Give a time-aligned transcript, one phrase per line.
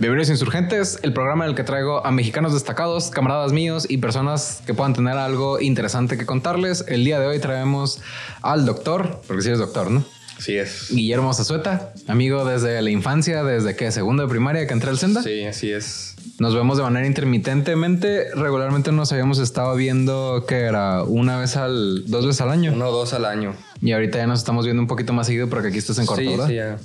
[0.00, 4.62] Bienvenidos Insurgentes, el programa en el que traigo a mexicanos destacados, camaradas míos y personas
[4.64, 6.86] que puedan tener algo interesante que contarles.
[6.88, 8.00] El día de hoy traemos
[8.40, 10.02] al doctor, porque sí es doctor, ¿no?
[10.38, 10.88] Sí es.
[10.88, 15.22] Guillermo Zazueta, amigo desde la infancia, desde que segundo de primaria que entré al Senda.
[15.22, 16.16] Sí, así es.
[16.38, 18.34] Nos vemos de manera intermitentemente.
[18.34, 22.72] Regularmente nos habíamos estado viendo que era una vez al, dos veces al año.
[22.72, 23.54] Uno o dos al año.
[23.82, 26.22] Y ahorita ya nos estamos viendo un poquito más seguido porque aquí estás en corto,
[26.22, 26.46] sí, ¿verdad?
[26.46, 26.78] sí, ya.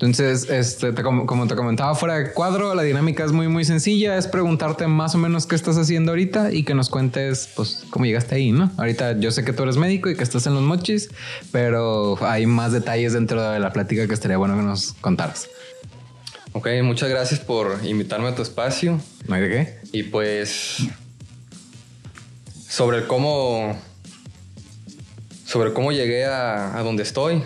[0.00, 3.66] Entonces, este, te- como, como te comentaba fuera de cuadro, la dinámica es muy, muy
[3.66, 4.16] sencilla.
[4.16, 8.06] Es preguntarte más o menos qué estás haciendo ahorita y que nos cuentes, pues, cómo
[8.06, 8.70] llegaste ahí, ¿no?
[8.78, 11.10] Ahorita yo sé que tú eres médico y que estás en los mochis,
[11.52, 15.48] pero hay más detalles dentro de la plática que estaría bueno que nos contaras.
[16.52, 18.98] Ok, muchas gracias por invitarme a tu espacio.
[19.28, 19.78] ¿No hay de qué?
[19.92, 20.78] Y pues.
[22.68, 23.78] Sobre el cómo.
[25.44, 27.42] Sobre cómo llegué a, a donde estoy.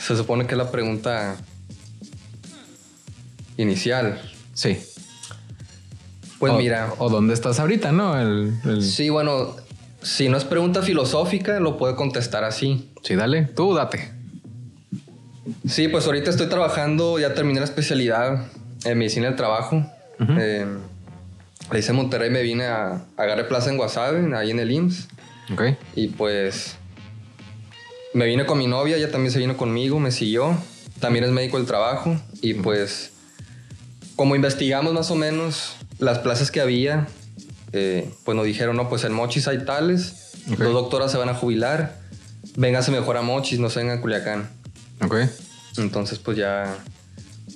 [0.00, 1.36] Se supone que es la pregunta
[3.58, 4.18] inicial.
[4.54, 4.78] Sí.
[6.38, 6.92] Pues o, mira.
[6.98, 8.18] O dónde estás ahorita, ¿no?
[8.18, 8.90] El, el- sí.
[8.90, 9.54] Sí, bueno.
[10.00, 12.88] Si no es pregunta filosófica, lo puedo contestar así.
[13.16, 13.42] dale.
[13.42, 14.12] Tú date.
[15.68, 18.46] Sí, pues ahorita estoy trabajando, ya terminé la especialidad
[18.84, 19.76] en medicina del trabajo.
[20.20, 20.32] Ujú.
[20.38, 20.66] Eh,
[21.72, 25.08] la hice Monterrey, me vine a, a agarré plaza en Guasave, ahí en el IMSS.
[25.52, 25.62] Ok.
[25.96, 26.76] Y pues
[28.14, 30.56] me vine con mi novia, ella también se vino conmigo, me siguió.
[31.00, 32.16] También es médico del trabajo.
[32.40, 33.12] Y pues,
[34.18, 37.06] como investigamos más o menos las plazas que había,
[37.72, 40.58] eh, pues nos dijeron, no, pues en Mochis hay tales, Ok.
[40.58, 42.00] dos doctoras se van a jubilar,
[42.56, 44.50] vénganse mejor a Mochis, no se vengan a Culiacán.
[45.00, 45.14] Ok.
[45.76, 46.76] Entonces, pues ya.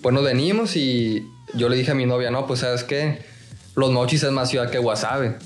[0.02, 3.18] Pues nos venimos y yo le dije a mi novia, no, pues sabes qué,
[3.74, 5.38] Los Mochis es más ciudad que Guasave.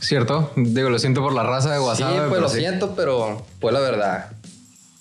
[0.00, 0.52] ¿Cierto?
[0.56, 2.12] Digo, lo siento por la raza de WhatsApp.
[2.12, 4.32] sí, pues lo siento, pero fue la verdad.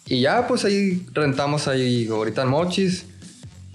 [0.06, 3.06] Y ya, pues ahí rentamos ahí ahorita en Mochis.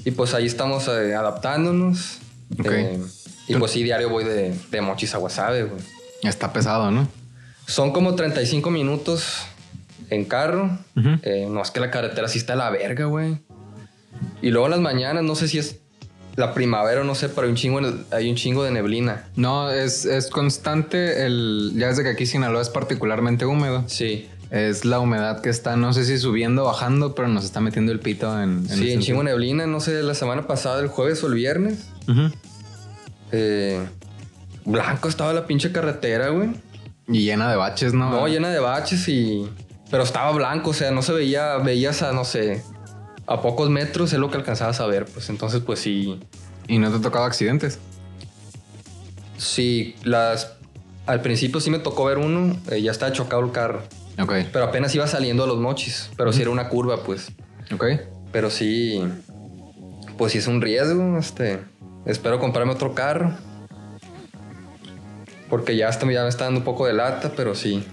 [0.04, 2.18] Y pues ahí estamos eh, adaptándonos.
[2.58, 2.66] Ok.
[2.70, 3.00] Eh,
[3.48, 5.82] y pues sí, diario voy de, de Mochis a Guasave, güey.
[6.22, 7.08] Está pesado, ¿no?
[7.66, 9.42] Son como 35 minutos
[10.10, 10.78] en carro.
[11.22, 13.38] Eh, no, es que la carretera sí está a la verga, güey.
[14.42, 15.80] Y luego en las mañanas, no sé si es
[16.36, 19.28] la primavera o no sé, pero hay un chingo, hay un chingo de neblina.
[19.36, 21.72] No, es, es constante el...
[21.76, 23.84] Ya desde que aquí Sinaloa es particularmente húmedo.
[23.86, 24.28] Sí.
[24.54, 27.90] Es la humedad que está, no sé si subiendo o bajando, pero nos está metiendo
[27.90, 28.58] el pito en...
[28.58, 31.88] en sí, en chingo neblina, no sé, la semana pasada, el jueves o el viernes.
[32.06, 32.30] Ujú.
[33.32, 33.84] eh,
[34.64, 36.50] blanco estaba la pinche carretera, güey.
[37.08, 38.10] Y llena de baches, ¿no?
[38.10, 39.50] No, llena de baches y...
[39.90, 42.62] Pero estaba blanco, o sea, no se veía, veías a, no sé,
[43.26, 46.20] a pocos metros es lo que alcanzabas a ver, pues entonces, pues sí,
[46.68, 47.80] Y no te ha tocado accidentes.
[49.36, 50.52] Sí, las.
[51.06, 53.82] Al principio sí me tocó ver uno, eh, ya estaba chocado el carro.
[54.20, 56.10] Ok, Pero apenas iba saliendo a los mochis.
[56.16, 57.32] Pero sí era una curva, pues.
[57.74, 57.84] ok.
[58.32, 59.02] Pero sí.
[60.16, 61.18] Pues sí es un riesgo.
[61.18, 61.60] Este.
[62.06, 63.34] Espero comprarme otro carro.
[65.50, 67.84] Porque ya, está, ya me está dando un poco de lata, pero sí.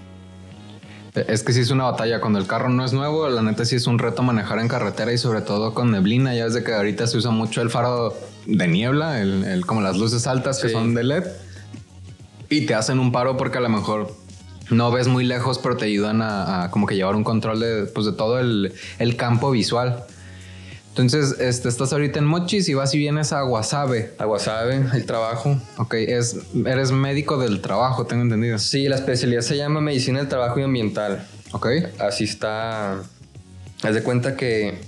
[1.28, 2.22] Es que sí es una batalla.
[2.22, 5.12] Cuando el carro no es nuevo, la neta sí es un reto manejar en carretera
[5.12, 6.34] y sobre todo con neblina.
[6.34, 8.14] Ya ves de que ahorita se usa mucho el faro
[8.46, 11.24] de niebla, el, el- como las luces altas que son de LED.
[12.50, 14.14] Y te hacen un paro porque a lo mejor
[14.72, 17.86] no ves muy lejos, pero te ayudan a, a como que llevar un control de,
[17.86, 20.06] pues, de todo el, el campo visual.
[20.90, 24.14] Entonces, este, estás ahorita en Mochis y vas y vienes a Guasave.
[24.18, 25.58] Agua sabe, el trabajo.
[25.78, 28.59] Ok, es, eres médico del trabajo, tengo entendido.
[28.59, 31.26] Sí, la especialidad se llama Medicina del Trabajo y Ambiental.
[31.53, 31.68] Ok,
[32.00, 33.03] Así está.
[33.84, 34.80] Haz de cuenta que.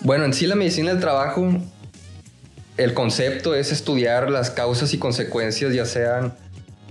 [0.00, 1.48] Bueno, en sí la medicina del trabajo.
[2.76, 6.34] El concepto es estudiar las causas y consecuencias, ya sean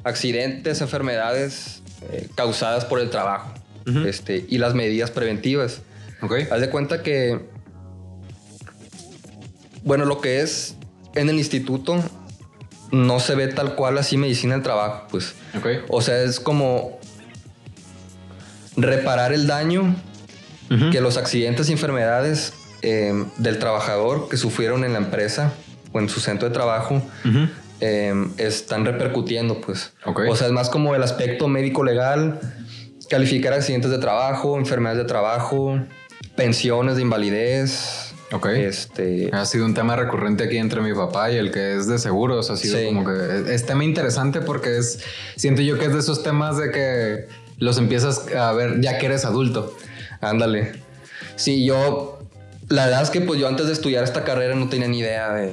[0.03, 3.53] accidentes, enfermedades eh, causadas por el trabajo.
[4.05, 5.81] Este, y las medidas preventivas.
[6.21, 6.33] ok.
[6.51, 7.39] Haz de cuenta que.
[9.83, 10.75] Bueno, lo que es
[11.15, 12.03] en el instituto
[12.91, 15.35] no se ve tal cual así medicina del trabajo, pues.
[15.57, 15.85] Ok.
[15.87, 16.99] O sea, es como
[18.75, 19.95] reparar el daño
[20.91, 25.53] que los accidentes y enfermedades eh, del trabajador que sufrieron en la empresa
[25.93, 27.01] o en su centro de trabajo.
[27.81, 29.93] Eh, están repercutiendo, pues.
[30.05, 30.21] Ok.
[30.29, 32.39] O sea, es más como el aspecto médico-legal,
[33.09, 35.79] calificar accidentes de trabajo, enfermedades de trabajo,
[36.35, 38.13] pensiones de invalidez.
[38.33, 38.47] Ok.
[38.47, 41.97] Este, Ha sido un tema recurrente aquí entre mi papá y el que es de
[41.97, 42.49] seguros.
[42.49, 42.85] Ha sido Sí.
[42.85, 44.99] como que es tema interesante porque es,
[45.37, 47.27] siento yo que es de esos temas de que
[47.57, 49.75] los empiezas a ver ya que eres adulto.
[50.19, 50.73] Ándale.
[51.37, 52.19] Sí, yo.
[52.69, 55.31] La verdad es que pues yo antes de estudiar esta carrera no tenía ni idea
[55.33, 55.51] de.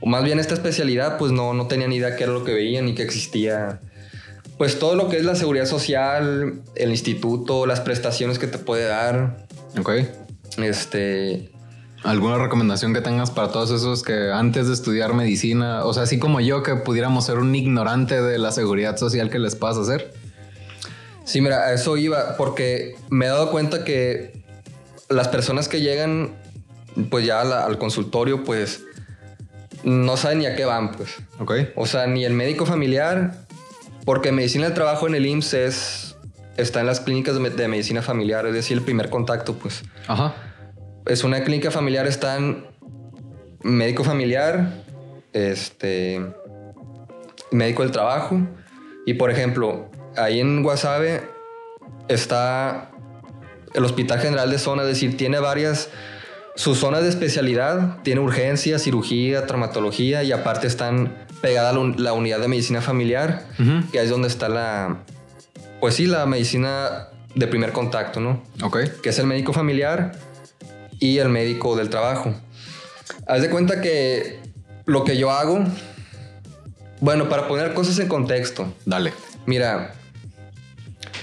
[0.00, 2.54] O más bien esta especialidad, pues no, no tenía ni idea qué era lo que
[2.54, 3.80] veía ni que existía.
[4.56, 8.86] Pues todo lo que es la seguridad social, el instituto, las prestaciones que te puede
[8.86, 9.46] dar.
[9.78, 9.90] Ok.
[10.58, 11.50] Este.
[12.04, 16.18] ¿Alguna recomendación que tengas para todos esos que antes de estudiar medicina, o sea, así
[16.18, 20.12] como yo, que pudiéramos ser un ignorante de la seguridad social que les puedas hacer?
[21.24, 24.44] Sí, mira, a eso iba, porque me he dado cuenta que
[25.08, 26.36] las personas que llegan,
[27.10, 28.84] pues ya al consultorio, pues
[29.84, 31.16] no saben ni a qué van, pues.
[31.38, 31.52] Ok.
[31.76, 33.34] O sea, ni el médico familiar,
[34.04, 36.16] porque medicina del trabajo en el IMSS es,
[36.56, 39.82] está en las clínicas de, me- de medicina familiar, es decir, el primer contacto, pues.
[40.06, 40.34] Ajá.
[41.06, 42.66] Es una clínica familiar, están
[43.62, 44.82] médico familiar,
[45.32, 46.20] este,
[47.50, 48.40] médico del trabajo,
[49.06, 51.22] y por ejemplo, ahí en Guasave
[52.08, 52.90] está
[53.74, 55.88] el Hospital General de Zona, es decir, tiene varias,
[56.58, 62.12] sus zonas de especialidad, tiene urgencia, cirugía, traumatología, y aparte están pegada la, un- la
[62.14, 63.46] unidad de medicina familiar,
[63.92, 64.98] que ahí es donde está la,
[65.80, 67.06] pues sí, la medicina
[67.36, 68.42] de primer contacto, ¿no?
[68.62, 68.78] Ok.
[69.02, 70.18] que es el médico familiar
[70.98, 72.34] y el médico del trabajo.
[73.28, 74.40] Haz de cuenta que
[74.84, 75.64] lo que yo hago,
[77.00, 79.12] bueno, para poner cosas en contexto, Dale.
[79.46, 79.94] mira,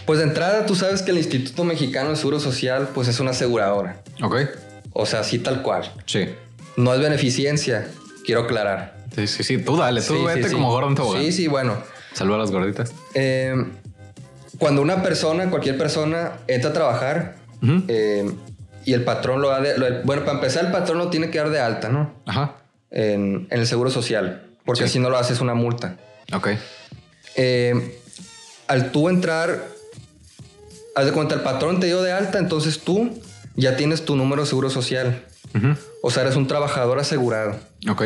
[0.06, 3.32] pues de entrada tú sabes que el Instituto Mexicano de Seguro Social pues es una
[3.32, 4.36] aseguradora, Ok.
[4.98, 5.92] O sea, así tal cual.
[6.06, 6.28] Sí.
[6.78, 7.88] No es beneficencia,
[8.26, 8.98] quiero aclarar.
[9.16, 9.58] Sí, sí, sí.
[9.60, 10.54] Tú dale, tú Sí, sí, vete sí.
[10.56, 11.22] como gordo en tobogán.
[11.22, 11.78] Sí, sí, bueno.
[12.14, 12.94] Saluda a las gorditas.
[13.14, 13.54] Eh,
[14.58, 17.36] cuando una persona, cualquier persona, entra a trabajar
[17.88, 18.30] eh,
[18.86, 19.78] y el patrón lo da de...
[19.78, 22.14] lo- bueno, para empezar, el patrón lo tiene que dar de alta, ¿no?
[22.26, 22.56] Ajá.
[22.92, 24.94] En, en el seguro social, porque Sí.
[24.94, 25.98] si no lo haces una multa.
[26.34, 26.50] Ok.
[27.36, 28.00] Eh,
[28.68, 29.64] al tú entrar,
[30.96, 33.12] haz de cuenta, el patrón te dio de alta, entonces tú
[33.56, 35.26] ya tienes tu número de seguro social.
[36.02, 37.60] O sea, eres un trabajador asegurado.
[37.90, 38.04] Ok.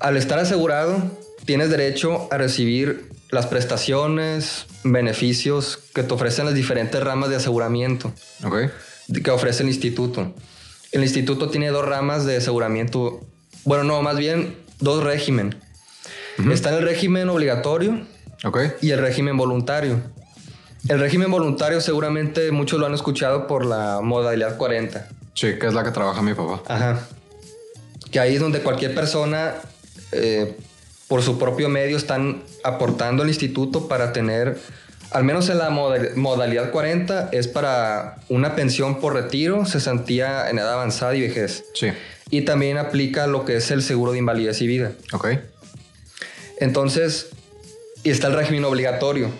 [0.00, 1.00] Al estar asegurado,
[1.44, 8.12] tienes derecho a recibir las prestaciones, beneficios que te ofrecen las diferentes ramas de aseguramiento
[9.22, 10.34] que ofrece el instituto.
[10.92, 13.20] El instituto tiene dos ramas de aseguramiento,
[13.64, 15.56] bueno, no, más bien dos régimen.
[16.50, 18.06] Está el régimen obligatorio
[18.80, 20.00] y el régimen voluntario.
[20.88, 25.08] El régimen voluntario seguramente muchos lo han escuchado por la modalidad 40.
[25.34, 26.62] Sí, que es la que trabaja mi papá.
[26.66, 27.00] Ajá.
[28.10, 29.54] Que ahí es donde cualquier persona,
[30.12, 30.56] eh,
[31.06, 34.58] por su propio medio, están aportando al instituto para tener,
[35.12, 40.58] al menos en la moda- modalidad 40, es para una pensión por retiro, cesantía en
[40.58, 41.64] edad avanzada y vejez.
[41.74, 41.88] Sí.
[42.30, 44.92] Y también aplica lo que es el seguro de invalidez y vida.
[45.12, 45.28] Ok.
[46.58, 47.28] Entonces,
[48.02, 49.30] y está el régimen obligatorio,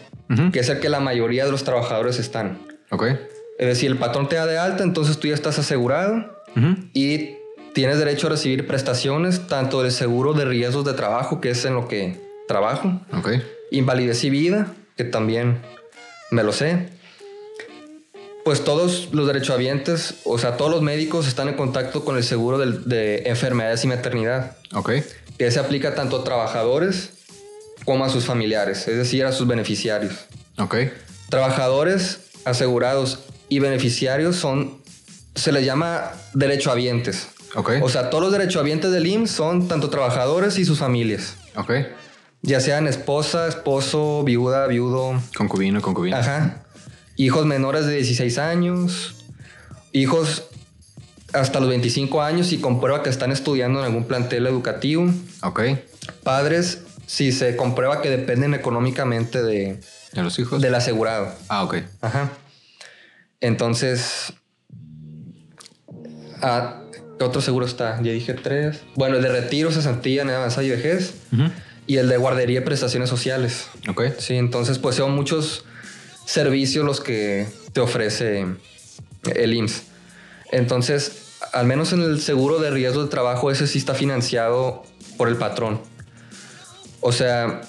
[0.52, 2.58] Que es el que la mayoría de los trabajadores están.
[2.90, 3.04] Ok.
[3.58, 6.24] Es decir, el patrón te da de alta, entonces tú ya estás asegurado
[6.92, 7.36] y
[7.74, 11.74] tienes derecho a recibir prestaciones tanto del seguro de riesgos de trabajo, que es en
[11.74, 13.28] lo que trabajo, Ok.
[13.70, 15.58] invalidez y vida, que también
[16.30, 16.88] me lo sé.
[18.44, 22.58] Pues todos los derechohabientes, o sea, todos los médicos están en contacto con el seguro
[22.58, 24.92] del- de enfermedades y maternidad, Ok.
[25.38, 27.10] que se aplica tanto a trabajadores
[27.84, 30.14] como a sus familiares, es decir, a sus beneficiarios.
[30.58, 30.76] Ok.
[31.28, 34.78] Trabajadores asegurados y beneficiarios son,
[35.34, 37.28] se les llama derechohabientes.
[37.54, 37.72] Ok.
[37.82, 41.36] O sea, todos los derechohabientes del IMSS son tanto trabajadores y sus familias.
[41.56, 41.72] Ok.
[42.42, 45.20] Ya sean esposa, esposo, viuda, viudo.
[45.36, 46.16] Concubino, concubino.
[46.16, 46.64] Ajá.
[47.16, 49.16] Hijos menores de 16 años.
[49.92, 50.44] Hijos
[51.32, 55.12] hasta los 25 años y comprueba que están estudiando en algún plantel educativo.
[55.42, 55.60] Ok.
[56.22, 59.80] Padres, si se comprueba que dependen económicamente de,
[60.12, 60.62] ¿Y a los hijos?
[60.62, 61.34] del asegurado.
[61.48, 61.78] Ah, ok.
[62.02, 62.30] Ajá.
[63.40, 64.32] Entonces,
[66.40, 66.84] ah,
[67.18, 68.00] ¿qué otro seguro está?
[68.00, 68.82] Ya dije tres.
[68.94, 71.14] Bueno, el de retiro, cesantía, en avanzada y vejez.
[71.88, 73.66] Y el de guardería y prestaciones sociales.
[73.88, 74.02] Ok.
[74.18, 75.64] Sí, entonces pues son muchos
[76.26, 78.46] servicios los que te ofrece
[79.34, 79.82] el IMSS.
[80.52, 84.84] Entonces, al menos en el seguro de riesgo de trabajo, ese sí está financiado
[85.16, 85.89] por el patrón.
[87.00, 87.62] O sea,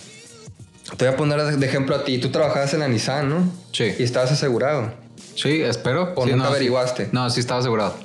[0.98, 2.18] te voy a poner de ejemplo a ti.
[2.20, 3.52] Tú trabajabas en la Nissan, ¿no?
[3.72, 3.94] Sí.
[3.98, 4.94] Y estabas asegurado.
[5.36, 6.14] Sí, espero.
[6.16, 6.56] ¿O Sí, nunca no, sí.
[6.56, 7.10] averiguaste?
[7.12, 7.96] No, sí estaba asegurado.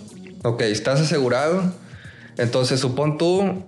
[0.45, 1.73] Ok, estás asegurado.
[2.39, 3.65] Entonces, supón tú,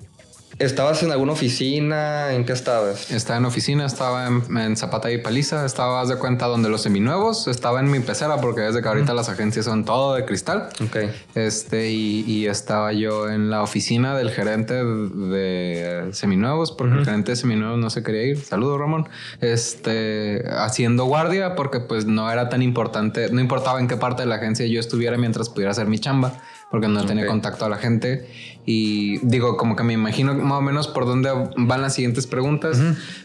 [0.58, 3.10] estabas en alguna oficina, ¿en qué estabas?
[3.10, 6.82] Estaba en oficina, estaba en, en Zapata y Paliza, estaba, haz de cuenta, donde los
[6.82, 10.68] seminuevos, estaba en mi pecera, porque desde que ahorita las agencias son todo de cristal.
[10.84, 10.96] Ok.
[11.34, 17.32] Este, y, y estaba yo en la oficina del gerente de seminuevos, porque el gerente
[17.32, 18.38] de seminuevos no se quería ir.
[18.38, 19.08] Saludos, Ramón.
[19.40, 24.28] Este, haciendo guardia, porque pues no era tan importante, no importaba en qué parte de
[24.28, 26.32] la agencia yo estuviera mientras pudiera hacer mi chamba.
[26.70, 27.30] Porque no tenía Ok.
[27.30, 28.30] contacto a la gente.
[28.70, 32.78] Y digo, como que me imagino más o menos por dónde van las siguientes preguntas.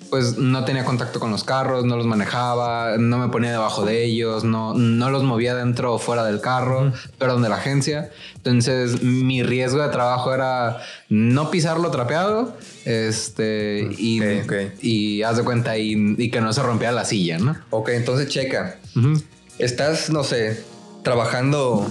[0.09, 4.05] Pues no tenía contacto con los carros, no los manejaba, no me ponía debajo de
[4.05, 8.11] ellos, no, no los movía dentro o fuera del carro, perdón, de la agencia.
[8.37, 10.77] Entonces, mi riesgo de trabajo era
[11.09, 14.53] no pisarlo trapeado, este, y, Ok, ok.
[14.81, 17.57] y haz de cuenta, y, y que no se rompiera la silla, ¿no?
[17.71, 18.77] Ok, entonces checa.
[18.95, 19.21] Ujú.
[19.59, 20.63] Estás, no sé,
[21.03, 21.87] trabajando.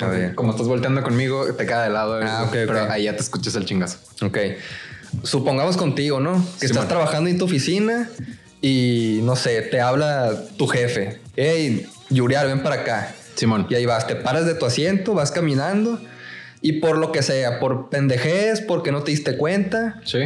[0.00, 0.34] A ver.
[0.34, 2.18] Como estás volteando conmigo, te queda de lado.
[2.22, 2.90] Ah, ok, pero ok.
[2.90, 3.98] ahí ya te escuchas el chingazo.
[4.22, 4.38] Ok.
[5.24, 6.44] Supongamos contigo, ¿no?
[6.58, 8.08] Que estás trabajando en tu oficina
[8.62, 11.20] y no sé, te habla tu jefe.
[11.36, 13.14] Hey, Yuriar, ven para acá.
[13.34, 13.66] Simón.
[13.70, 16.00] Y ahí vas, te paras de tu asiento, vas caminando
[16.62, 20.18] y por lo que sea, por pendejez, porque no te diste cuenta, Sí.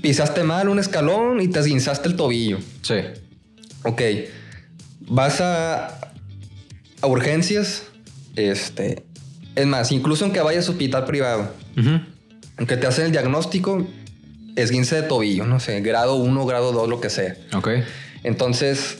[0.00, 2.58] pisaste mal un escalón y te esguinzaste el tobillo.
[2.82, 2.96] Sí.
[3.84, 4.02] Ok,
[5.00, 6.00] vas a,
[7.00, 7.84] a urgencias,
[8.36, 9.04] este,
[9.54, 11.52] es más, incluso aunque vayas a hospital privado,
[12.56, 13.86] aunque te hacen el diagnóstico,
[14.56, 17.36] esguince de tobillo, no sé, grado 1, grado 2, lo que sea.
[17.54, 17.68] Ok.
[18.22, 18.98] Entonces,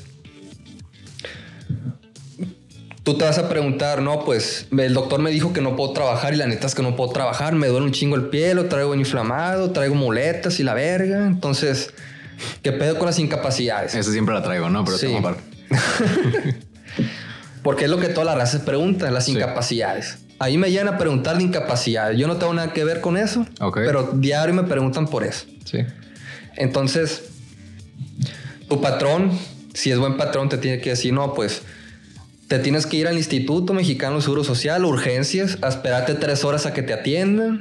[3.05, 6.35] tú te vas a preguntar, no, pues el doctor me dijo que no puedo trabajar
[6.35, 8.67] y la neta es que no puedo trabajar, me duele un chingo el pie, lo
[8.67, 11.27] traigo inflamado, traigo muletas y la verga.
[11.27, 11.93] Entonces,
[12.63, 13.95] ¿qué pedo con las incapacidades?
[13.95, 14.85] Eso siempre la traigo, ¿no?
[14.85, 15.07] Pero Sí.
[15.07, 15.35] tengo.
[17.63, 19.33] Porque es lo que toda la raza se pregunta, las Sí.
[19.33, 20.19] incapacidades.
[20.39, 22.19] Ahí me llegan a preguntar de incapacidades.
[22.19, 23.79] Yo no tengo nada que ver con eso, Ok.
[23.85, 25.47] pero diario me preguntan por eso.
[25.65, 25.79] Sí.
[26.57, 27.23] Entonces,
[28.69, 29.31] tu patrón,
[29.73, 31.63] si es buen patrón, te tiene que decir, no, pues
[32.49, 36.67] te tienes que ir al Instituto Mexicano de Seguro Social, urgencias, a esperarte tres horas
[36.67, 37.61] a que te atiendan,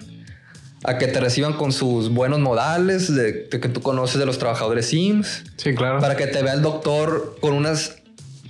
[0.84, 4.38] a que te reciban con sus buenos modales de, de que tú conoces de los
[4.38, 6.00] trabajadores SIMS, Sí, claro.
[6.00, 7.96] para que te vea el doctor con unas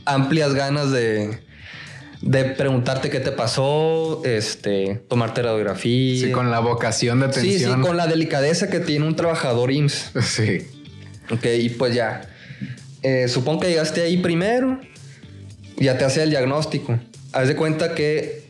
[0.06, 1.40] amplias ganas de,
[2.22, 6.26] de preguntarte qué te pasó, este, tomarte radiografía.
[6.28, 7.82] Sí, con la vocación de Sí, sí, atención.
[7.82, 10.12] con la delicadeza que tiene un trabajador IMSS.
[10.24, 10.68] Sí.
[11.32, 12.22] Ok, y pues ya.
[13.02, 14.80] Eh, supongo que llegaste ahí primero.
[15.78, 17.00] Ya te hace el diagnóstico.
[17.32, 18.44] Haz de cuenta que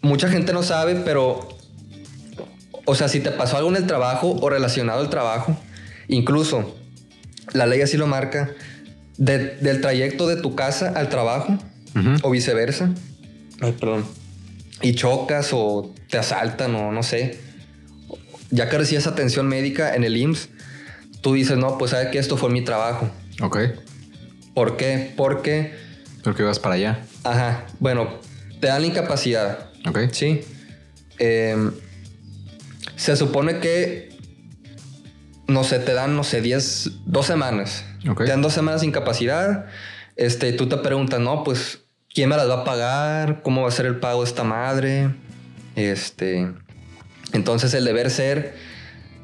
[0.00, 1.56] mucha gente no sabe, pero.
[2.90, 5.54] O sea, si te pasó algo en el trabajo o relacionado al trabajo,
[6.08, 6.74] incluso
[7.52, 8.50] la ley así lo marca,
[9.18, 11.58] de- del trayecto de tu casa al trabajo
[12.22, 12.90] o viceversa.
[13.60, 14.06] Ay, perdón.
[14.80, 17.38] Y chocas o te asaltan o no sé.
[18.50, 20.48] Ya que recibes atención médica en el IMSS,
[21.20, 23.10] tú dices, no, pues sabe que esto fue mi trabajo.
[23.42, 23.58] Ok.
[24.54, 25.12] ¿Por qué?
[25.16, 25.74] Porque,
[26.24, 27.00] Porque ibas para allá.
[27.24, 28.08] ajá, bueno,
[28.60, 29.98] te dan la incapacidad, Ok.
[30.12, 30.40] ¿sí?
[31.18, 31.72] Em,
[32.98, 34.10] se supone que,
[35.46, 37.84] no sé, te dan, no sé, 10, dos semanas.
[38.02, 39.66] Te dan dos semanas de incapacidad.
[40.16, 43.40] Este, tú te preguntas, no, pues, ¿quién me las va a pagar?
[43.42, 45.14] ¿Cómo va a ser el pago de esta madre?
[45.76, 46.52] Este,
[47.32, 48.56] entonces el deber ser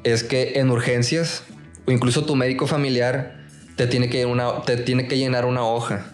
[0.05, 1.43] es que en urgencias
[1.85, 6.13] o incluso tu médico familiar te tiene que, una, te tiene que llenar una hoja.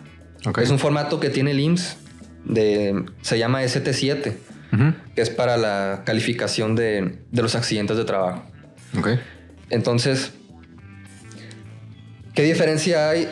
[0.59, 1.97] Es un formato que tiene el IMSS,
[2.43, 4.33] de, se llama ST7,
[5.15, 8.43] Que es para la calificación de, de los accidentes de trabajo.
[8.97, 9.09] Ok.
[9.69, 10.33] Entonces,
[12.33, 13.27] ¿qué diferencia hay?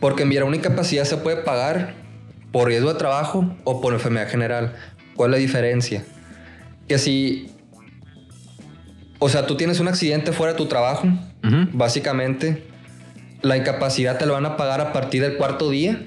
[0.00, 1.94] Porque mira, una incapacidad se puede pagar
[2.52, 4.74] por riesgo de trabajo o por enfermedad general.
[5.14, 6.04] ¿Cuál es la diferencia?
[6.88, 7.50] Que si,
[9.18, 11.08] o sea, tú tienes un accidente fuera de tu trabajo,
[11.72, 12.66] básicamente,
[13.40, 16.06] la incapacidad te lo van a pagar a partir del cuarto día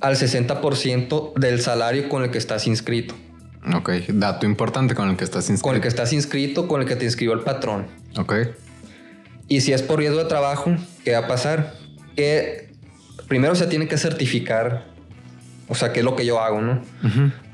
[0.00, 3.14] al 60% del salario con el que estás inscrito.
[3.74, 3.90] Ok.
[4.08, 5.62] Dato importante con el que estás inscrito.
[5.68, 7.86] Con el que estás inscrito, con el que te inscribió el patrón.
[8.18, 8.34] Ok.
[9.48, 11.74] Y si es por riesgo de trabajo, ¿qué va a pasar?
[12.16, 12.72] Que
[13.28, 14.86] primero se tiene que certificar,
[15.68, 16.82] o sea, qué es lo que yo hago, ¿no?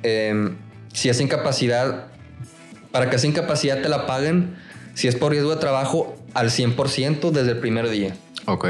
[0.02, 0.50] Eh,
[0.92, 2.06] si es incapacidad,
[2.92, 4.56] para que esa incapacidad te la paguen,
[4.94, 8.14] si es por riesgo de trabajo, al 100% desde el primer día.
[8.46, 8.66] Ok.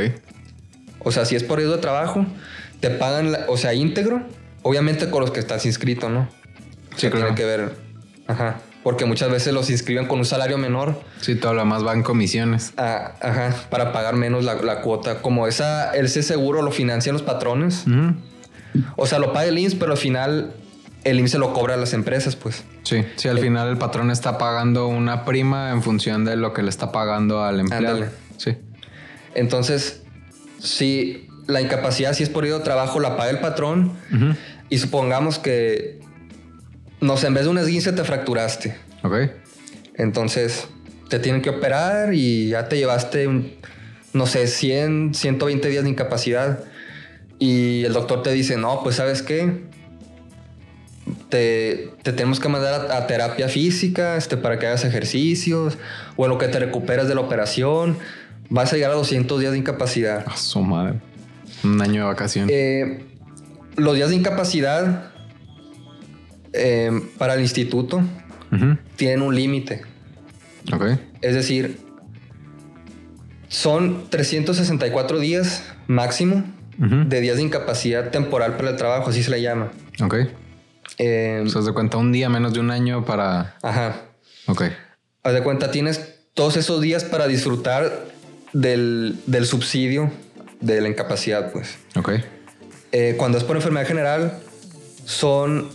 [1.00, 2.26] O sea, si es por riesgo de trabajo,
[2.80, 4.23] te pagan, la- o sea, íntegro,
[4.62, 6.28] obviamente con los que estás inscrito, ¿no?
[6.98, 7.34] Sí, Que claro.
[7.34, 7.72] Tiene que ver,
[8.26, 11.92] ajá, porque muchas veces los inscriben con un salario menor Sí, todo lo demás va
[11.92, 12.72] en comisiones.
[12.76, 15.20] Ah, ajá, para pagar menos la, la cuota.
[15.20, 17.84] Como esa, ese seguro lo financian los patrones.
[18.96, 20.52] O sea, lo paga el IMSS, pero al final
[21.04, 22.64] el IMSS se lo cobra a las empresas, pues.
[22.82, 26.62] Sí, sí, al final el patrón está pagando una prima en función de lo que
[26.62, 27.96] le está pagando al empleado.
[27.96, 28.12] Ándale.
[28.36, 28.56] Sí.
[29.34, 30.02] Entonces,
[30.58, 33.92] si la incapacidad, si es por ir de trabajo, la paga el patrón.
[34.70, 36.00] Y supongamos que,
[37.00, 38.76] no sé, en vez de un esguince te fracturaste.
[39.02, 39.30] Ok.
[39.94, 40.68] Entonces,
[41.08, 43.52] te tienen que operar y ya te llevaste, un,
[44.12, 46.60] no sé, 100, 120 días de incapacidad.
[47.38, 49.68] y el doctor te dice, no, pues sabes qué,
[51.28, 55.78] te, te tenemos que mandar a, a terapia física este, para que hagas ejercicios,
[56.16, 57.98] o en lo que te recuperas de la operación,
[58.48, 60.24] vas a llegar a 200 días de incapacidad.
[60.26, 60.98] A su madre.
[61.64, 62.54] Un año de vacaciones.
[62.54, 63.04] Eh,
[63.76, 65.12] los días de incapacidad
[66.52, 68.02] eh, para el instituto
[68.96, 69.82] tienen un límite.
[70.72, 70.84] Ok.
[71.20, 71.78] Es decir,
[73.48, 76.44] son 364 días máximo
[76.78, 79.72] de días de incapacidad temporal para el trabajo, así se le llama.
[80.00, 80.14] Ok.
[80.98, 83.56] Eh, O sea, de cuenta un día menos de un año para.
[83.62, 84.02] ajá.
[84.46, 84.62] Ok.
[85.24, 88.06] Haz de cuenta, tienes todos esos días para disfrutar
[88.52, 90.10] del, del subsidio
[90.60, 91.78] de la incapacidad, pues.
[91.96, 92.10] Ok.
[92.92, 94.38] Eh, cuando es por enfermedad general,
[95.04, 95.68] son.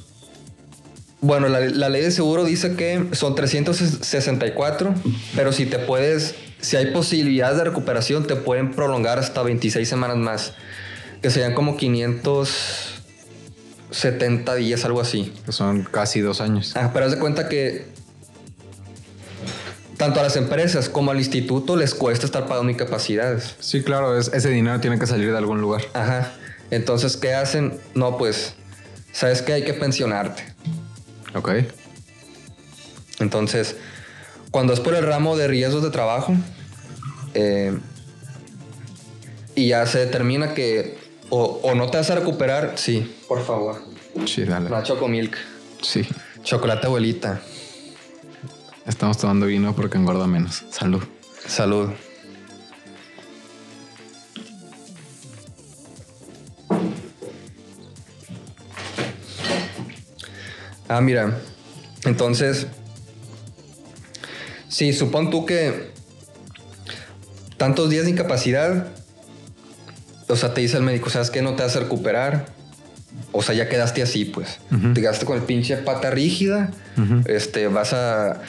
[1.23, 4.93] Bueno, la, la ley de seguro dice que son 364,
[5.35, 6.35] pero si te puedes.
[6.59, 10.53] Si hay posibilidades de recuperación, te pueden prolongar hasta 26 semanas más.
[11.21, 15.33] Que serían como 570 días, algo así.
[15.45, 16.73] Que Son casi dos años.
[16.75, 17.85] Ah, pero haz de cuenta que
[19.97, 23.55] tanto a las empresas como al instituto les cuesta estar pagando incapacidades.
[23.59, 25.81] Sí, claro, es- ese dinero tiene que salir de algún lugar.
[25.93, 26.33] Ajá.
[26.71, 27.77] Entonces, ¿qué hacen?
[27.93, 28.53] No, pues,
[29.11, 29.53] ¿sabes qué?
[29.53, 30.43] Hay que pensionarte.
[31.35, 31.49] Ok.
[33.19, 33.75] Entonces,
[34.51, 36.33] cuando es por el ramo de riesgos de trabajo
[37.33, 37.77] eh,
[39.55, 40.97] y ya se determina que
[41.29, 43.81] o, o no te vas a recuperar, sí, por favor.
[44.25, 44.69] Sí, dale.
[44.69, 45.35] La Chocomilk.
[45.81, 46.07] Sí.
[46.43, 47.41] Chocolate abuelita.
[48.85, 50.63] Estamos tomando vino porque engorda menos.
[50.69, 51.03] Salud.
[51.47, 51.89] Salud.
[60.93, 61.39] Ah, mira.
[62.05, 62.67] Entonces,
[64.67, 65.91] sí, supón tú que
[67.57, 68.89] tantos días de incapacidad,
[70.27, 71.41] o sea, te dice el médico, ¿sabes qué?
[71.41, 72.45] No te vas a recuperar.
[73.31, 74.59] O sea, ya quedaste así, pues.
[74.93, 76.69] Te quedaste con el pinche pata rígida.
[77.25, 78.41] Este, vas a,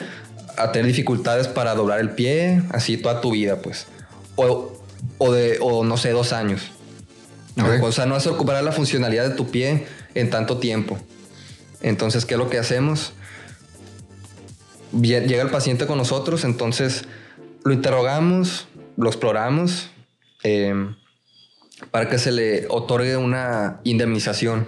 [0.55, 3.87] a tener dificultades para doblar el pie, así toda tu vida, pues.
[4.35, 4.71] O,
[5.17, 6.61] o de, o no sé, dos años.
[7.81, 10.99] O sea, no vas a recuperar la funcionalidad de tu pie en tanto tiempo.
[11.85, 13.13] Entonces, ¿qué es lo que hacemos?
[14.91, 17.05] Llega el paciente con nosotros, entonces
[17.63, 18.67] lo interrogamos,
[18.97, 19.91] lo exploramos
[20.43, 20.73] eh,
[21.91, 24.67] para que se le otorgue una indemnización.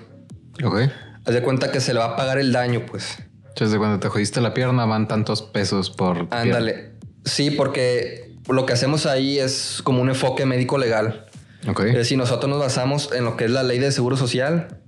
[0.64, 0.82] Ok.
[1.26, 3.18] Haz de cuenta que se le va a pagar el daño, pues.
[3.48, 6.30] Entonces, cuando te jodiste la pierna, van tantos pesos por.
[6.30, 6.40] pierna.
[6.40, 6.92] Ándale.
[7.26, 11.26] Sí, porque lo que hacemos ahí es como un enfoque médico legal.
[11.68, 11.80] Ok.
[11.80, 14.82] Es decir, nosotros nos basamos en lo que es la ley de seguro social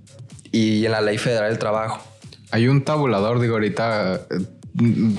[0.52, 2.09] y en la ley federal del trabajo.
[2.50, 4.44] Hay un tabulador, digo, ahorita eh,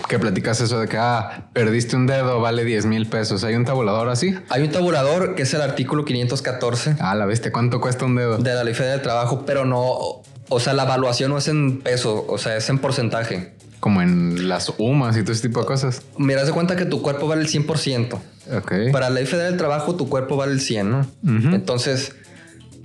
[0.07, 3.43] que platicas eso de que, ah, perdiste un dedo, vale 10 mil pesos.
[3.43, 4.35] Hay un tabulador así.
[4.49, 8.37] Hay un tabulador que es el artículo 514 Ah, la bestia, ¿cuánto cuesta un dedo?
[8.37, 11.79] de la ley federal del trabajo, pero no, o sea, la evaluación no es en
[11.81, 13.53] peso, o sea, es en porcentaje.
[13.79, 16.03] Como en las UMAS y todo ese tipo de cosas.
[16.17, 18.13] Mira, de cuenta que tu cuerpo vale el 100%.
[18.57, 18.73] Ok.
[18.91, 21.07] Para la ley federal del trabajo, tu cuerpo vale el 100, ¿no?
[21.23, 22.13] Entonces,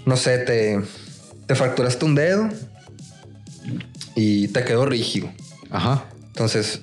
[0.07, 0.81] no sé, te,
[1.47, 2.49] te fracturaste un dedo
[4.17, 5.31] y te quedó rígido.
[5.71, 6.05] Ajá.
[6.29, 6.81] Entonces,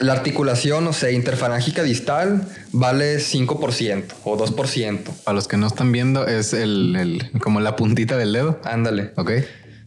[0.00, 5.00] la articulación, no sé, interfalángica distal vale 5% o 2%.
[5.24, 8.60] Para los que no están viendo, es el, el- como la puntita del dedo.
[8.64, 9.12] Ándale.
[9.16, 9.30] Ok.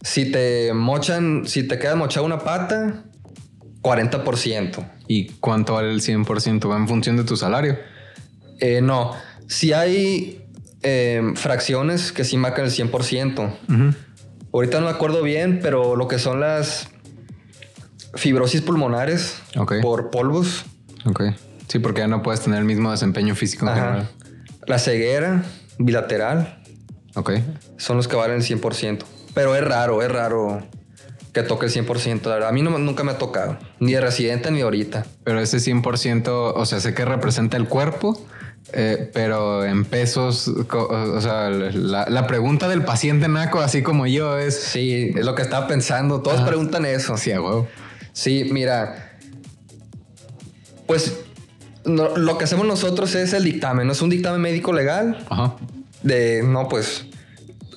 [0.02, 3.04] Si te mochan, si te queda mochada una pata,
[3.82, 4.84] 40%.
[5.08, 6.70] ¿Y cuánto vale el 100%?
[6.70, 7.78] Va en función de tu salario.
[8.60, 9.12] Eh, no,
[9.46, 10.44] si hay
[10.82, 13.58] eh, fracciones que sí marcan el 100%.
[13.68, 13.94] Ujú.
[14.52, 16.88] Ahorita no me acuerdo bien, pero lo que son las
[18.14, 19.40] fibrosis pulmonares
[19.82, 20.64] por polvos,
[21.06, 21.22] Ok.
[21.68, 24.08] Sí, porque ya no puedes tener el mismo desempeño físico en general.
[24.66, 25.44] la ceguera
[25.78, 26.62] bilateral,
[27.14, 27.30] Ok.
[27.78, 29.04] son los que valen el 100%.
[29.34, 30.62] Pero es raro, es raro
[31.32, 32.28] que toque el 100%.
[32.28, 35.06] La verdad, a mí no, nunca me ha tocado, ni de residente ni ahorita.
[35.22, 38.20] Pero ese 100%, o sea, sé que representa el cuerpo,
[38.72, 44.38] eh, pero en pesos, o sea, la, la pregunta del paciente naco, así como yo,
[44.38, 44.54] es...
[44.60, 46.20] Sí, es lo que estaba pensando.
[46.22, 46.46] Todos Ah.
[46.46, 47.16] preguntan eso.
[47.16, 47.68] Sí, a huevo.
[48.12, 49.18] Sí, mira.
[50.86, 51.18] Pues
[51.84, 53.86] no- lo que hacemos nosotros es el dictamen.
[53.86, 55.56] No es un dictamen médico legal Ajá.
[56.02, 57.06] de, no, pues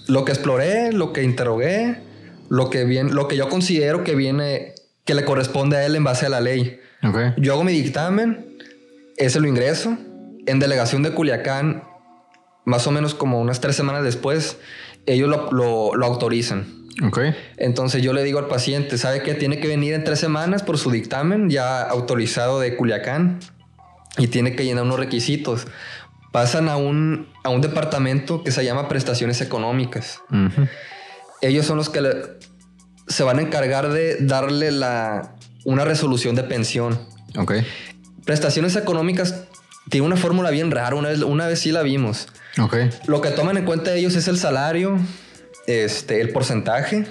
[0.08, 1.97] lo que exploré, lo que interrogué,
[2.49, 4.73] lo que, viene, lo que yo considero que viene,
[5.06, 6.79] que le corresponde a él en base a la ley.
[7.03, 7.17] Ok.
[7.38, 8.45] Yo hago mi dictamen,
[9.17, 9.97] ese lo ingreso.
[10.45, 11.84] En delegación de Culiacán,
[12.65, 14.58] más o menos como unas tres semanas después,
[15.06, 16.65] ellos lo, lo- lo autorizan.
[17.06, 17.19] Ok.
[17.58, 19.34] Entonces yo le digo al paciente, ¿sabe qué?
[19.34, 23.39] Tiene que venir en tres semanas por su dictamen ya autorizado de Culiacán
[24.17, 25.67] y tiene que llenar unos requisitos.
[26.32, 30.19] pasan a un, a un departamento que se llama prestaciones económicas.
[31.41, 32.15] Ellos son los que le-
[33.08, 36.99] se van a encargar de darle la, una resolución de pensión.
[37.38, 37.53] Ok.
[38.25, 39.45] Prestaciones económicas
[39.89, 42.27] tiene una fórmula bien rara, una vez, una vez sí la vimos.
[42.59, 42.75] Ok.
[43.07, 44.97] Lo que toman en cuenta ellos es el salario,
[45.67, 47.05] este, el porcentaje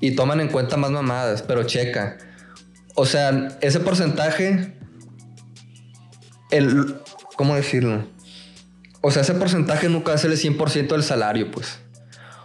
[0.00, 2.18] y toman en cuenta más mamadas, pero checa.
[2.94, 4.74] O sea, ese porcentaje,
[6.50, 6.96] el,
[7.36, 8.04] ¿cómo decirlo?
[9.00, 11.78] O sea, ese porcentaje nunca va a ser el 100% del salario, pues.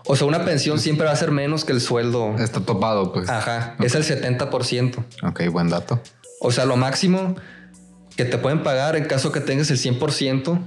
[0.06, 2.36] O sea, una pensión siempre va a ser menos que el sueldo.
[2.38, 3.30] Está topado, pues.
[3.30, 5.04] Ajá, es el 70%.
[5.24, 6.02] Ok, buen dato.
[6.40, 7.36] O sea, lo máximo
[8.16, 10.60] que te pueden pagar en caso que tengas el 100%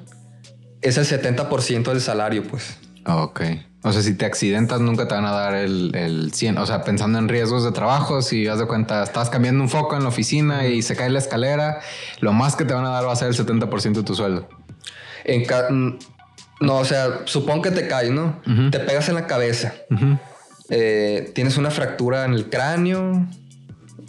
[0.83, 2.77] es el 70% del salario, pues.
[3.07, 3.41] Ok.
[3.83, 6.59] O sea, si te accidentas, nunca te van a dar el, el 100.
[6.59, 9.97] O sea, pensando en riesgos de trabajo, si haz de cuenta, estás cambiando un foco
[9.97, 11.81] en la oficina y se cae la escalera,
[12.21, 14.49] lo más que te van a dar va a ser el 70% de tu sueldo.
[15.25, 18.41] En ca- no, o sea, supón que te caes, ¿no?
[18.73, 19.73] Te pegas en la cabeza.
[20.69, 23.25] Eh, tienes una fractura en el cráneo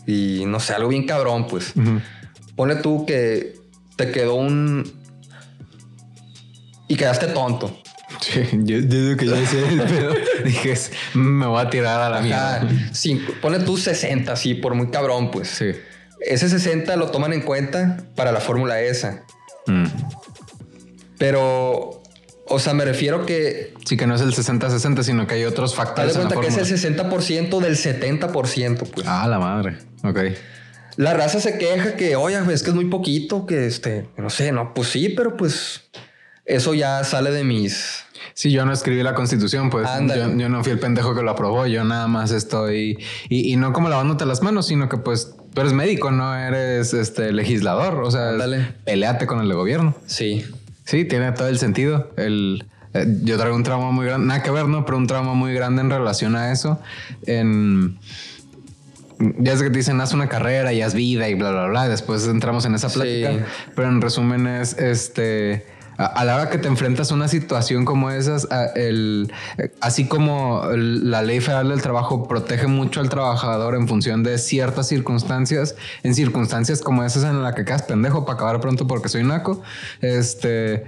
[0.08, 1.73] y no sé, algo bien cabrón, pues.
[2.58, 3.56] Ponle tú que
[3.96, 4.91] te quedó un...
[6.89, 7.82] Y quedaste tonto.
[8.20, 10.13] Sí, yo, yo digo que yo hice el pedo.
[10.43, 10.74] Dije,
[11.13, 12.67] me voy a tirar a la mierda.
[12.91, 15.50] sí, ponle tú 60, sí, por muy cabrón, pues.
[15.50, 15.72] Sí.
[16.20, 19.24] Ese 60 lo toman en cuenta para la fórmula esa.
[19.67, 19.86] Mm.
[21.20, 22.02] Pero,
[22.48, 23.76] o sea, me refiero que...
[23.86, 26.62] Sí, que no es el 60-60, sino que hay otros factores en la cuenta que
[26.62, 29.08] es el 60% del 70%, pues.
[29.08, 29.78] Ah, la madre.
[30.04, 30.20] Ok.
[30.97, 34.51] La raza se queja que, oye, es que es muy poquito, que este, no sé,
[34.51, 35.83] no, pues sí, pero pues
[36.45, 38.03] eso ya sale de mis...
[38.33, 41.31] Sí, yo no escribí la constitución, pues yo, yo no fui el pendejo que lo
[41.31, 42.97] aprobó, yo nada más estoy
[43.29, 46.93] y, y no como lavándote las manos, sino que pues tú eres médico, no eres
[46.93, 48.73] este legislador, o sea, Ándale.
[48.86, 49.95] peleate con el gobierno.
[50.05, 50.45] Sí.
[50.86, 52.12] Sí, tiene todo el sentido.
[52.15, 54.86] El, eh, yo traigo un trauma muy grande, nada que ver, ¿no?
[54.86, 56.79] Pero un trauma muy grande en relación a eso.
[57.25, 57.99] En,
[59.19, 61.88] ya es que te dicen, haz una carrera y haz vida y bla, bla, bla.
[61.89, 62.95] Después entramos en esa Sí.
[62.99, 63.45] plática.
[63.75, 65.65] Pero en resumen es, este...
[65.99, 69.34] A, a la hora que te enfrentas a una situación como esas, a- el,
[69.82, 74.38] así como el- la ley federal del trabajo protege mucho al trabajador en función de
[74.38, 79.10] ciertas circunstancias, en circunstancias como esas en la que quedas pendejo para acabar pronto porque
[79.10, 79.63] soy naco,
[80.01, 80.84] este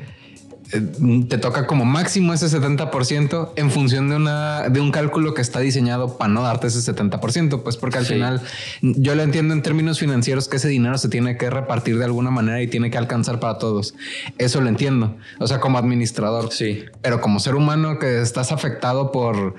[1.28, 5.60] te toca como máximo ese 70% en función de una de un cálculo que está
[5.60, 8.14] diseñado para no darte ese 70%, pues porque al Sí.
[8.14, 8.42] final
[8.82, 12.30] yo lo entiendo en términos financieros que ese dinero se tiene que repartir de alguna
[12.30, 13.96] manera y tiene que alcanzar para todos.
[14.38, 16.52] Eso lo entiendo, o sea, como administrador.
[16.52, 16.86] Sí.
[17.02, 19.56] Pero como ser humano que estás afectado por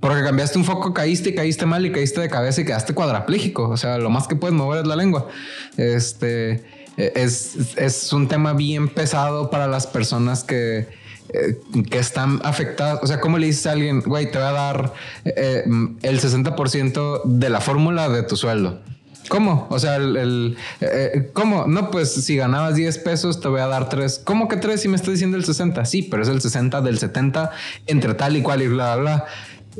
[0.00, 3.68] porque cambiaste un foco, caíste y caíste mal y caíste de cabeza y quedaste cuadrapléjico.
[3.68, 5.28] O sea, lo más que puedes mover es la lengua.
[5.76, 6.62] Este eh,
[6.96, 10.88] es, es un tema bien pesado para las personas que,
[11.34, 11.58] eh,
[11.90, 12.98] que están afectadas.
[13.02, 14.92] O sea, ¿cómo le dices a alguien, güey, te voy a dar
[15.24, 15.64] eh,
[16.02, 18.80] el 60% de la fórmula de tu sueldo?
[19.28, 19.66] ¿Cómo?
[19.70, 21.66] O sea, el, el, eh, ¿cómo?
[21.66, 24.20] No, pues si ganabas 10 pesos te voy a dar 3.
[24.24, 25.84] ¿Cómo que 3 si me estás diciendo el 60?
[25.86, 27.50] Sí, pero es el 60 del 70
[27.86, 29.24] entre tal y cual y bla, bla, bla.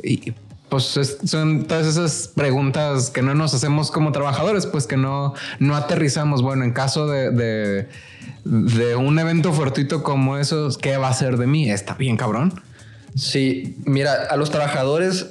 [0.01, 0.33] Y
[0.73, 5.35] pues es- son todas esas preguntas que no nos hacemos como trabajadores, pues que no,
[5.59, 6.41] no aterrizamos.
[6.41, 7.89] Bueno, en caso de, de,
[8.43, 11.69] de un evento fortuito como esos, ¿qué va a ser de mí?
[11.69, 12.59] Está bien, cabrón.
[13.15, 15.27] Sí, mira, a los trabajadores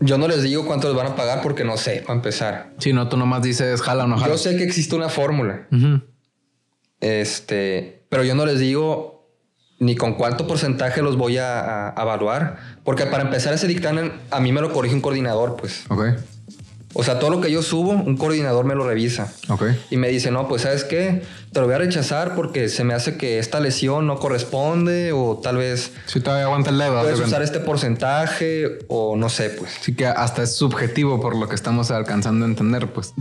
[0.00, 2.74] yo no les digo cuánto les van a pagar porque no sé, para empezar.
[2.80, 4.32] Si no, tú nomás dices jala o no jala.
[4.34, 5.66] Yo sé que existe una fórmula,
[7.00, 9.13] este, pero yo no les digo
[9.84, 14.40] ni con cuánto porcentaje los voy a, a evaluar, porque para empezar ese dictamen a
[14.40, 15.84] mí me lo corrige un coordinador, pues.
[15.88, 16.02] Ok,
[16.94, 19.32] O sea, todo lo que yo subo, un coordinador me lo revisa.
[19.48, 19.64] ok.
[19.90, 22.94] Y me dice, no, pues sabes qué, te lo voy a rechazar porque se me
[22.94, 27.20] hace que esta lesión no corresponde o tal vez Si todavía aguanta el de puedes
[27.20, 29.76] usar este porcentaje o no sé, pues.
[29.80, 33.12] Así que hasta es subjetivo por lo que estamos alcanzando a entender, pues.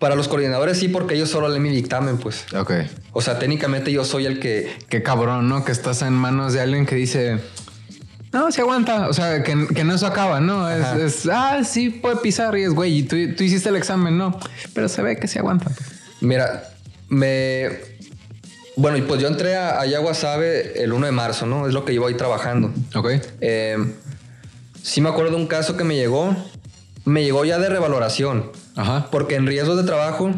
[0.00, 2.46] Para los coordinadores sí, porque ellos solo leen mi dictamen, pues.
[2.54, 2.72] Ok.
[3.12, 4.76] O sea, técnicamente yo soy el que...
[4.88, 5.64] Qué cabrón, ¿no?
[5.64, 7.38] Que estás en manos de alguien que dice,
[8.32, 9.08] no, se aguanta.
[9.08, 10.70] O sea, que, que no eso acaba, ¿no?
[10.70, 14.38] Es, ah, sí, puede pisar y es, güey, y tú, tú hiciste el examen, ¿no?
[14.72, 15.70] Pero se ve que se aguanta.
[16.20, 16.70] Mira,
[17.08, 17.70] me...
[18.76, 21.66] Bueno, y pues yo entré a, a el 1 de marzo, ¿no?
[21.66, 22.72] Es lo que llevo ahí trabajando.
[22.94, 23.10] Ok.
[23.40, 23.76] Eh,
[24.82, 26.34] sí me acuerdo de un caso que me llegó.
[27.04, 28.50] Me llegó ya de revaloración.
[28.80, 29.08] Ajá.
[29.10, 30.32] Porque en riesgos de trabajo,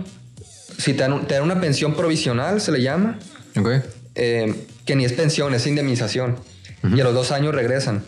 [0.79, 3.19] si te dan, te dan una pensión provisional, se le llama,
[4.17, 6.37] eh, que ni es pensión, es indemnización.
[6.83, 8.03] Y a los dos años regresan.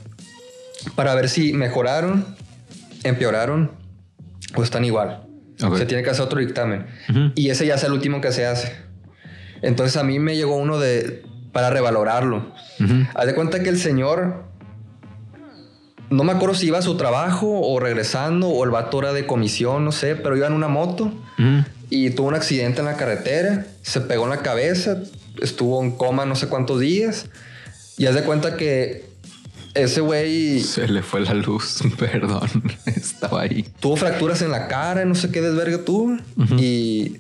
[0.97, 2.27] Para ver si mejoraron,
[3.05, 3.71] empeoraron
[4.57, 5.23] o están igual.
[5.63, 5.79] Ok.
[5.79, 6.87] Se tiene que hacer otro dictamen.
[7.09, 7.31] Ujú.
[7.37, 8.75] Y ese ya es el último que se hace.
[9.63, 12.53] Entonces a mí me llegó uno de, para revalorarlo.
[13.15, 14.45] Haz de cuenta que el señor,
[16.11, 19.27] no me acuerdo si iba a su trabajo o regresando o el vato era de
[19.27, 21.13] comisión, no sé, pero iba en una moto
[21.91, 24.99] y tuvo un accidente en la carretera, se pegó en la cabeza,
[25.41, 27.27] estuvo en coma no sé cuántos días
[27.97, 29.05] y haz de cuenta que
[29.75, 30.61] ese güey...
[30.61, 32.49] Se le fue la luz, perdón,
[32.87, 33.67] estaba ahí.
[33.81, 36.17] Tuvo fracturas en la cara, no sé qué desvergue tuvo
[36.59, 37.19] y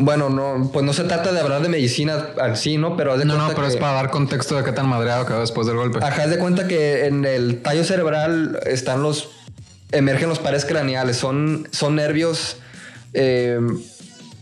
[0.00, 2.96] bueno, no, pues no se trata de hablar de medicina así, ¿no?
[2.96, 5.66] Pero de No, no, pero es para dar contexto de qué tan madreado quedó después
[5.66, 5.98] del golpe.
[6.02, 9.30] Ajá, es de cuenta que en el tallo cerebral están los.
[9.92, 11.16] emergen los pares craneales.
[11.16, 12.56] Son, son nervios
[13.12, 13.60] eh,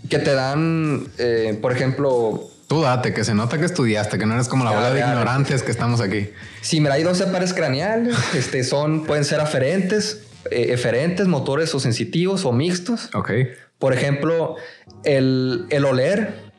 [0.08, 2.48] que te dan, eh, por ejemplo.
[2.68, 5.62] Tú date, que se nota que estudiaste, que no eres como la bola de ignorantes
[5.62, 6.30] que estamos aquí.
[6.60, 8.14] Sí, mira, hay 12 pares craneales.
[8.34, 13.08] este, son, pueden ser aferentes, eh, eferentes, motores o sensitivos o mixtos.
[13.14, 13.30] Ok.
[13.78, 14.56] Por ejemplo,
[15.04, 16.50] el, oler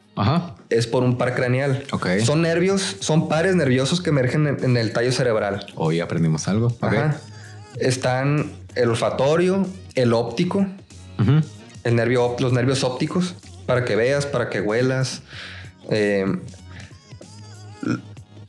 [0.70, 1.84] es por un par craneal.
[2.24, 5.66] Son nervios, son pares nerviosos que emergen en, el tallo cerebral.
[5.76, 6.76] Hoy aprendimos algo.
[7.80, 10.66] Están el olfatorio, el óptico,
[11.84, 15.22] el nervio, los nervios ópticos, para que veas, para que huelas.
[15.90, 16.26] Eh,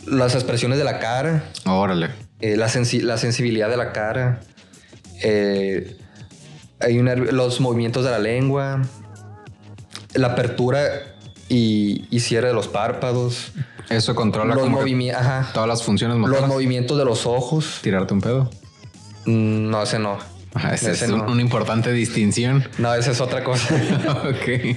[0.06, 1.44] las expresiones de la cara.
[1.66, 2.10] Órale.
[2.40, 4.40] Eh, la, sensibilidad de la cara.
[5.22, 5.96] Eh,
[6.80, 8.82] hay los movimientos de la lengua,
[10.14, 10.82] la apertura
[11.48, 13.52] y, cierre de los párpados.
[13.88, 16.42] Eso controla los movimientos, todas las funciones motoras.
[16.42, 17.80] Los movimientos de los ojos.
[17.82, 18.50] Tirarte un pedo.
[19.26, 20.18] Mm, no, ese no.
[20.72, 22.68] ese, es una importante distinción.
[22.78, 23.74] No, esa es otra cosa.
[24.28, 24.76] ok.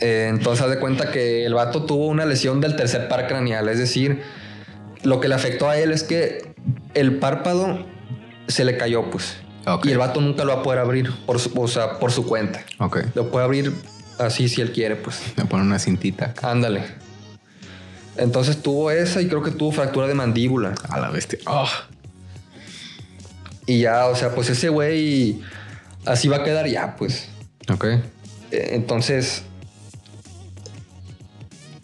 [0.00, 3.68] Eh, entonces, haz de cuenta que el vato tuvo una lesión del tercer par craneal.
[3.68, 4.22] Es decir,
[5.02, 6.54] lo que le afectó a él es que
[6.94, 7.86] el párpado
[8.48, 9.36] se le cayó, pues.
[9.84, 12.26] Y el vato nunca lo va a poder abrir por su, o sea, por su
[12.26, 12.64] cuenta.
[12.78, 13.00] Ok.
[13.14, 13.74] Lo puede abrir
[14.18, 15.20] así si él quiere, pues.
[15.36, 16.34] Le pone una cintita.
[16.42, 16.84] Ándale.
[18.16, 20.74] Entonces tuvo esa y creo que tuvo fractura de mandíbula.
[20.88, 21.38] A la bestia.
[21.46, 21.68] Oh.
[23.66, 25.40] Y ya, o sea, pues ese güey
[26.04, 27.28] así va a quedar ya, pues.
[27.72, 27.84] Ok.
[27.84, 28.00] Eh,
[28.72, 29.42] entonces,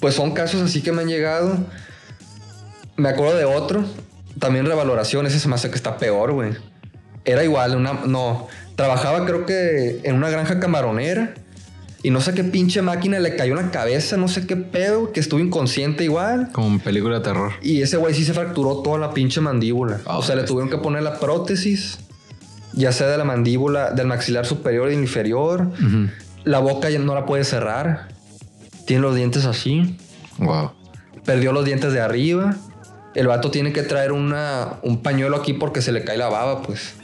[0.01, 1.59] pues son casos así que me han llegado.
[2.97, 3.85] Me acuerdo de otro,
[4.39, 6.55] también revaloración, ese se me hace que está peor, güey
[7.25, 11.35] era igual, una, no, trabajaba creo que en una granja camaronera
[12.05, 15.11] y no sé qué pinche máquina le cayó en la cabeza, no sé qué pedo,
[15.11, 16.51] que estuvo inconsciente igual.
[16.53, 17.53] Como en película de terror.
[17.63, 20.03] Y ese güey sí se fracturó toda la pinche mandíbula.
[20.05, 21.99] Ah, o sea, le tuvieron que poner la prótesis,
[22.75, 25.71] ya sea de la mandíbula, del maxilar superior e inferior.
[26.45, 28.09] La boca ya no la puede cerrar.
[28.85, 29.97] Tiene los dientes así.
[30.37, 30.73] Wow.
[31.25, 32.55] Perdió los dientes de arriba.
[33.15, 36.61] El vato tiene que traer una, un pañuelo aquí porque se le cae la baba,
[36.61, 36.97] pues.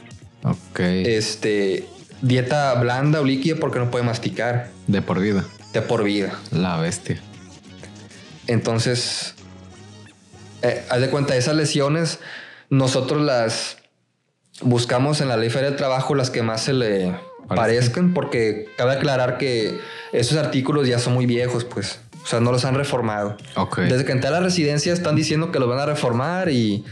[0.43, 0.81] Ok.
[0.81, 1.87] Este,
[2.23, 4.71] dieta blanda o líquida porque no puede masticar.
[4.87, 5.45] De por vida.
[5.73, 6.39] De por vida.
[6.51, 7.21] La bestia.
[8.47, 9.35] Entonces,
[10.63, 12.19] eh, haz de cuenta, esas lesiones
[12.69, 13.79] nosotros las
[14.63, 17.15] buscamos en la ley federal de trabajo las que más se le
[17.49, 19.81] parezcan, porque cabe aclarar que
[20.13, 22.01] esos artículos ya son muy viejos, pues.
[22.23, 23.37] O sea, no los han reformado.
[23.57, 23.89] Okay.
[23.89, 26.85] Desde que entré a la residencia están diciendo que los van a reformar y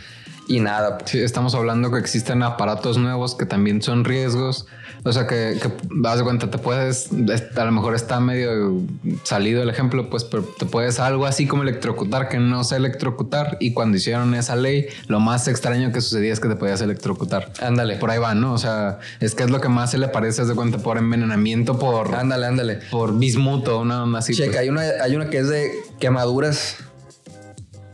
[0.49, 0.99] y nada.
[1.05, 4.67] Sí, estamos hablando que existen aparatos nuevos que también son riesgos.
[5.05, 7.11] O sea, que, que das cuenta, te puedes,
[7.57, 8.83] a lo mejor está medio
[9.23, 13.59] salido el ejemplo, pues, pero te puedes algo así como electrocutar, que no sé electrocutar.
[13.61, 17.53] Y cuando hicieron esa ley, lo más extraño que sucedía es que te podías electrocutar.
[17.61, 17.97] Ándale.
[17.97, 18.55] Por ahí va, ¿no?
[18.55, 21.79] O sea, es que es lo que más se le parece, de cuenta, por envenenamiento,
[21.79, 22.15] por...
[22.15, 22.79] Ándale, ándale.
[22.91, 24.35] Por bismuto, una onda así.
[24.35, 24.61] Checa, pues.
[24.61, 26.79] hay, una, hay una que es de quemaduras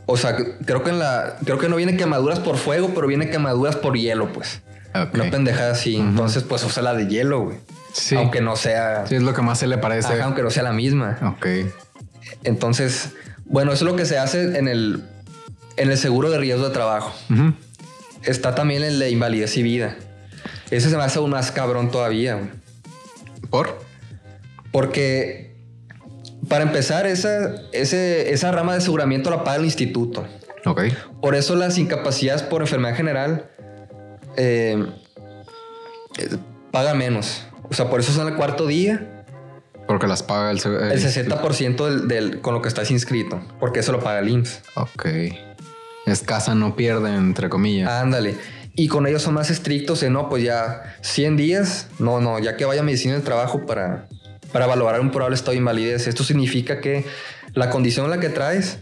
[0.07, 1.37] o sea, creo que en la.
[1.45, 4.61] Creo que no viene quemaduras por fuego, pero viene quemaduras por hielo, pues.
[5.12, 5.97] Una pendejada así.
[5.97, 7.59] Entonces, pues usa la de hielo, güey.
[7.93, 8.14] Sí.
[8.17, 9.07] Aunque no sea.
[9.07, 10.21] Sí, es lo que más se le parece.
[10.23, 11.19] aunque no sea la misma.
[11.37, 11.47] Ok.
[12.45, 13.11] Entonces,
[13.45, 15.03] bueno, eso es lo que se hace en el,
[15.77, 17.12] en el seguro de riesgo de trabajo.
[18.23, 19.97] Está también el de invalidez y vida.
[20.71, 22.49] Ese se me hace aún más cabrón todavía, güey.
[23.51, 23.79] ¿Por?
[24.73, 25.44] Porque
[26.49, 30.27] para empezar, esa, esa rama de aseguramiento la paga el instituto.
[30.67, 30.83] Ok.
[31.21, 33.51] Por eso las incapacidades por enfermedad general
[34.37, 34.85] eh,
[36.19, 36.37] eh,
[36.71, 37.47] pagan menos.
[37.71, 39.25] O sea, por eso son el cuarto día.
[39.87, 40.59] Porque las paga el...
[40.65, 43.41] El, el 60% del, con lo que estás inscrito.
[43.61, 44.63] Porque eso lo paga el IMSS.
[44.77, 45.07] Ok.
[46.07, 47.91] Es casa no pierde, entre comillas.
[47.91, 48.37] Ándale.
[48.75, 51.89] Y con ellos son más estrictos en, no, pues ya 100 días.
[51.99, 54.09] No, no, ya que vaya medicina del trabajo para
[54.55, 56.07] para valorar un probable estado de invalidez.
[56.07, 57.05] Esto significa que
[57.55, 58.79] la condición en la que traes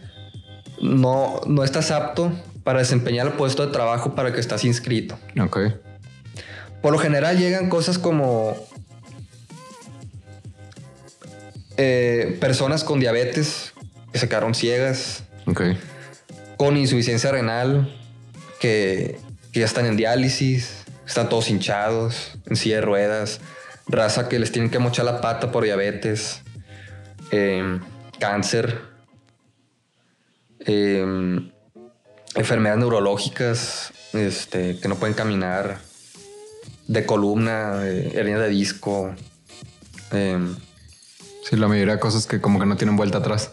[0.82, 2.30] no, no estás apto
[2.62, 5.18] para desempeñar el puesto de trabajo para el que estás inscrito.
[5.40, 5.61] Ok.
[6.82, 8.54] Por lo general llegan cosas como
[11.78, 13.72] eh, personas con diabetes
[14.12, 15.24] que se quedaron ciegas,
[16.58, 17.96] con insuficiencia renal,
[18.61, 19.18] que,
[19.52, 23.40] que ya están en diálisis, están todos hinchados, en silla de ruedas,
[23.86, 26.42] raza que les tienen que mochar la pata por diabetes,
[27.30, 27.80] em,
[28.18, 28.80] cáncer,
[30.60, 31.50] em,
[32.34, 35.80] enfermedades neurológicas, este, que no pueden caminar,
[36.88, 39.14] de columna, eh, hernia de disco.
[40.12, 40.56] em,
[41.42, 43.50] Sí, la mayoría de cosas que como que no tienen vuelta atrás.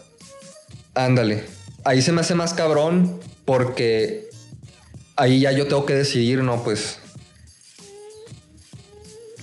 [0.94, 1.44] Ándale.
[1.84, 4.30] Ahí se me hace más cabrón porque
[5.16, 6.99] ahí ya yo tengo que decidir, no, pues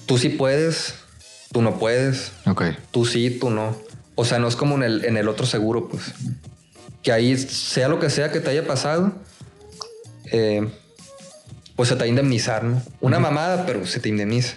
[0.08, 0.96] tú sí puedes,
[1.52, 2.64] tú no puedes, Ok.
[2.90, 3.78] tú sí, tú no.
[4.16, 6.02] O sea, no es como en el, en el otro seguro, pues.
[7.04, 9.14] Que ahí, sea lo que sea que te haya pasado,
[10.32, 10.68] eh,
[11.76, 12.82] pues se te va a indemnizar, ¿no?
[13.00, 14.56] Una mamada, pero se te indemniza.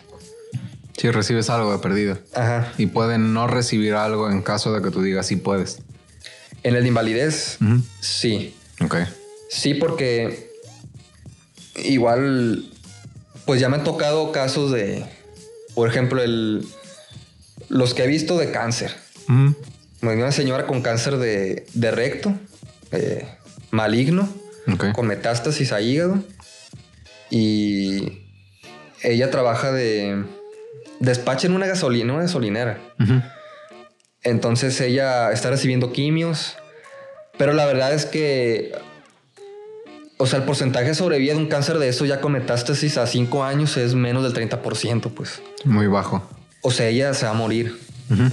[0.96, 2.18] Si recibes algo de perdido.
[2.34, 2.72] Ajá.
[2.78, 5.78] Y pueden no recibir algo en caso de que tú digas sí puedes.
[6.62, 7.58] En el de invalidez,
[8.00, 8.54] sí.
[8.82, 8.96] Ok.
[9.50, 10.50] Sí, porque
[11.76, 12.64] igual,
[13.46, 15.04] pues ya me han tocado casos de,
[15.80, 16.62] por ejemplo, el,
[17.70, 18.94] los que he visto de cáncer.
[19.30, 19.56] Ujú.
[20.02, 22.34] Una señora con cáncer de, de recto,
[22.92, 23.26] eh,
[23.70, 24.28] maligno,
[24.92, 26.22] con metástasis a hígado.
[27.30, 28.26] Y
[29.02, 30.22] ella trabaja de
[30.98, 32.78] despacha en una gasolina, una gasolinera.
[34.22, 36.58] Entonces ella está recibiendo quimios,
[37.38, 38.74] pero la verdad es que,
[40.20, 43.06] o sea, el porcentaje de sobrevida de un cáncer de eso ya con metástasis a
[43.06, 45.40] 5 años es menos del 30%, pues.
[45.64, 46.22] Muy bajo.
[46.60, 47.80] O sea, ella se va a morir.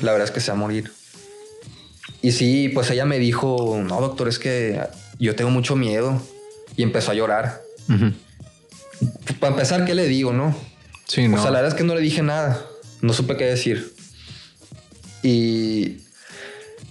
[0.02, 0.92] La verdad es que se va a morir.
[2.22, 4.82] Y sí, pues ella me dijo, no, doctor, es que
[5.18, 6.22] yo tengo mucho miedo.
[6.76, 7.62] Y empezó a llorar.
[9.40, 10.54] Para empezar, ¿qué le digo, no?
[11.06, 11.38] Sí, no.
[11.38, 12.66] O sea, la verdad es que no le dije nada.
[13.02, 13.94] No supe qué decir.
[15.24, 16.00] Y,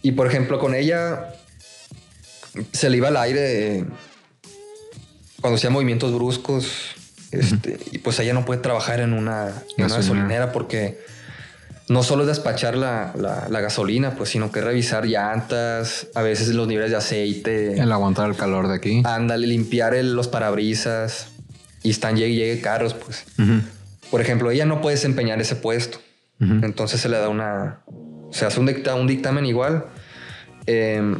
[0.00, 1.34] y por ejemplo, con ella
[2.72, 3.84] se le iba al aire
[5.40, 6.66] cuando hacía movimientos bruscos.
[7.32, 10.52] Este, Y pues ella no puede trabajar en una, en una Gasolinera.
[10.52, 10.98] porque
[11.88, 16.48] no solo es despachar la, la- la gasolina, pues, sino que revisar llantas, a veces
[16.48, 17.80] los niveles de aceite.
[17.80, 19.02] El aguantar el calor de aquí.
[19.04, 21.28] Ándale, limpiar el- los parabrisas.
[21.82, 23.24] Y están llegue y llegue carros, pues.
[23.38, 23.60] Ujú.
[24.10, 25.98] Por ejemplo, ella no puede desempeñar ese puesto.
[26.40, 27.80] Entonces se le da una.
[28.30, 29.86] Se hace un, dicta- un dictamen igual
[30.66, 31.16] eh,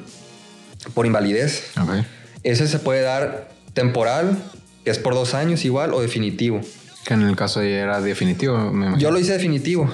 [0.94, 1.70] por invalidez.
[1.80, 2.04] Ok.
[2.42, 4.36] Ese se puede dar temporal,
[4.84, 6.60] que es por dos años igual, o definitivo.
[7.04, 8.98] Que en el caso de ella era definitivo, me.
[8.98, 9.88] Yo lo hice definitivo.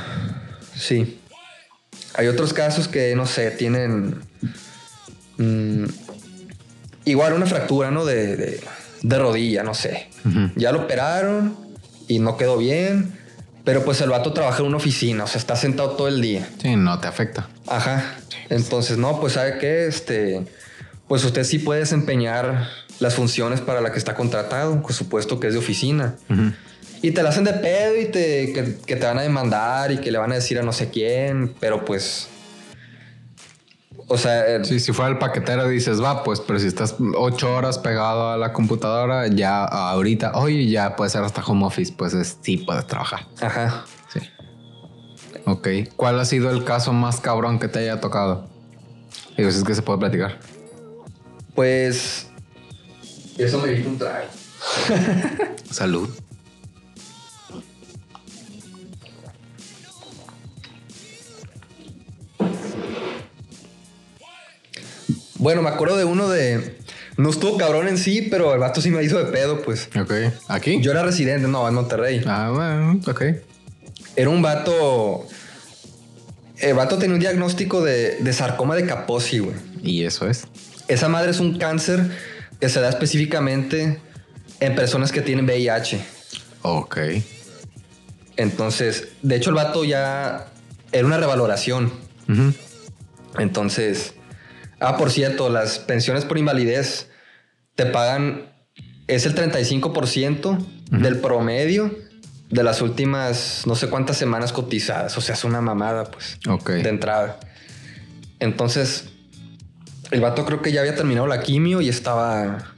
[0.75, 1.18] Sí.
[2.14, 4.23] Hay otros casos que, no sé, tienen.
[5.37, 5.85] mm,
[7.05, 8.05] igual una fractura, ¿no?
[8.05, 8.61] De, de-
[9.03, 10.09] de rodilla, no sé.
[10.55, 11.57] Ya lo operaron
[12.07, 13.18] y no quedó bien.
[13.64, 16.49] Pero pues el vato trabaja en una oficina, o sea, está sentado todo el día.
[16.61, 17.49] Sí, no te afecta.
[17.68, 18.14] Ajá.
[18.49, 20.42] Entonces, no, pues sabe qué, este,
[21.09, 22.68] pues usted sí puede desempeñar
[23.03, 26.15] las funciones para la que está contratado, por supuesto que es de oficina.
[27.03, 29.99] Y te la hacen de pedo y te, que, que te van a demandar y
[29.99, 32.29] que le van a decir a no sé quién, pero pues,
[34.09, 37.55] o sea, eh, Sí, si fuera el paquetero dices, va, pues, pero si estás ocho
[37.55, 42.15] horas pegado a la computadora, ya ahorita, oye, ya puede ser hasta home office, pues
[42.15, 43.27] es- sí puedes trabajar.
[43.41, 43.85] ajá.
[44.12, 44.21] Sí.
[45.45, 45.69] Ok.
[45.97, 48.49] ¿Cuál ha sido el caso más cabrón que te haya tocado?
[49.37, 50.38] Y pues es que se puede platicar.
[51.55, 52.29] Pues,
[53.44, 54.26] eso me dijo un trago.
[55.70, 56.09] Salud.
[65.37, 66.78] Bueno, me acuerdo de uno de,
[67.16, 69.88] no estuvo cabrón en sí, pero el vato sí me hizo de pedo, pues.
[70.00, 70.12] Ok.
[70.48, 70.81] ¿Aquí?
[70.81, 72.22] Yo era residente, no, en Monterrey.
[72.26, 73.22] Ah, bueno, ok.
[74.14, 75.26] Era un vato.
[76.59, 79.57] El vato tenía un diagnóstico de, de sarcoma de Kaposi, güey.
[79.83, 80.44] Y eso es.
[80.87, 82.11] Esa madre es un cáncer
[82.62, 84.01] que se da específicamente
[84.61, 86.01] en personas que tienen VIH.
[86.62, 86.96] Ok.
[88.37, 90.46] Entonces, de hecho, el vato ya
[90.92, 91.92] era una revaloración.
[93.37, 94.14] Entonces,
[94.79, 97.09] ah, por cierto, las pensiones por invalidez
[97.75, 98.53] te pagan,
[99.09, 101.92] es el 35% del promedio
[102.48, 105.18] de las últimas no sé cuántas semanas cotizadas.
[105.18, 106.70] O sea, es una mamada, pues, Ok.
[106.70, 107.41] de entrada.
[108.39, 109.09] Entonces,
[110.13, 112.73] el vato creo que ya había terminado la quimio y estaba...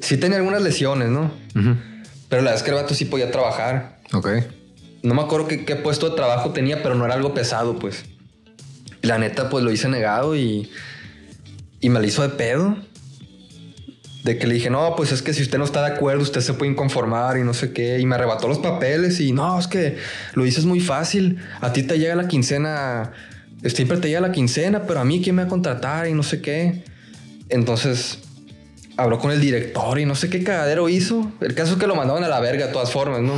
[0.00, 1.32] Sí tenía algunas lesiones, ¿no?
[1.54, 3.98] Pero la verdad es que el vato sí podía trabajar.
[4.12, 4.28] Ok.
[5.02, 8.04] No me acuerdo qué, qué puesto de trabajo tenía, pero no era algo pesado, pues.
[9.02, 10.70] Y la neta, pues lo hice negado y,
[11.80, 12.76] y me lo hizo de pedo.
[14.24, 16.40] De que le dije, no, pues es que si usted no está de acuerdo, usted
[16.40, 17.98] se puede inconformar y no sé qué.
[17.98, 19.98] Y me arrebató los papeles y no, es que
[20.34, 21.38] lo dices muy fácil.
[21.60, 23.12] A ti te llega la quincena
[23.70, 26.22] siempre te llega la quincena, pero a mí quién me va a contratar y no
[26.22, 26.84] sé qué.
[27.48, 28.18] Entonces
[28.96, 31.32] habló con el director y no sé qué cagadero hizo.
[31.40, 33.34] El caso es que lo mandaban a la verga de todas formas, ¿no?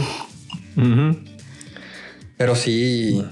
[2.37, 3.25] Pero sí.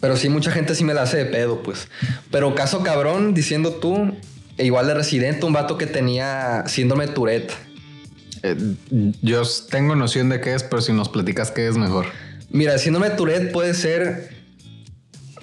[0.00, 1.88] Pero sí, mucha gente sí me la hace de pedo, pues.
[2.30, 4.14] Pero caso cabrón, diciendo tú,
[4.58, 7.52] e igual de residente, un vato que tenía síndrome de Tourette.
[8.42, 8.56] Eh,
[9.22, 12.06] yo tengo noción de qué es, pero si nos platicas qué es mejor.
[12.50, 14.35] Mira, el síndrome de Tourette puede ser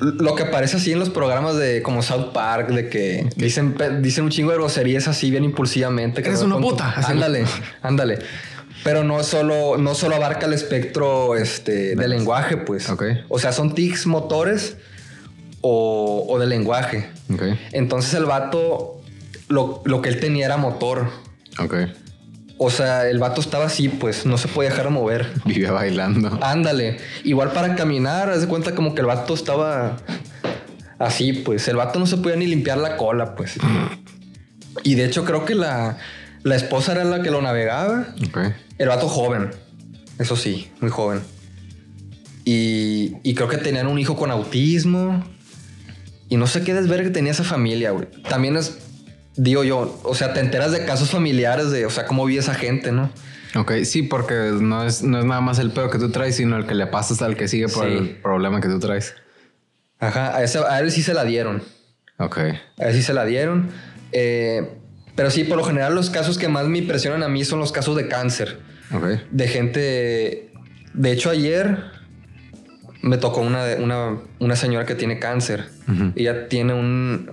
[0.04, 4.26] lo que aparece así en los programas de como South Park, de que dicen, dicen
[4.26, 6.22] un chingo de groserías así bien impulsivamente.
[6.22, 6.93] Que Eres una puta.
[7.08, 7.45] Ándale,
[7.82, 8.20] ándale.
[8.84, 12.91] Pero no solo, no solo abarca el espectro este, de lenguaje, pues.
[13.30, 14.76] O sea, son tics motores
[15.62, 17.10] o, o de lenguaje.
[17.72, 19.01] Entonces el vato,
[19.47, 21.08] lo, lo, que él tenía era motor.
[21.60, 21.76] Ok.
[22.66, 25.30] O sea, el vato estaba así, pues no se podía dejar mover.
[25.43, 26.39] Vivía bailando.
[26.41, 26.95] Ándale.
[27.26, 29.97] Igual para caminar, haz de cuenta como que el vato estaba
[30.97, 31.68] así, pues.
[31.68, 33.55] El vato no se podía ni limpiar la cola, pues.
[34.82, 35.97] y de hecho, creo que la,
[36.43, 38.07] la esposa era la que lo navegaba.
[38.30, 38.53] Okay.
[38.78, 39.51] El vato joven,
[40.18, 41.20] eso sí, muy joven.
[42.45, 45.22] Y, y, creo que tenían un hijo con autismo.
[46.30, 48.07] Y no sé qué desvergue tenía esa familia, güey.
[48.30, 48.78] También es,
[49.36, 52.54] digo yo, o sea, te enteras de casos familiares de, o sea, cómo vive esa
[52.54, 53.10] gente, ¿no?
[53.56, 56.58] Ok, sí, porque no es, no es nada más el pedo que tú traes, sino
[56.58, 59.16] el que le pasas al que sigue por el problema que tú traes.
[60.00, 61.62] Ajá, a, ese, a él sí se la dieron.
[62.18, 62.38] Ok.
[62.38, 63.70] A él sí se la dieron.
[64.12, 64.70] Eh,
[65.16, 67.72] pero sí, por lo general los casos que más me impresionan a mí son los
[67.72, 68.60] casos de cáncer.
[69.32, 70.52] De gente...
[70.94, 71.78] De hecho, ayer
[73.02, 75.70] me tocó una, una, una señora que tiene cáncer.
[76.16, 77.32] Ella tiene un...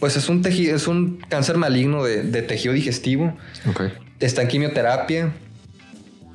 [0.00, 3.36] Pues es un tejido, es un cáncer maligno de, tejido digestivo.
[4.18, 5.32] Está en quimioterapia.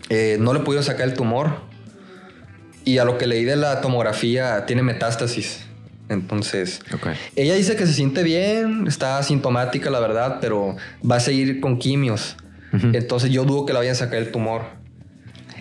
[0.09, 1.61] Eh, no le pudieron sacar el tumor.
[2.85, 5.65] Y a lo que leí de la tomografía, tiene metástasis.
[6.07, 6.81] Entonces,
[7.35, 10.75] ella dice que se siente bien, está asintomática, la verdad, pero
[11.09, 12.37] va a seguir con quimios.
[12.71, 14.63] Entonces, yo dudo que la vayan a sacar el tumor.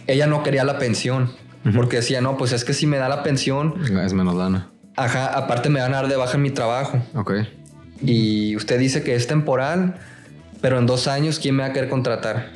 [0.07, 1.31] Ella no quería la pensión,
[1.75, 3.75] porque decía, no, pues es que si me da la pensión.
[3.83, 4.71] Es menos lana.
[4.97, 7.03] Ajá, aparte me van a dar de baja en mi trabajo.
[7.15, 7.33] Ok.
[8.07, 9.97] Y usted dice que es temporal,
[10.61, 12.51] pero en dos años, ¿quién me va a querer contratar?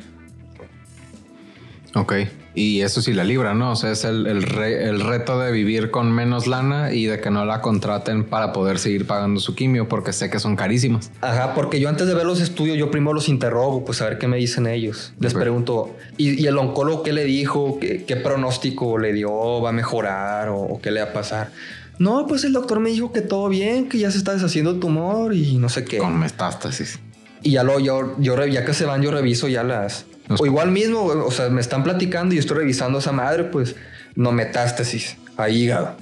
[1.95, 2.13] Ok.
[2.55, 3.71] Y eso sí la libra, ¿no?
[3.71, 7.45] O sea, es el, el, reto de vivir con menos lana y de que no
[7.45, 11.11] la contraten para poder seguir pagando su quimio, porque sé que son carísimas.
[11.21, 14.17] Ajá, porque yo antes de ver los estudios, yo primero los interrogo, pues a ver
[14.17, 15.13] qué me dicen ellos.
[15.19, 17.79] Les pregunto, ¿y, el oncólogo qué le dijo?
[17.79, 19.61] ¿Qué, pronóstico le dio?
[19.61, 21.51] ¿Va a mejorar o, qué le va a pasar?
[21.99, 24.79] No, pues el doctor me dijo que todo bien, que ya se está deshaciendo el
[24.79, 25.97] tumor y no sé qué.
[25.97, 26.99] Con metástasis.
[27.43, 30.05] Y ya lo, yo, yo, ya que se van, yo reviso ya las,
[30.37, 33.75] o igual mismo, o sea, me están platicando y estoy revisando esa madre, pues
[34.15, 35.95] no metástasis a hígado.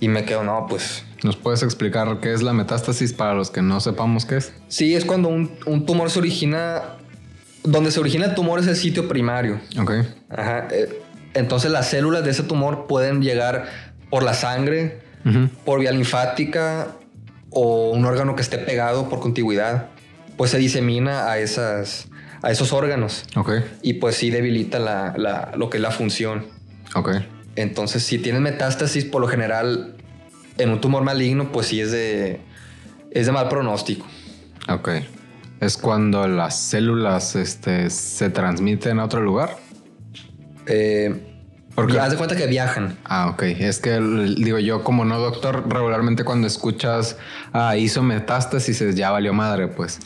[0.00, 1.04] Y me quedo, no, pues.
[1.22, 4.52] ¿Nos puedes explicar qué es la metástasis para los que no sepamos qué es?
[4.68, 6.82] Sí, es cuando un, tumor se origina.
[7.62, 9.60] Donde se origina el tumor es el sitio primario.
[9.80, 9.92] Ok.
[10.28, 10.68] Ajá.
[10.70, 11.00] Eh,
[11.34, 13.66] entonces las células de ese tumor pueden llegar
[14.10, 15.00] por la sangre,
[15.64, 16.88] por vía linfática
[17.50, 19.88] o un órgano que esté pegado por contigüidad.
[20.36, 22.08] Pues se disemina a esas,
[22.42, 23.24] a esos órganos.
[23.36, 23.52] Ok.
[23.82, 26.46] Y pues sí debilita la, lo que es la función.
[26.94, 27.10] Ok.
[27.56, 29.96] Entonces, si tienes metástasis, por lo general,
[30.58, 32.40] en un tumor maligno, pues sí es de,
[33.10, 34.06] es de mal pronóstico.
[34.68, 34.88] Ok.
[35.60, 39.56] ¿Es cuando las células este, se transmiten a otro lugar?
[40.66, 41.33] Eh,
[41.74, 42.96] porque haz de cuenta que viajan.
[43.04, 43.42] Ah, ok.
[43.42, 44.00] Es que
[44.36, 47.16] digo yo, como no doctor, regularmente cuando escuchas
[47.52, 50.00] ah, hizo metástasis, ya valió madre, pues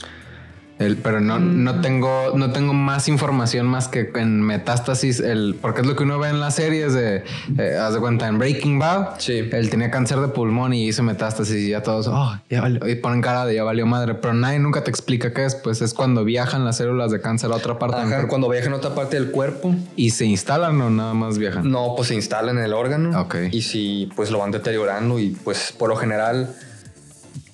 [1.03, 1.81] pero no, no, mm.
[1.81, 6.19] tengo, no tengo más información más que en Metástasis, el, porque es lo que uno
[6.19, 7.25] ve en las series de,
[7.59, 9.49] eh, haz de cuenta, en Breaking Bad, sí.
[9.51, 12.95] él tenía cáncer de pulmón y hizo metástasis y ya todos, oh, ya valió, y
[12.95, 15.95] ponen cara de ya valió madre, pero nadie nunca te explica qué es, pues es
[15.95, 17.97] cuando viajan las células de cáncer a otra parte.
[17.97, 19.75] Ajá, cuando viajan a otra parte del cuerpo.
[19.97, 21.69] ¿Y se instalan o nada más viajan?
[21.69, 23.21] No, pues se instalan en el órgano.
[23.21, 23.37] Ok.
[23.51, 26.55] Y si pues lo van deteriorando y pues por lo general...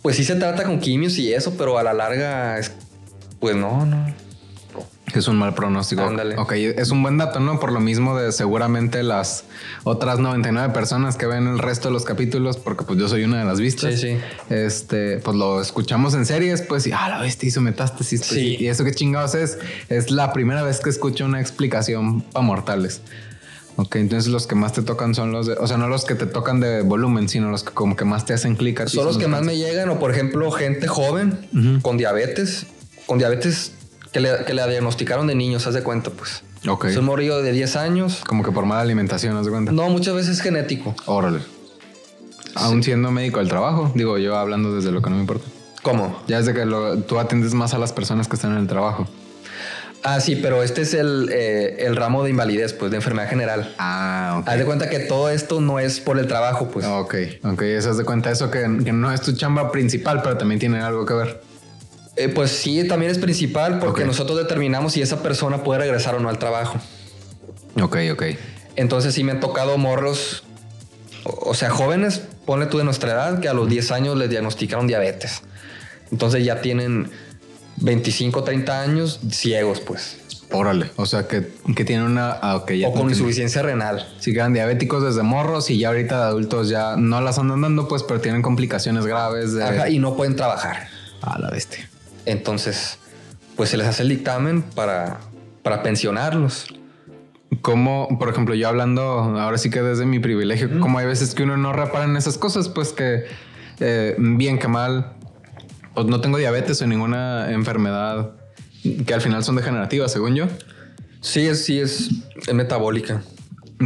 [0.02, 2.70] Pues sí se trata con quimios y eso, pero a la larga es
[3.44, 4.06] pues no, no.
[5.12, 6.00] Es un mal pronóstico.
[6.00, 6.38] Ándale.
[6.38, 7.60] Ok, es un buen dato, ¿no?
[7.60, 9.44] Por lo mismo de seguramente las
[9.82, 13.40] otras 99 personas que ven el resto de los capítulos, porque pues yo soy una
[13.40, 14.00] de las vistas.
[14.00, 14.18] Sí, sí.
[14.48, 18.20] Este, pues lo escuchamos en series, pues, y ah, la bestia hizo metástasis.
[18.20, 18.56] Pues, sí.
[18.58, 19.58] Y eso que chingados es,
[19.90, 23.02] es la primera vez que escucho una explicación para mortales.
[23.76, 26.14] Ok, entonces los que más te tocan son los de, o sea, no los que
[26.14, 28.86] te tocan de volumen, sino los que como que más te hacen clic.
[28.86, 31.38] Son los que más me llegan, o por ejemplo, gente joven
[31.82, 32.66] con diabetes
[33.06, 33.72] con diabetes
[34.12, 36.42] que le, que diagnosticaron de niños, haz de cuenta, pues.
[36.68, 36.86] Ok.
[36.86, 37.04] Es un
[37.42, 38.22] de 10 años.
[38.26, 39.72] Como que por mala alimentación, haz de cuenta.
[39.72, 40.94] No, muchas veces es genético.
[41.06, 41.40] Órale.
[42.54, 45.44] Aún siendo médico del trabajo, digo yo hablando desde lo que no me importa.
[45.82, 46.22] ¿Cómo?
[46.28, 49.06] Ya desde que lo- tú atiendes más a las personas que están en el trabajo.
[50.06, 53.74] Ah, sí, pero este es el, eh, el ramo de invalidez, pues, de enfermedad general.
[53.78, 54.48] Ah, ok.
[54.48, 56.86] Haz de cuenta que todo esto no es por el trabajo, pues.
[56.86, 60.36] Ok, ok, eso es de cuenta eso que, que no es tu chamba principal, pero
[60.36, 61.42] también tiene algo que ver.
[62.16, 66.20] Eh, pues sí, también es principal porque nosotros determinamos si esa persona puede regresar o
[66.20, 66.78] no al trabajo.
[67.80, 68.22] Ok, ok.
[68.76, 70.44] Entonces sí me han tocado morros,
[71.24, 74.30] o o sea, jóvenes, ponle tú de nuestra edad, que a los 10 años les
[74.30, 75.42] diagnosticaron diabetes.
[76.12, 77.10] Entonces ya tienen
[77.76, 80.18] 25, 30 años ciegos, pues.
[80.52, 82.30] Órale, o sea que, que tiene una...
[82.30, 84.06] Ah, ok, ya o con insuficiencia renal.
[84.20, 87.88] Si quedan diabéticos desde morros y ya ahorita de adultos ya no las andan dando,
[87.88, 89.64] pues, pero tienen complicaciones graves de...
[89.64, 90.88] Ajá, y no pueden trabajar.
[91.22, 91.88] A la bestia.
[92.26, 92.98] Entonces,
[93.56, 95.20] pues se les hace el dictamen para,
[95.62, 96.66] para pensionarlos.
[97.62, 101.44] Como, por ejemplo, yo hablando ahora sí que desde mi privilegio, como hay veces que
[101.44, 103.24] uno no repara en esas cosas, pues que
[103.80, 105.12] eh, bien que mal,
[105.94, 108.32] pues no tengo diabetes o ninguna enfermedad
[109.06, 110.46] que al final son degenerativas, según yo.
[111.20, 112.10] Sí, es, sí, es,
[112.46, 113.22] es metabólica.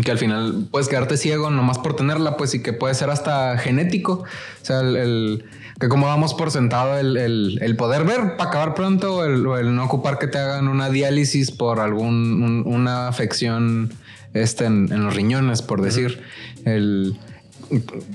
[0.03, 3.57] Que al final puedes quedarte ciego nomás por tenerla, pues y que puede ser hasta
[3.59, 4.25] genético.
[4.25, 5.45] O sea, el, el-
[5.81, 9.43] que como damos por sentado el, el- el poder ver para acabar pronto o el,
[9.75, 13.93] no ocupar que te hagan una diálisis por algún un- una afección
[14.35, 16.21] este, en, en los riñones, por decir.
[16.65, 17.17] El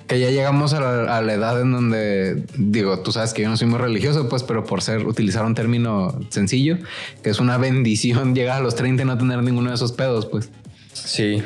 [0.07, 3.49] que ya llegamos a la, a la edad en donde digo, tú sabes que yo
[3.49, 6.77] no soy muy religioso, pues, pero por ser utilizar un término sencillo,
[7.23, 10.25] que es una bendición llegar a los 30 y no tener ninguno de esos pedos,
[10.25, 10.49] pues.
[10.93, 11.43] Sí.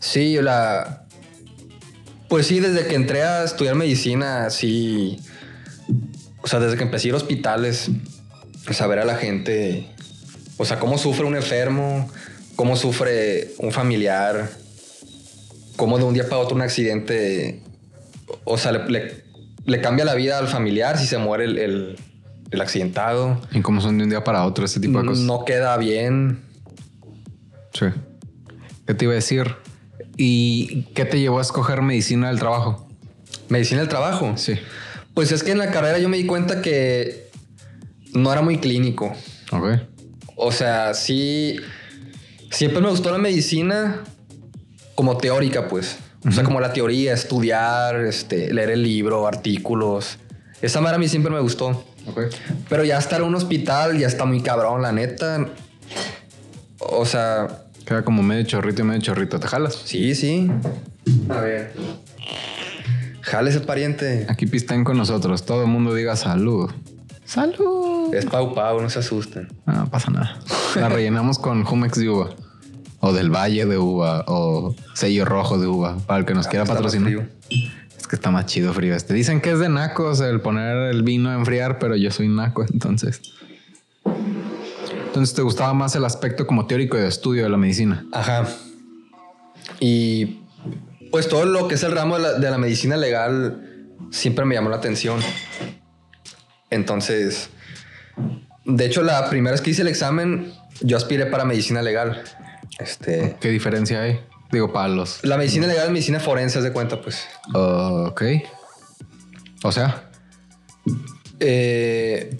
[0.00, 1.02] Sí, la.
[2.28, 5.18] Pues sí, desde que entré a estudiar medicina, sí.
[6.44, 7.90] O sea, desde que empecé a ir a hospitales,
[8.66, 9.86] pues a la gente.
[10.58, 12.08] O sea, cómo sufre un enfermo,
[12.54, 14.50] cómo sufre un familiar,
[15.76, 17.60] cómo de un día para otro un accidente.
[18.44, 19.24] O sea, le, le-
[19.64, 21.96] le cambia la vida al familiar si se muere el, el-
[22.50, 23.40] el accidentado.
[23.50, 25.24] Y como son de un día para otro, ese tipo de cosas.
[25.24, 26.42] No queda bien.
[27.72, 27.86] Sí.
[28.86, 29.56] ¿Qué te iba a decir?
[30.18, 32.86] ¿Y qué te llevó a escoger medicina del trabajo?
[33.48, 34.34] Medicina del trabajo.
[34.36, 34.54] Sí.
[35.14, 37.30] Pues es que en la carrera yo me di cuenta que
[38.12, 39.14] no era muy clínico.
[39.52, 39.78] Ok.
[40.36, 41.56] O sea, sí.
[42.50, 44.02] Siempre me gustó la medicina
[44.94, 45.98] como teórica, pues.
[46.26, 50.18] O sea, como la teoría, estudiar, este, leer el libro, artículos.
[50.62, 51.84] Esa manera a mí siempre me gustó.
[52.06, 52.22] Ok.
[52.68, 55.48] Pero ya estar en un hospital ya está muy cabrón, la neta.
[56.78, 59.38] O sea, Queda como medio chorrito y medio chorrito.
[59.38, 59.74] ¿Te jalas?
[59.84, 60.50] sí, sí.
[61.28, 61.72] A ver.
[63.24, 64.26] Jale ese pariente.
[64.28, 65.46] Aquí pisten con nosotros.
[65.46, 66.70] Todo el mundo diga salud.
[67.24, 68.12] Salud.
[68.14, 69.48] Es Pau Pau, no se asusten.
[69.64, 70.38] No pasa nada.
[70.76, 72.30] La rellenamos con Jumex de uva.
[73.00, 74.24] O del Valle de uva.
[74.26, 75.96] O sello rojo de uva.
[76.06, 77.28] Para el que nos quiera Está más patrocinar.
[77.98, 79.14] Es que está más chido frío este.
[79.14, 82.62] Dicen que es de nacos el poner el vino a enfriar, pero yo soy naco,
[82.70, 83.22] entonces.
[85.06, 88.04] Entonces te gustaba más el aspecto como teórico y de estudio de la medicina.
[88.12, 88.46] Ajá.
[89.80, 90.43] Y
[91.14, 93.62] pues todo lo que es el ramo de la, de la medicina legal
[94.10, 95.20] siempre me llamó la atención.
[96.70, 97.50] Entonces,
[98.64, 102.20] de hecho, la primera vez que hice el examen, yo aspiré para medicina legal.
[102.80, 104.18] Este, ¿Qué diferencia hay?
[104.50, 105.22] Digo, para los.
[105.22, 107.28] la medicina legal es medicina forense, haz de cuenta, pues.
[107.52, 108.22] Ok.
[109.62, 110.10] O sea,
[111.38, 112.36] Eh,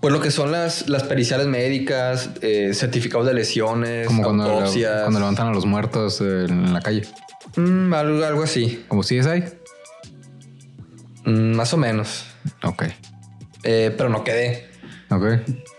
[0.00, 5.02] pues lo que son las, las periciales médicas, eh, certificados de lesiones, como cuando, autopsias.
[5.02, 7.02] cuando levantan a los muertos eh, en la calle.
[7.56, 8.84] Mm, algo, algo así.
[8.88, 9.44] Como si es ahí.
[11.24, 12.24] Mm, más o menos.
[12.64, 12.84] Ok.
[13.64, 14.68] Eh, pero no quedé.
[15.10, 15.24] Ok.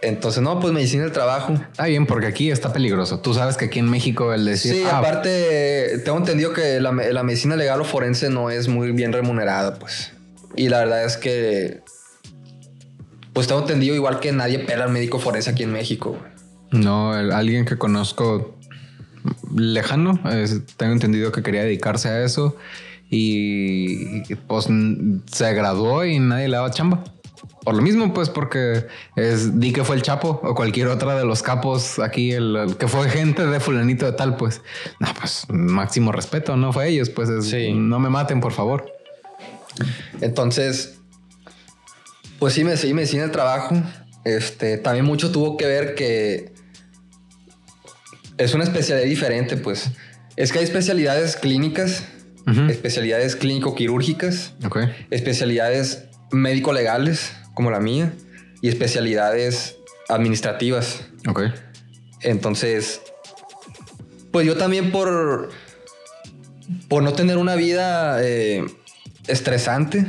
[0.01, 1.53] Entonces, no, pues medicina del trabajo.
[1.53, 3.19] Está bien, porque aquí está peligroso.
[3.19, 4.73] Tú sabes que aquí en México el decir.
[4.73, 8.67] Sí, ah, aparte, tengo entendido que la, me- la medicina legal o forense no es
[8.67, 10.11] muy bien remunerada, pues.
[10.55, 11.81] Y la verdad es que,
[13.33, 16.11] pues tengo entendido igual que nadie pela al médico forense aquí en México.
[16.11, 16.83] güey.
[16.83, 18.52] No, el- alguien que conozco
[19.55, 20.19] lejano,
[20.77, 22.55] tengo entendido que quería dedicarse a eso
[23.09, 24.67] y pues
[25.31, 27.03] se graduó y nadie le daba chamba.
[27.63, 31.23] Por lo mismo, pues porque es, di que fue el Chapo o cualquier otra de
[31.23, 34.61] los capos aquí, el, el que fue gente de fulanito de tal, pues,
[34.99, 37.71] no, pues máximo respeto, no fue ellos, pues es- Sí.
[37.73, 38.85] no me maten, por favor.
[40.21, 40.99] Entonces,
[42.39, 43.75] pues sí, me seguí medicina del trabajo.
[44.25, 46.52] Este, también mucho tuvo que ver que
[48.37, 49.91] es una especialidad diferente, pues.
[50.35, 52.05] Es que hay especialidades clínicas,
[52.69, 54.53] especialidades clínico-quirúrgicas,
[55.11, 58.13] especialidades médico-legales, como la mía,
[58.61, 59.77] y especialidades
[60.09, 61.05] administrativas.
[62.21, 63.01] Entonces,
[64.31, 65.49] pues yo también por,
[66.87, 68.65] por no tener una vida eh,
[69.27, 70.07] estresante,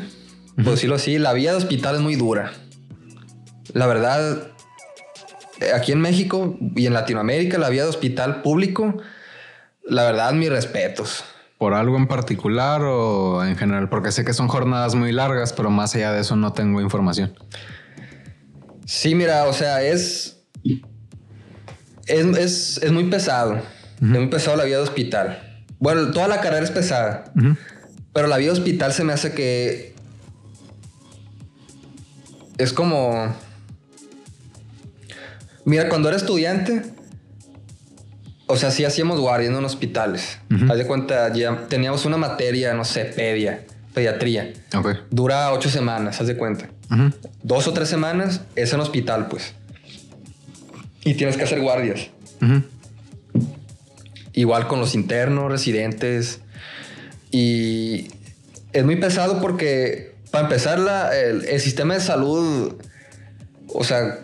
[0.56, 1.18] por decirlo así.
[1.18, 2.52] La vida de hospital es muy dura.
[3.72, 4.53] La verdad,
[5.74, 8.98] aquí en México y en Latinoamérica, la vida de hospital público,
[9.84, 11.24] la verdad, mis respetos.
[11.58, 13.88] ¿Por algo en particular o en general?
[13.88, 17.34] Porque sé que son jornadas muy largas, pero más allá de eso no tengo información.
[18.84, 20.42] Sí, mira, o sea, es.
[22.06, 23.54] Es, es, muy pesado.
[23.54, 25.64] Es muy pesado la vida de hospital.
[25.78, 27.32] Bueno, toda la carrera es pesada.
[28.12, 29.94] Pero la vida de hospital se me hace que.
[32.58, 33.34] Es como.
[35.64, 36.82] Mira, cuando era estudiante,
[38.46, 40.38] o sea, sí hacíamos guardia en hospitales.
[40.68, 44.52] Haz de cuenta, ya teníamos una materia, no sé, pedia, pediatría.
[44.76, 44.88] Ok.
[45.10, 46.68] Dura ocho semanas, haz de cuenta.
[47.42, 49.54] Dos o tres semanas es en hospital, pues.
[51.04, 52.10] Y tienes que hacer guardias.
[54.32, 56.40] Igual con los internos, residentes.
[57.30, 58.08] Y
[58.72, 62.74] es muy pesado porque, para empezar, la, el, sistema de salud,
[63.68, 64.18] o sea,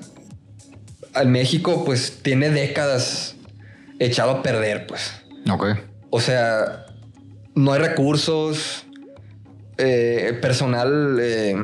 [1.14, 3.36] en México, pues tiene décadas
[3.98, 5.12] echado a perder, pues.
[5.50, 5.66] Ok.
[6.10, 6.86] O sea,
[7.54, 8.84] no hay recursos,
[9.78, 11.56] eh, personal eh,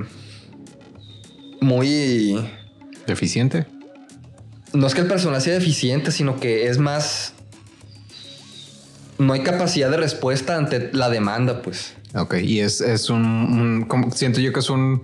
[1.61, 2.51] muy...
[3.07, 3.67] ¿Deficiente?
[4.73, 7.35] No es que el personal sea deficiente, sino que es más...
[9.19, 11.95] No hay capacidad de respuesta ante la demanda, pues.
[12.15, 15.03] Ok, y es, es un, siento yo que es un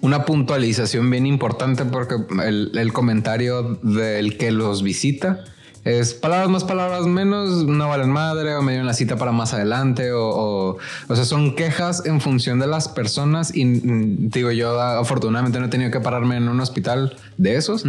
[0.00, 5.44] una puntualización bien importante porque el, el, comentario del que los visita
[5.88, 9.54] es palabras más, palabras menos, no valen madre, o me dio la cita para más
[9.54, 10.76] adelante, o,
[11.08, 13.54] o, sea, son quejas en función de las personas.
[13.54, 17.84] Y mm, digo, yo afortunadamente no he tenido que pararme en un hospital de esos,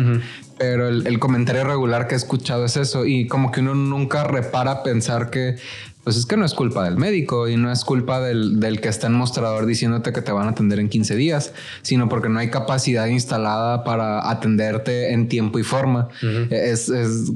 [0.58, 3.06] pero el, el, comentario regular que he escuchado es eso.
[3.06, 5.58] Y como que uno nunca repara pensar que
[6.04, 8.90] pues es que no es culpa del médico y no es culpa del, del, que
[8.90, 12.40] está en mostrador diciéndote que te van a atender en 15 días, sino porque no
[12.40, 16.08] hay capacidad instalada para atenderte en tiempo y forma.
[16.50, 17.32] es, es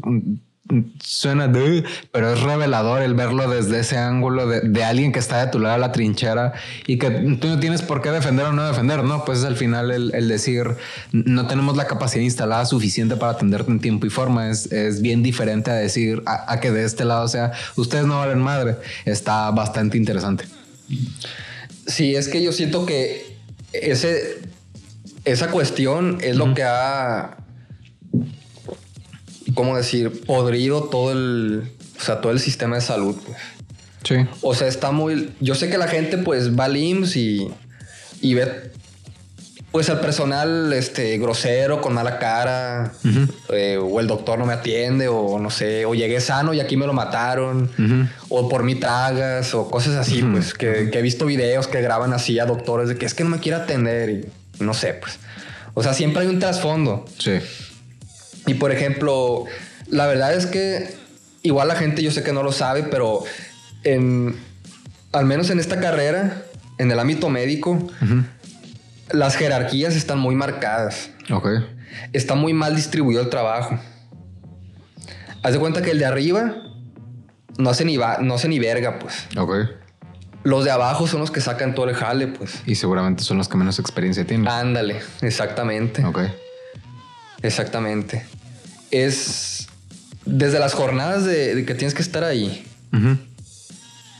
[1.03, 5.51] suena de, pero es revelador el verlo desde ese ángulo de, alguien que está de
[5.51, 6.53] tu lado a la trinchera
[6.88, 9.26] y que tú no tienes por qué defender o no defender, ¿no?
[9.26, 10.76] Pues al final el, decir
[11.11, 15.22] no tenemos la capacidad instalada suficiente para atenderte en tiempo y forma es, es bien
[15.22, 18.78] diferente a decir a, que de este lado sea ustedes no valen madre.
[19.05, 20.45] Está bastante interesante.
[21.88, 23.36] Sí, es que yo siento que
[23.74, 24.39] ese,
[25.26, 27.42] esa cuestión es lo que ha
[29.54, 30.26] ¿cómo decir?
[30.26, 31.64] Podrido todo el,
[31.99, 33.16] o sea, todo el sistema de salud.
[33.26, 33.38] Pues.
[34.04, 34.16] Sí.
[34.41, 37.51] O sea, está muy, yo sé que la gente pues va al IMSS y,
[38.22, 38.72] y ve
[39.74, 42.93] pues al personal este grosero con mala cara
[43.49, 46.78] eh, o el doctor no me atiende o no sé o llegué sano y aquí
[46.78, 47.72] me lo mataron
[48.30, 52.14] o por mí tragas o cosas así pues que, que, he visto videos que graban
[52.14, 55.18] así a doctores de que es que no me quiere atender y no sé pues
[55.74, 57.39] o sea siempre hay un trasfondo sí
[58.45, 59.45] y por ejemplo,
[59.89, 60.95] la verdad es que
[61.41, 63.23] igual la gente yo sé que no lo sabe, pero
[63.83, 64.35] en,
[65.11, 66.43] al menos en esta carrera,
[66.77, 67.87] en el ámbito médico,
[69.11, 71.11] las jerarquías están muy marcadas.
[71.31, 71.47] Ok.
[72.11, 73.79] Está muy mal distribuido el trabajo.
[75.43, 76.55] Haz de cuenta que el de arriba
[77.57, 79.27] no hace ni, va, no hace ni verga, pues.
[79.37, 79.53] Ok.
[80.43, 82.61] Los de abajo son los que sacan todo el jale, pues.
[82.65, 84.47] Y seguramente son los que menos experiencia tienen.
[84.47, 86.03] Ándale, exactamente.
[86.03, 86.19] Ok.
[87.43, 88.25] Exactamente.
[88.89, 89.67] Es
[90.25, 92.65] desde las jornadas de, que tienes que estar ahí.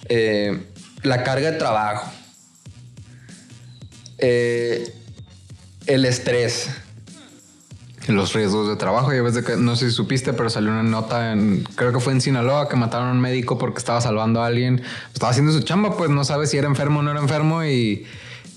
[0.09, 0.61] Eh,
[1.03, 2.11] la carga de trabajo.
[4.17, 4.93] Eh,
[5.86, 6.69] el estrés.
[8.07, 9.13] Los riesgos de trabajo.
[9.13, 11.99] Ya ves de que no sé si supiste, pero salió una nota en, creo que
[12.01, 14.82] fue en Sinaloa, que mataron a un médico porque estaba salvando a alguien.
[15.13, 18.05] Estaba haciendo su chamba, pues no sabe si era enfermo o no era enfermo y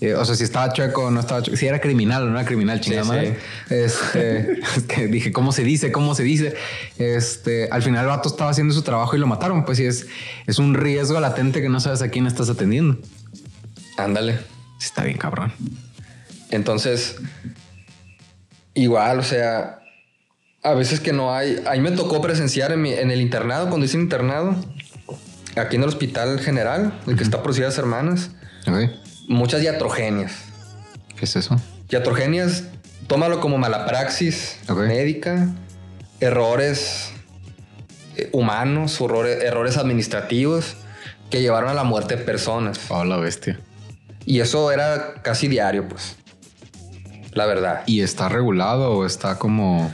[0.00, 2.46] o sea, si estaba chueco o no estaba chueco, si era criminal o no era
[2.46, 3.22] criminal, chingada
[3.70, 5.90] Este, que dije, ¿cómo se dice?
[5.90, 6.54] ¿Cómo se dice?
[6.98, 9.64] Este, al final el vato estaba haciendo su trabajo y lo mataron.
[9.64, 10.06] Pues sí, es,
[10.46, 12.98] es un riesgo latente que no sabes a quién estás atendiendo.
[13.96, 14.38] Ándale.
[14.78, 15.54] Está bien, cabrón.
[16.50, 17.16] Entonces,
[18.74, 19.80] igual, o sea,
[20.62, 21.62] a veces que no hay.
[21.66, 24.56] A mí me tocó presenciar en, el internado, cuando hice internado,
[25.56, 28.32] aquí en el hospital general, el que está por Ciudades Hermanas.
[28.68, 30.32] Okay muchas iatrogenias.
[31.16, 31.60] ¿Qué es eso?
[31.90, 32.64] Iatrogenias,
[33.06, 35.48] tómalo como mala praxis médica,
[36.20, 37.10] errores
[38.16, 40.76] eh, humanos, errores, administrativos
[41.30, 42.80] que llevaron a la muerte de personas.
[42.88, 43.58] Oh, la bestia.
[44.24, 46.16] Y eso era casi diario, pues.
[47.32, 47.82] La verdad.
[47.86, 49.92] ¿Y está regulado o está como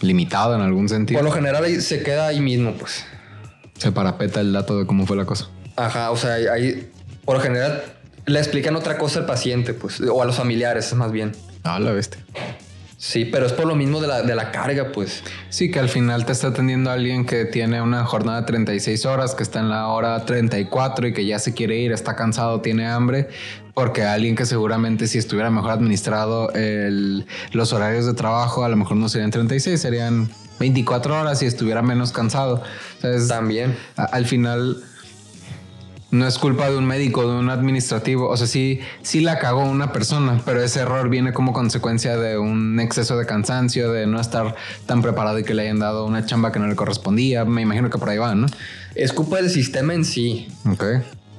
[0.00, 1.20] limitado en algún sentido?
[1.20, 3.04] Por lo general se queda ahí mismo, pues.
[3.78, 5.48] Se parapeta el dato de cómo fue la cosa.
[5.76, 6.90] Ajá, o sea, ahí,
[7.24, 7.82] por lo general
[8.30, 11.32] le explican otra cosa al paciente, pues, o a los familiares, más bien.
[11.64, 12.20] Ah, la bestia.
[12.96, 15.22] Sí, pero es por lo mismo de la, de la carga, pues.
[15.48, 19.34] Sí, que al final te está atendiendo alguien que tiene una jornada de 36 horas,
[19.34, 22.86] que está en la hora 34 y que ya se quiere ir, está cansado, tiene
[22.86, 23.30] hambre,
[23.72, 28.76] porque alguien que seguramente si estuviera mejor administrado el, los horarios de trabajo, a lo
[28.76, 30.28] mejor no serían 36, serían
[30.58, 32.62] 24 horas y estuviera menos cansado.
[32.98, 33.74] O sea, es- También.
[33.96, 34.76] a- al final
[36.10, 38.28] no es culpa de un médico, de un administrativo.
[38.28, 42.38] O sea, sí, sí la cagó una persona, pero ese error viene como consecuencia de
[42.38, 44.56] un exceso de cansancio, de no estar
[44.86, 47.44] tan preparado y que le hayan dado una chamba que no le correspondía.
[47.44, 48.46] Me imagino que por ahí va, ¿no?
[48.94, 50.48] Es culpa del sistema en sí.
[50.70, 50.84] Ok.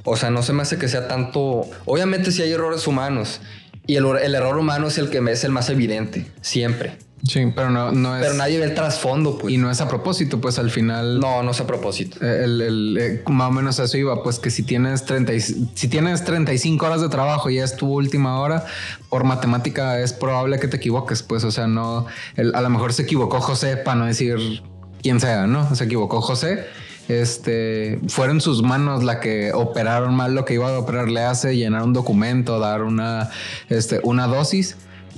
[0.04, 1.66] O sea, no se me hace que sea tanto.
[1.86, 3.42] Obviamente, sí hay errores humanos.
[3.86, 6.28] Y el, el error humano es el que me es el más evidente.
[6.42, 6.98] Siempre.
[7.28, 8.24] Sí, pero no, no es.
[8.24, 9.54] Pero nadie ve el trasfondo, pues.
[9.54, 11.20] Y no es a propósito, pues al final.
[11.20, 12.18] No, no es a propósito.
[12.26, 15.88] El, el, eh, más o menos eso iba, pues que si tienes 30, y- si
[15.88, 18.66] tienes 35 horas de trabajo y es tu última hora,
[19.10, 22.08] por matemática es probable que te equivoques, pues, o sea, no,
[22.38, 24.64] a lo mejor se equivocó José para no decir
[25.04, 25.76] quién sea, ¿no?
[25.76, 26.66] Se equivocó José,
[27.08, 31.56] este, fueron sus manos la que operaron mal lo que iba a operar, le hace
[31.56, 33.30] llenar un documento, dar una,
[33.70, 34.76] este, una dosis,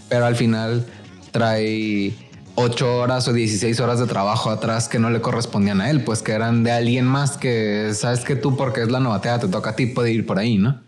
[0.10, 0.86] pero al final
[1.34, 2.14] trae
[2.56, 6.22] 8 horas o 16 horas de trabajo atrás que no le correspondían a él, pues
[6.22, 9.72] que eran de alguien más que sabes que tú porque es la novatea te toca
[9.72, 10.82] a ti puede ir por ahí, ¿no?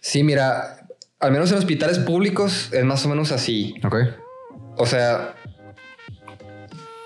[0.00, 0.80] Sí, mira,
[1.20, 3.74] al menos en hospitales públicos es más o menos así.
[3.84, 3.96] Ok.
[4.76, 5.34] O sea,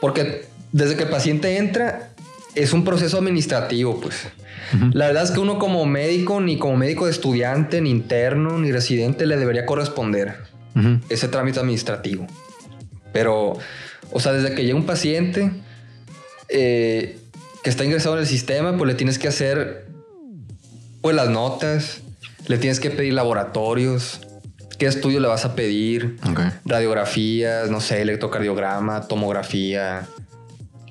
[0.01, 2.11] porque desde que el paciente entra
[2.55, 4.29] es un proceso administrativo, pues.
[4.95, 8.73] La verdad es que uno como médico, ni como médico de estudiante, ni interno, ni
[8.73, 10.37] residente, le debería corresponder
[11.11, 12.27] ese trámite administrativo.
[13.13, 13.55] Pero,
[14.11, 15.53] o sea, desde que llega un paciente
[16.49, 17.19] eh,
[17.63, 19.87] que está ingresado en el sistema, pues le tienes que hacer
[21.01, 22.01] pues las notas,
[22.47, 24.21] le tienes que pedir laboratorios,
[24.79, 26.17] qué estudio le vas a pedir,
[26.65, 30.09] radiografías, no sé, electrocardiograma, tomografía.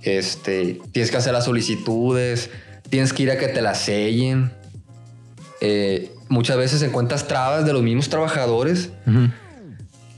[0.03, 2.49] Este, tienes que hacer las solicitudes,
[2.89, 4.51] tienes que ir a que te las sellen.
[5.59, 8.91] Eh, muchas veces encuentras trabas de los mismos trabajadores.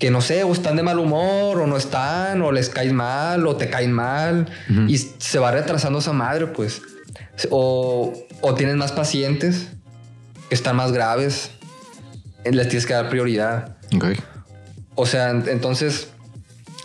[0.04, 3.48] Que no sé, o están de mal humor, o no están, o les caes mal,
[3.48, 4.48] o te caen mal,
[4.90, 6.82] y se va retrasando esa madre, pues.
[7.52, 9.68] O, o tienes más pacientes
[10.50, 11.52] que están más graves,
[12.44, 13.78] eh, les tienes que dar prioridad.
[13.96, 14.08] Ok.
[14.96, 16.10] O sea, en- entonces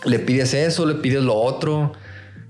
[0.05, 1.91] le pides eso, le pides lo otro,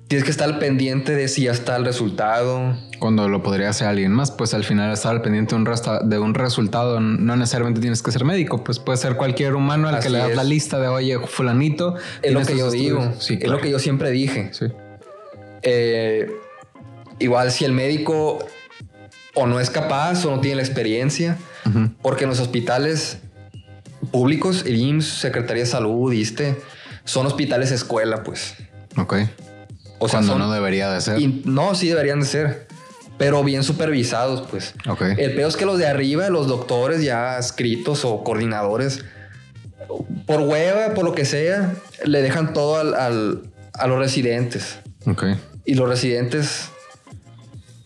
[0.07, 2.77] tienes que estar pendiente de si ya está el resultado.
[2.99, 6.01] Cuando lo podría hacer alguien más, pues al final estar al pendiente de un, resta-
[6.03, 9.99] de un resultado, no necesariamente tienes que ser médico, pues puede ser cualquier humano al
[9.99, 11.95] que le das la lista de, oye, fulanito.
[12.21, 12.73] Es lo que yo estudios".
[12.73, 14.49] digo, Sí, es lo que yo siempre dije.
[14.53, 14.65] Sí.
[15.61, 16.31] Eh,
[17.19, 18.39] igual si el médico
[19.35, 21.37] o no es capaz o no tiene la experiencia,
[22.01, 23.19] porque en los hospitales
[24.11, 26.55] públicos, el IMSS, Secretaría de Salud, ISTE,
[27.03, 28.55] son hospitales escuela, pues.
[28.97, 29.13] Ok.
[29.99, 31.19] O sea, Cuando son- no debería de ser.
[31.19, 32.67] y- no, sí deberían de ser,
[33.19, 34.73] pero bien supervisados, pues.
[34.87, 35.01] Ok.
[35.17, 39.05] El peor es que los de arriba, los doctores ya escritos o coordinadores,
[40.25, 41.73] por hueva, por lo que sea,
[42.05, 43.41] le dejan todo al- al-
[43.73, 44.79] a los residentes.
[45.05, 45.25] Ok.
[45.65, 46.69] Y los residentes,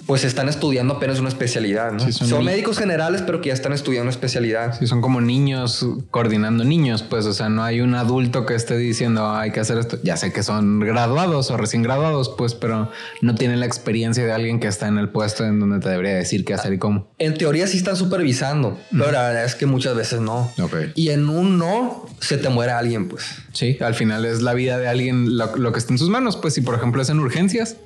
[0.05, 1.99] pues están estudiando apenas una especialidad, ¿no?
[1.99, 4.77] Sí, son médicos generales, pero que ya están estudiando una especialidad.
[4.77, 8.77] Sí, son como niños coordinando niños, pues, o sea, no hay un adulto que esté
[8.77, 9.97] diciendo "Ah, hay que hacer esto.
[10.03, 12.91] Ya sé que son graduados o recién graduados, pues, pero
[13.21, 16.15] no tienen la experiencia de alguien que está en el puesto en donde te debería
[16.15, 17.07] decir qué hacer y cómo.
[17.17, 20.51] En teoría sí están supervisando, pero la verdad es que muchas veces no.
[20.95, 23.23] Y en un no, se te muere alguien, pues.
[23.53, 26.35] Sí, al final es la vida de alguien lo, lo que está en sus manos.
[26.37, 27.77] Pues si por ejemplo es en urgencias,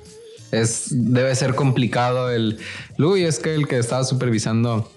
[0.52, 2.58] es debe ser complicado el
[2.96, 4.90] Luis es que el que estaba supervisando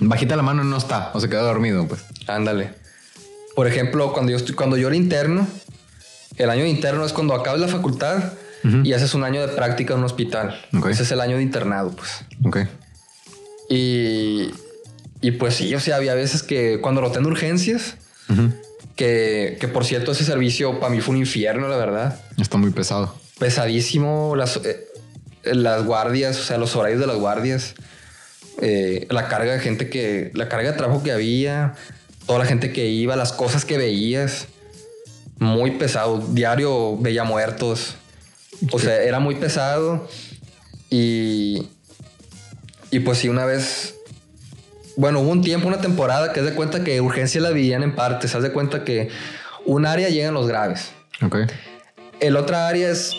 [0.00, 1.86] bajita la mano no está o se quedó dormido.
[1.86, 2.72] Pues Ándale.
[3.54, 5.46] Por ejemplo, cuando yo, estoy, cuando yo era interno,
[6.36, 8.32] el año de interno es cuando acabas la facultad
[8.82, 10.58] y haces un año de práctica en un hospital.
[10.88, 12.24] Ese es el año de internado, pues.
[12.44, 12.60] ok,
[13.68, 14.50] Y,
[15.20, 17.96] y pues sí, o sea, había veces que cuando roté en urgencias,
[18.96, 22.20] que, que por cierto ese servicio para mí fue un infierno, la verdad.
[22.38, 23.14] está muy pesado.
[23.38, 24.86] Pesadísimo, las, eh,
[25.44, 27.74] las guardias, o sea, los horarios de las guardias,
[28.60, 31.74] eh, la carga de gente que, la carga de trabajo que había,
[32.26, 34.46] toda la gente que iba, las cosas que veías,
[35.38, 36.18] muy pesado.
[36.30, 37.96] Diario veía muertos,
[38.70, 40.08] o sea, era muy pesado
[40.90, 41.68] y,
[42.90, 43.94] y pues sí, una vez
[44.96, 47.94] bueno, hubo un tiempo, una temporada que haz de cuenta que urgencia la dividían en
[47.94, 48.34] partes.
[48.34, 49.08] Haz de cuenta que
[49.64, 50.92] un área llegan los graves.
[51.24, 51.36] Ok,
[52.20, 53.12] El otra área es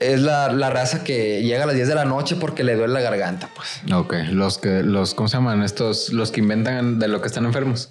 [0.00, 2.94] es la, la raza que llega a las 10 de la noche porque le duele
[2.94, 3.80] la garganta, pues.
[3.92, 5.62] Ok, los que, los, ¿cómo se llaman?
[5.62, 7.90] Estos, los que inventan de lo que están enfermos.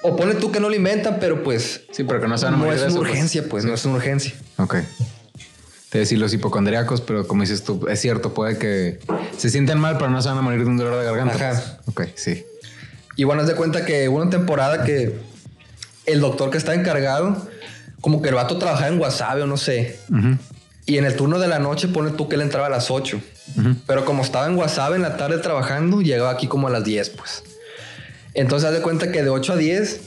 [0.00, 2.54] O pone tú que no lo inventan, pero pues Sí, pero que no se van
[2.54, 3.10] a no morir es de una eso, pues.
[3.10, 4.32] urgencia, pues, no es una urgencia.
[4.56, 4.76] Ok.
[5.90, 9.00] Te decir los hipocondriacos, pero como dices tú, es cierto, puede que
[9.36, 11.34] se sienten mal, pero no se van a morir de un dolor de garganta.
[11.34, 11.80] Ajá.
[11.84, 12.08] pues.
[12.08, 12.44] Ok, sí.
[13.16, 15.18] Y bueno, haz de cuenta que hubo una temporada que
[16.06, 17.48] el doctor que estaba encargado,
[18.00, 19.98] como que el vato trabajaba en Wasabi o no sé.
[20.86, 23.20] Y en el turno de la noche pone tú que él entraba a las 8.
[23.86, 27.10] Pero como estaba en Wasabi en la tarde trabajando, llegaba aquí como a las 10,
[27.10, 27.42] pues.
[28.34, 30.00] Entonces haz de cuenta que de 8 a 10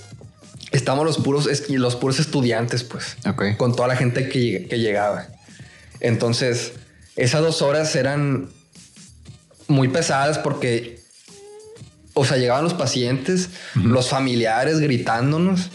[0.72, 3.18] estamos los puros, los puros estudiantes, pues.
[3.58, 5.28] Con toda la gente que llegaba.
[6.00, 6.74] Entonces,
[7.16, 8.50] esas dos horas eran
[9.68, 11.00] muy pesadas porque,
[12.14, 15.70] o sea, llegaban los pacientes, los familiares gritándonos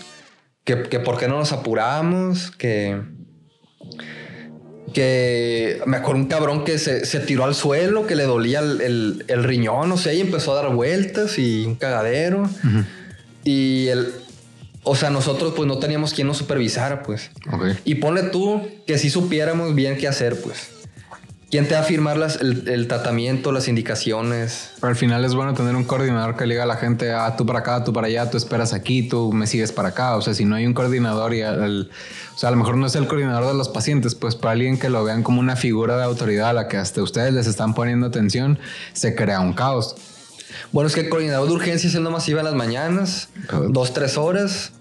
[0.67, 3.01] que, que por qué no nos apurábamos, que,
[4.93, 8.81] que me acuerdo un cabrón que se, se tiró al suelo, que le dolía el,
[8.81, 12.49] el- el riñón, no sé, y empezó a dar vueltas y un cagadero.
[13.45, 14.13] Y el,
[14.83, 17.31] o sea, nosotros pues no teníamos quien nos supervisara, pues.
[17.85, 20.71] Y ponle tú que si supiéramos bien qué hacer, pues.
[21.49, 24.71] ¿Quién te va a firmar las- el, el tratamiento, las indicaciones?
[24.81, 27.37] Pero al final es bueno tener un coordinador que le diga a la gente, ah,
[27.37, 30.17] tú para acá, tú para allá, tú esperas aquí, tú me sigues para acá.
[30.17, 31.89] O sea, si no hay un coordinador y el,
[32.35, 34.77] o sea, a lo mejor no es el coordinador de los pacientes, pues para alguien
[34.77, 37.75] que lo vean como una figura de autoridad a la que hasta ustedes les están
[37.75, 38.59] poniendo atención,
[38.93, 39.95] se crea un caos.
[40.73, 43.29] Bueno, es que el coordinador de urgencias él nomás iba en las mañanas,
[43.69, 44.73] dos, tres horas,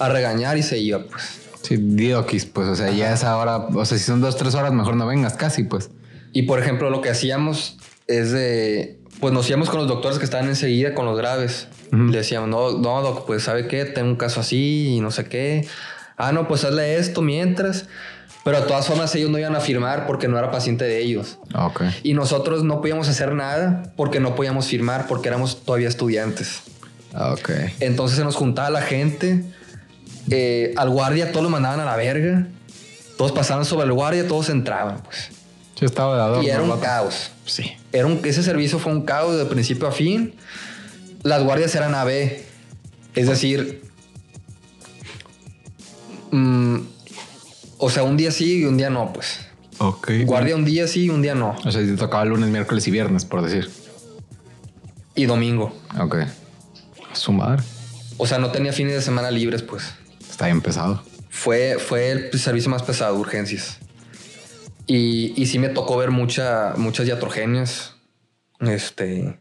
[0.00, 1.42] a regañar y se iba, pues.
[1.62, 4.72] Sí, dioquis, pues, o sea, ya esa hora, o sea, si son dos, tres horas,
[4.72, 5.90] mejor no vengas casi, pues.
[6.32, 7.76] Y por ejemplo, lo que hacíamos
[8.06, 8.98] es de.
[9.20, 11.68] Pues nos íbamos con los doctores que estaban enseguida con los graves.
[11.92, 12.04] Ujú.
[12.04, 15.24] Le decíamos, no, no, doc, pues sabe qué, tengo un caso así y no sé
[15.24, 15.66] qué.
[16.16, 17.86] Ah, no, pues hazle esto mientras.
[18.44, 21.38] Pero de todas formas, ellos no iban a firmar porque no era paciente de ellos.
[21.54, 21.82] Ok.
[22.02, 26.62] Y nosotros no podíamos hacer nada porque no podíamos firmar porque éramos todavía estudiantes.
[27.14, 27.50] Ok.
[27.80, 29.44] Entonces se nos juntaba la gente.
[30.30, 32.46] eh, al guardia todos lo mandaban a la verga.
[33.16, 35.30] Todos pasaban sobre el guardia, todos entraban, pues.
[35.78, 36.42] Sí, estaba de adorno.
[36.42, 36.80] Y era un vato.
[36.80, 37.30] caos.
[37.46, 37.76] Sí.
[37.92, 40.34] Era un, ese servicio fue un caos de principio a fin.
[41.22, 42.08] Las guardias eran AB.
[43.14, 43.82] Es decir,
[46.32, 46.78] mm,
[47.78, 49.46] o sea, un día sí y un día no, pues.
[49.78, 50.10] Ok.
[50.24, 51.56] Guardia un día sí y un día no.
[51.64, 53.70] O sea, te tocaba lunes, miércoles y viernes, por decir.
[55.14, 55.72] Y domingo.
[56.00, 56.16] Ok.
[57.12, 57.62] Su madre.
[58.16, 59.94] O sea, no tenía fines de semana libres, pues.
[60.28, 61.04] Está bien pesado.
[61.30, 63.78] Fue, fue el servicio más pesado de urgencias.
[64.88, 67.94] Y, y sí me tocó ver mucha, muchas iatrogenias.
[68.60, 69.38] Este.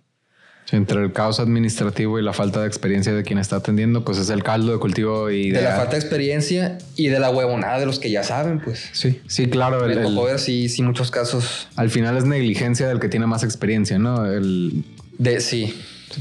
[0.72, 4.30] Entre el caos administrativo y la falta de experiencia de quien está atendiendo, pues es
[4.30, 7.86] el caldo de cultivo y De la falta de experiencia y de la huevonada de
[7.86, 8.90] los que ya saben, pues.
[8.92, 9.80] Sí, sí, claro.
[9.88, 13.08] Me el- el- tocó ver, sí, sí, muchos casos al final es negligencia del que
[13.08, 14.26] tiene más experiencia, ¿no?
[14.30, 14.84] El,
[15.18, 15.74] de sí.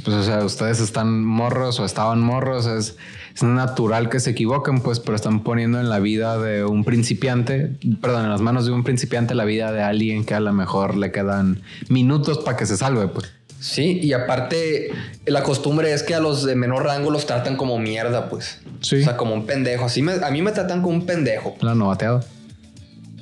[0.05, 2.97] pues, o sea, ustedes están morros o estaban morros, es,
[3.37, 7.71] es natural que se equivoquen, pues, pero están poniendo en la vida de un principiante,
[8.01, 10.97] perdón, en las manos de un principiante la vida de alguien que a lo mejor
[10.97, 13.31] le quedan minutos para que se salve, pues.
[13.61, 14.91] Sí, y aparte,
[15.27, 18.61] la costumbre es que a los de menor rango los tratan como mierda, pues.
[18.81, 18.97] Sí.
[19.01, 19.85] O sea, como un pendejo.
[19.87, 21.57] Así me- a mí me tratan como un pendejo.
[21.61, 22.23] La novateado.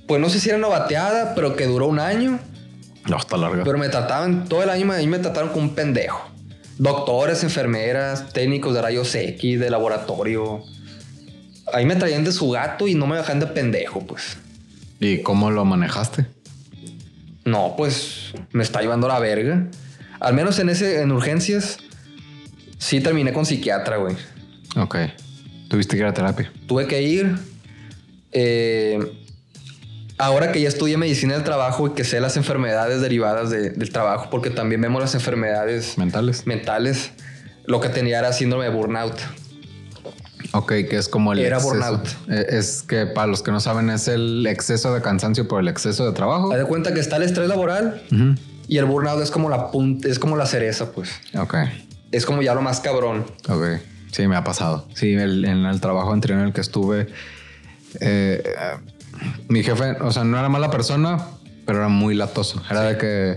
[0.07, 2.39] Pues no sé si era novateada, pero que duró un año.
[3.09, 3.65] No, está larga.
[3.65, 6.21] Pero me trataban, todo el año a mí me trataron como un pendejo.
[6.79, 10.63] Doctores, enfermeras, técnicos de rayos X, de laboratorio.
[11.73, 14.37] Ahí me traían de su gato y no me dejan de pendejo, pues.
[15.01, 16.27] ¿Y cómo lo manejaste?
[17.45, 19.67] No, pues me está llevando la verga.
[20.21, 21.79] Al menos en ese, en urgencias,
[22.79, 24.17] sí terminé con psiquiatra, güey.
[24.77, 24.97] Ok.
[25.69, 26.53] Tuviste que ir a terapia.
[26.67, 27.37] Tuve que ir.
[28.33, 28.99] eh,
[30.19, 33.91] ahora que ya estudié medicina del trabajo y que sé las enfermedades derivadas de- del
[33.91, 36.47] trabajo, porque también vemos las enfermedades Mentales.
[36.47, 37.11] mentales,
[37.67, 39.15] lo que tenía era síndrome de burnout.
[40.53, 41.75] Ok, que es como el Era exceso.
[41.75, 42.07] burnout.
[42.31, 45.67] Eh, Es que para los que no saben es el exceso de cansancio por el
[45.69, 46.53] exceso de trabajo.
[46.53, 48.03] Haz de cuenta que está el estrés laboral
[48.69, 51.11] y el burnout es como la punta, es como la cereza, pues.
[51.37, 51.55] Ok,
[52.13, 53.25] Es como ya lo más cabrón.
[53.49, 53.65] ok.
[54.13, 54.87] Sí, me ha pasado.
[54.95, 57.09] Sí, el- en el trabajo anterior en el que estuve,
[58.01, 58.41] eh,
[59.49, 61.19] mi jefe, o sea, no era mala persona,
[61.67, 62.63] pero era muy latoso.
[62.71, 63.35] Era de que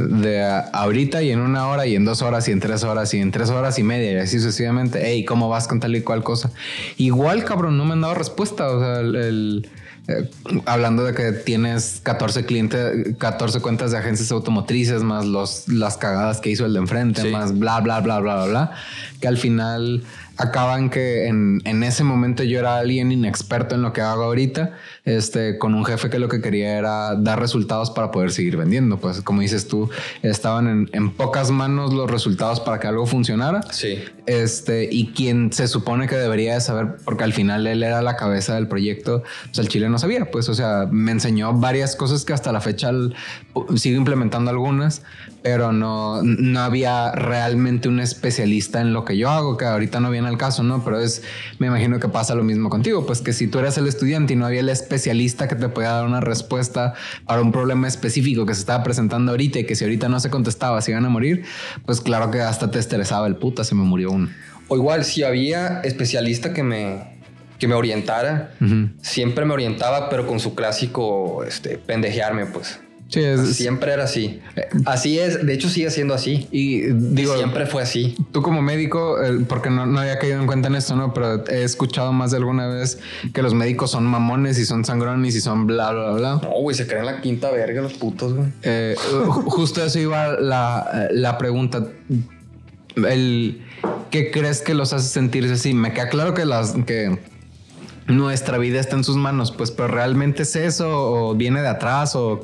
[0.00, 3.18] de ahorita y en una hora y en dos horas y en tres horas y
[3.20, 5.00] en tres horas y media y así sucesivamente.
[5.02, 6.50] Hey, ¿cómo vas con tal y cual cosa?
[6.98, 8.68] Igual, cabrón, no me han dado respuesta.
[8.70, 9.68] O sea, el, el-
[10.10, 10.30] eh,
[10.64, 16.40] hablando de que tienes 14 clientes, 14 cuentas de agencias automotrices, más los, las cagadas
[16.40, 17.28] que hizo el de enfrente, Sí.
[17.28, 18.72] más bla, bla, bla, bla, bla, bla,
[19.20, 20.02] que al final
[20.38, 24.22] acaba en que en, en, ese momento yo era alguien inexperto en lo que hago
[24.22, 24.70] ahorita,
[25.08, 28.98] este, con un jefe que lo que quería era dar resultados para poder seguir vendiendo.
[28.98, 29.88] Pues como dices tú,
[30.22, 33.62] estaban en, en pocas manos los resultados para que algo funcionara.
[33.72, 33.98] Sí.
[34.26, 38.16] Este, y quien se supone que debería de saber, porque al final él era la
[38.16, 42.26] cabeza del proyecto, pues el Chile no sabía, pues, o sea, me enseñó varias cosas
[42.26, 42.90] que hasta la fecha
[43.76, 45.02] sigo implementando algunas,
[45.42, 50.10] pero no, no había realmente un especialista en lo que yo hago, que ahorita no
[50.10, 50.84] viene al caso, ¿no?
[50.84, 51.22] Pero es,
[51.58, 54.36] me imagino que pasa lo mismo contigo, pues que si tú eres el estudiante y
[54.36, 54.97] no había el especialista
[55.48, 56.94] que te podía dar una respuesta
[57.26, 60.30] para un problema específico que se estaba presentando ahorita y que si ahorita no se
[60.30, 61.44] contestaba, se iban a morir,
[61.84, 64.28] pues claro que hasta te estresaba el puta, se me murió uno.
[64.68, 67.18] O igual, si había especialista que me,
[67.58, 68.52] que me orientara,
[69.02, 72.80] siempre me orientaba, pero con su clásico este, pendejearme, pues.
[73.08, 74.40] Sí, es, siempre era así.
[74.84, 76.46] Así es, de hecho sigue siendo así.
[76.50, 78.14] Y digo, siempre fue así.
[78.32, 79.16] Tú como médico,
[79.48, 81.14] porque no, no, había caído en cuenta en esto, ¿no?
[81.14, 82.98] Pero he escuchado más de alguna vez
[83.32, 86.40] que los médicos son mamones y son sangrones y son bla, bla, bla.
[86.42, 88.48] No, güey, se creen la quinta verga los putos, güey.
[88.62, 88.94] Eh,
[89.46, 91.86] justo eso iba la, la pregunta.
[92.96, 93.62] El,
[94.10, 95.72] ¿Qué crees que los hace sentirse así?
[95.72, 96.74] Me queda claro que las...
[96.86, 97.18] que
[98.08, 102.16] nuestra vida está en sus manos, pues, pero realmente es eso o viene de atrás
[102.16, 102.42] o,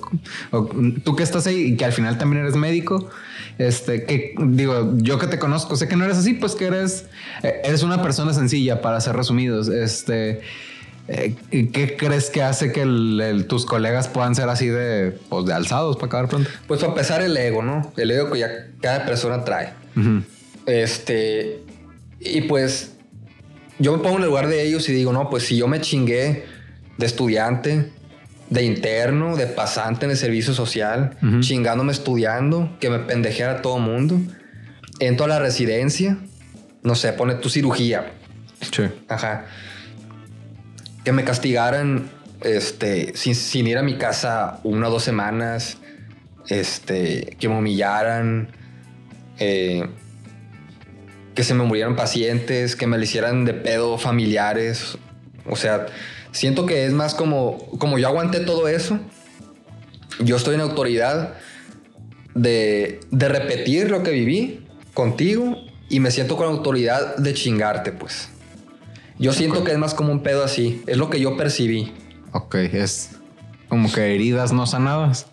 [1.02, 3.08] tú que estás ahí y que al final también eres médico,
[3.58, 7.06] este, que digo, yo que te conozco, sé que no eres así, pues que eres,
[7.42, 10.42] eh, eres una persona sencilla para ser resumidos, este,
[11.08, 15.96] eh, ¿qué crees que hace que tus colegas puedan ser así de, pues, de alzados
[15.96, 16.50] para acabar pronto?
[16.66, 17.92] Pues para empezar el ego, ¿no?
[17.96, 18.48] El ego que ya
[18.80, 19.72] cada persona trae.
[20.66, 21.62] Este,
[22.20, 22.93] y pues
[23.78, 25.80] yo me pongo en el lugar de ellos y digo, no, pues si yo me
[25.80, 26.44] chingué
[26.96, 27.90] de estudiante,
[28.50, 34.20] de interno, de pasante en el servicio social, chingándome estudiando, que me pendejeara todo mundo,
[35.00, 36.18] entro a la residencia,
[36.82, 38.12] no sé, pone tu cirugía.
[38.60, 38.84] Sí.
[39.08, 39.46] Ajá.
[41.04, 42.10] Que me castigaran
[42.42, 45.78] este, sin, ir a mi casa una o dos semanas,
[46.48, 48.48] este, que me humillaran.
[49.38, 49.88] Eh,
[51.34, 54.98] que se me murieran pacientes, que me le hicieran de pedo familiares.
[55.46, 55.86] O sea,
[56.32, 58.98] siento que es más como, como yo aguanté todo eso,
[60.20, 61.34] yo estoy en autoridad
[62.34, 65.56] de, de repetir lo que viví contigo
[65.88, 68.28] y me siento con autoridad de chingarte, pues.
[69.18, 71.92] Yo siento que es más como un pedo así, es lo que yo percibí.
[72.32, 73.10] Ok, es
[73.68, 75.26] como que heridas no sanadas.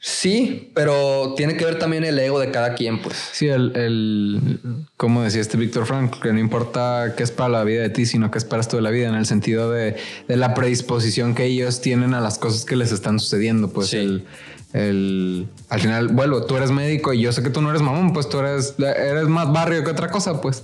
[0.00, 3.16] Sí, pero tiene que ver también el ego de cada quien, pues.
[3.32, 4.60] Sí, el, el
[4.96, 8.06] como decía este Víctor Frank, que no importa qué es para la vida de ti,
[8.06, 9.96] sino qué esperas tú de la vida, en el sentido de,
[10.28, 14.24] de la predisposición que ellos tienen a las cosas que les están sucediendo, pues el,
[14.72, 18.12] el, al final, bueno, tú eres médico y yo sé que tú no eres mamón,
[18.12, 20.62] pues tú eres, eres más barrio que otra cosa, pues,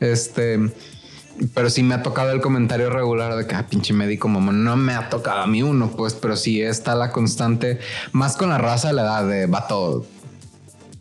[0.00, 0.58] este,
[1.54, 4.76] pero sí me ha tocado el comentario regular de que, ah, pinche médico, mamá, no
[4.76, 7.78] me ha tocado a mí uno, pues, pero sí está la constante,
[8.12, 10.06] más con la raza la edad de vato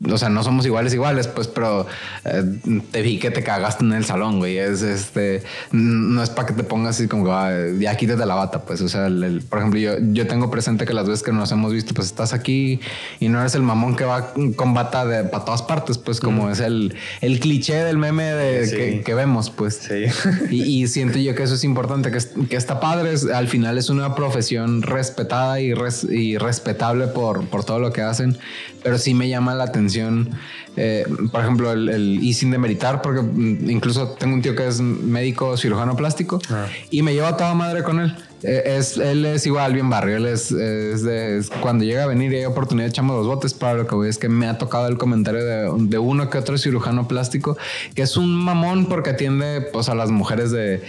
[0.09, 1.85] o sea, no somos iguales, iguales, pues, pero
[2.25, 2.43] eh,
[2.91, 4.57] te vi que te cagaste en el salón, güey.
[4.57, 8.63] Es este, no es para que te pongas así como, ah, ya quítate la bata,
[8.63, 8.81] pues.
[8.81, 9.07] O sea,
[9.49, 12.33] por ejemplo, yo, yo tengo presente que las veces que nos hemos visto, pues estás
[12.33, 12.79] aquí
[13.19, 16.49] y no eres el mamón que va con bata de, para todas partes, pues, como
[16.49, 19.87] es el, el cliché del meme de, que, vemos, pues.
[19.87, 20.05] Sí.
[20.49, 23.13] Y, siento yo que eso es importante, que, que está padre.
[23.33, 25.73] al final es una profesión respetada y,
[26.09, 28.37] y respetable por, por todo lo que hacen,
[28.83, 30.29] pero sí me llama la atención
[30.77, 35.57] eh, por ejemplo, el, y sin demeritar, porque incluso tengo un tío que es médico
[35.57, 36.67] cirujano plástico ah.
[36.89, 38.15] y me lleva toda madre con él.
[38.43, 40.15] Eh, es, él es igual, bien barrio.
[40.15, 43.53] Él es, de, cuando llega a venir y hay oportunidad, echamos los botes.
[43.53, 46.37] Para lo que voy es que me ha tocado el comentario de, de, uno que
[46.37, 47.57] otro cirujano plástico
[47.93, 50.83] que es un mamón porque atiende pues, a las mujeres de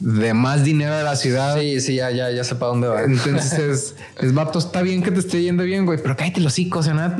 [0.00, 1.58] de más dinero de la ciudad.
[1.58, 3.02] Sí, sí, ya, ya, ya sé para dónde va.
[3.02, 6.78] Entonces es, vato, está bien que te esté yendo bien, güey, pero cállate los hocico,
[6.78, 7.16] o sea, nada,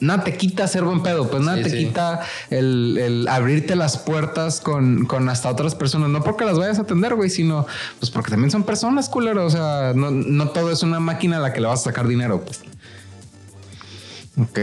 [0.00, 2.20] nada, te quita ser buen pedo, pues nada te quita
[2.50, 6.82] el, el, abrirte las puertas con, con, hasta otras personas, no porque las vayas a
[6.82, 7.66] atender, güey, sino
[7.98, 11.40] pues porque también son personas, culero, o sea, no, no todo es una máquina a
[11.40, 12.60] la que le vas a sacar dinero, pues.
[14.38, 14.58] Ok.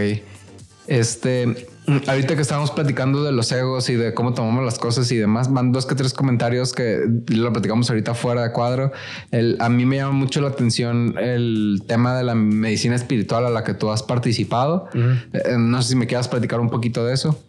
[0.88, 1.68] Este,
[2.08, 5.52] ahorita que estábamos platicando de los egos y de cómo tomamos las cosas y demás,
[5.52, 8.92] van dos que tres comentarios que lo platicamos ahorita fuera de cuadro.
[9.32, 13.50] El, a mí me llama mucho la atención el tema de la medicina espiritual a
[13.50, 14.88] la que tú has participado.
[14.94, 17.44] Eh, no sé si me quieras platicar un poquito de eso.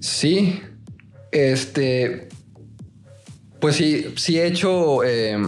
[0.00, 0.60] Sí,
[1.32, 2.28] este,
[3.60, 5.38] pues sí, sí he hecho eh,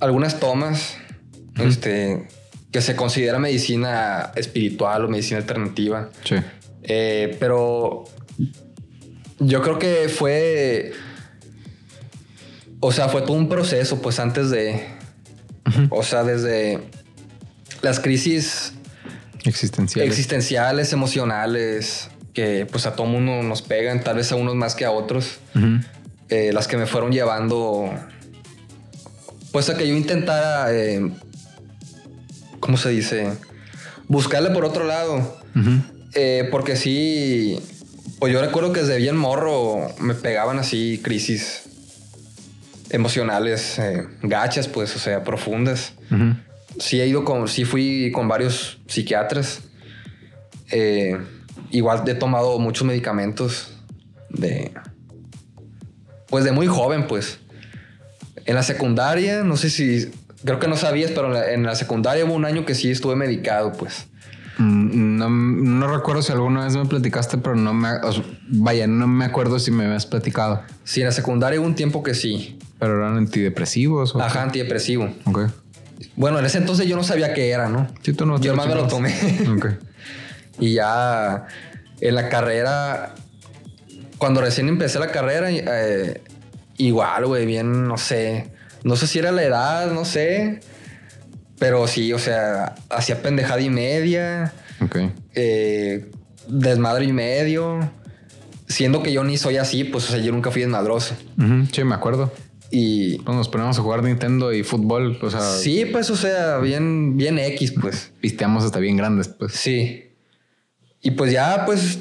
[0.00, 0.96] algunas tomas,
[1.56, 2.26] este
[2.74, 6.10] que se considera medicina espiritual o medicina alternativa.
[6.24, 6.34] Sí.
[6.82, 8.02] Eh, pero
[9.38, 10.92] Yo creo que fue.
[12.80, 14.88] O sea, fue todo un proceso, pues antes de.
[15.90, 16.80] O sea, desde
[17.80, 18.72] las crisis
[19.44, 20.10] Existenciales.
[20.10, 24.84] existenciales, emocionales, que pues a todo mundo nos pegan, tal vez a unos más que
[24.84, 25.38] a otros.
[26.28, 27.88] Eh, las que me fueron llevando,
[29.52, 31.12] pues a que yo intentara, eh,
[32.64, 33.30] ¿cómo se dice?
[34.08, 35.38] Buscarle por otro lado.
[36.14, 37.60] Eh, porque sí,
[38.18, 41.64] pues yo recuerdo que desde bien morro me pegaban así crisis
[42.88, 45.92] emocionales, eh, gachas, pues, o sea, profundas.
[46.80, 49.60] Sí he ido con, sí fui con varios psiquiatras.
[50.70, 51.18] Eh,
[51.70, 53.74] igual he tomado muchos medicamentos
[54.30, 54.72] de,
[56.28, 57.40] pues de muy joven, pues.
[58.46, 60.10] En la secundaria, no sé si,
[60.44, 63.72] creo que no sabías, pero en la, secundaria hubo un año que sí estuve medicado,
[63.72, 64.06] pues.
[64.58, 67.88] Mm, No, no recuerdo si alguna vez me platicaste, pero no me...
[68.02, 70.62] o sea, vaya, no me acuerdo si me habías platicado.
[70.84, 72.58] Sí, en la secundaria hubo un tiempo que sí.
[72.78, 74.14] Pero eran antidepresivos.
[74.14, 74.38] ¿o Ajá, qué?
[74.40, 75.12] antidepresivo.
[75.24, 75.40] Ok.
[76.16, 77.88] Bueno, en ese entonces yo no sabía qué era, ¿no?
[78.02, 79.12] Sí, tú no yo más me lo tomé.
[79.56, 79.66] Ok.
[80.60, 81.46] Y ya
[82.00, 83.14] en la carrera,
[84.18, 86.22] cuando recién empecé la carrera, eh,
[86.76, 88.52] igual, güey, bien, no sé.
[88.84, 90.60] No sé si era la edad, no sé.
[91.58, 94.96] Pero sí, o sea, hacía pendejada y media, Ok.
[95.34, 96.10] eh,
[96.48, 97.90] desmadre y medio.
[98.68, 101.14] Siendo que yo ni soy así, pues, o sea, yo nunca fui desmadroso.
[101.72, 102.32] Sí, me acuerdo.
[102.70, 106.58] Y Cuando nos poníamos a jugar Nintendo y fútbol, o sea, sí, pues, o sea,
[106.58, 108.10] bien, bien X, pues.
[108.20, 109.52] pisteamos hasta bien grandes, pues.
[109.52, 110.10] Sí.
[111.02, 111.98] Y pues ya, pues.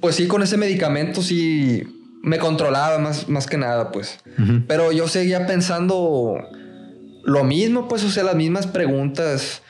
[0.00, 1.82] Pues sí, con ese medicamento sí
[2.26, 4.18] me controlaba más, más que nada, pues.
[4.66, 6.36] Pero yo seguía pensando
[7.22, 9.62] lo mismo, pues, o sea, las mismas preguntas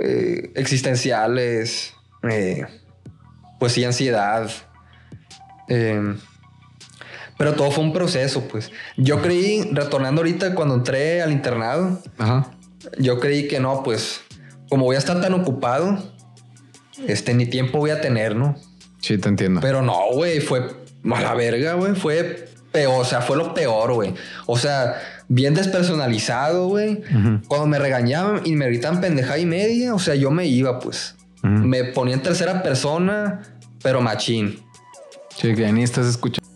[0.00, 1.94] eh, existenciales,
[2.30, 2.64] eh,
[3.58, 4.48] pues sí, ansiedad.
[5.68, 6.14] Eh,
[7.36, 8.70] pero todo fue un proceso, pues.
[8.96, 12.52] Yo creí, retornando ahorita cuando entré al internado, Ajá.
[13.00, 14.20] yo creí que no, pues,
[14.68, 16.00] como voy a estar tan ocupado,
[17.08, 18.54] este, ni tiempo voy a tener, ¿no?
[19.00, 19.60] Sí, te entiendo.
[19.60, 23.92] Pero no, güey, fue a la verga, güey, fue peor, o sea, fue lo peor,
[23.94, 24.14] güey.
[24.46, 24.96] O sea,
[25.28, 27.02] bien despersonalizado, güey.
[27.48, 31.14] Cuando me regañaban y me gritaban pendejada y media, o sea, yo me iba, pues.
[31.42, 33.42] Me ponía en tercera persona,
[33.82, 34.58] pero machín.
[35.36, 36.48] Sí, que ni estás escuchando.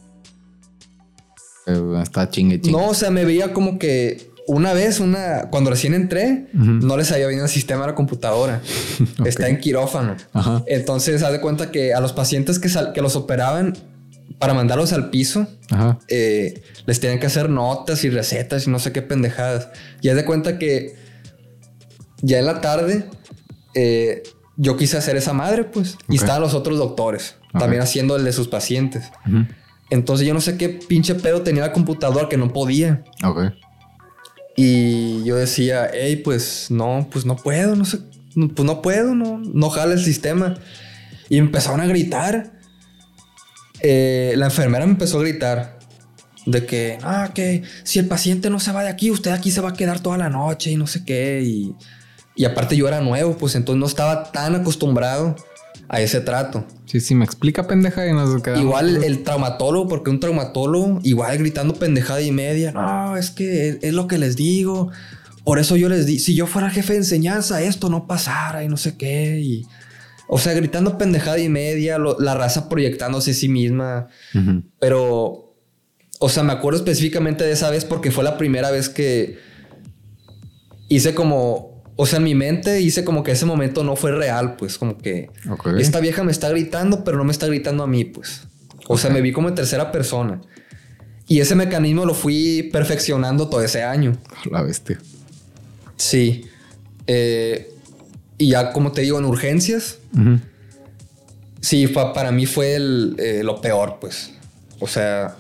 [1.66, 2.76] Eh, Está chingue chingue.
[2.76, 7.12] No, o sea, me veía como que una vez, una, cuando recién entré, no les
[7.12, 8.61] había venido el sistema de la computadora.
[9.24, 10.16] Está en quirófano.
[10.32, 10.64] Ajá.
[10.66, 13.74] Entonces, haz de cuenta que a los pacientes que, sal- que los operaban
[14.41, 15.99] para mandarlos al piso, Ajá.
[16.09, 19.68] eh, les tenían que hacer notas y recetas y no sé qué pendejadas.
[20.01, 20.97] Y haz de cuenta que
[22.22, 23.05] ya en la tarde
[23.74, 24.22] eh,
[24.57, 25.97] yo quise hacer esa madre, pues.
[26.09, 26.22] Y Ok.
[26.22, 27.61] estaban los otros doctores Ok.
[27.61, 29.05] también haciendo el de sus pacientes.
[29.28, 29.45] Ujú.
[29.91, 33.05] Entonces yo no sé qué pinche pedo tenía la computadora que no podía.
[33.24, 33.53] Ok.
[34.57, 37.99] Y yo decía, hey, pues no, pues no puedo, no sé,
[38.34, 40.57] pues no puedo, no, no jala el sistema.
[41.28, 42.59] Y empezaron a gritar.
[43.83, 45.78] Eh, la enfermera me empezó a gritar
[46.47, 49.61] de que, ah, que si el paciente no se va de aquí, usted aquí se
[49.61, 51.43] va a quedar toda la noche y no sé qué.
[51.43, 51.74] Y,
[52.35, 55.37] y aparte yo era nuevo, pues entonces no estaba tan acostumbrado
[55.89, 56.66] a ese trato.
[56.87, 58.64] Sí, sí, me explica pendeja y nos quedamos.
[58.64, 62.72] Igual el, el traumatólogo, porque un traumatólogo, igual gritando pendejada y media.
[62.72, 64.91] No, es que es, es lo que les digo.
[65.45, 68.68] Por eso yo les di, si yo fuera jefe de enseñanza, esto no pasara y
[68.68, 69.41] no sé qué.
[69.41, 69.66] Y,
[70.33, 74.07] o sea, gritando pendejada y media, lo- la raza proyectándose a sí misma.
[74.78, 75.57] Pero,
[76.20, 79.39] o sea, me acuerdo específicamente de esa vez porque fue la primera vez que
[80.88, 84.57] hice como, o sea, en mi mente hice como que ese momento no fue real,
[84.57, 85.30] pues como que
[85.80, 88.42] esta vieja me está gritando, pero no me está gritando a mí, pues.
[88.88, 90.41] O sea, me vi como en tercera persona.
[91.26, 94.17] Y ese mecanismo lo fui perfeccionando todo ese año.
[94.50, 94.99] La bestia.
[95.96, 96.45] Sí.
[97.07, 97.70] Eh,
[98.41, 100.41] y ya, como te digo, en urgencias, Ujú.
[101.61, 104.30] sí, fue- para mí fue el, eh, lo peor, pues.
[104.80, 105.37] O sea,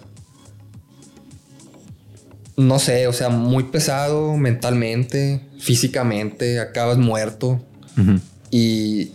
[2.56, 7.64] no sé, o sea, muy pesado mentalmente, físicamente, acabas muerto.
[7.96, 8.20] Ujú.
[8.50, 9.12] Y,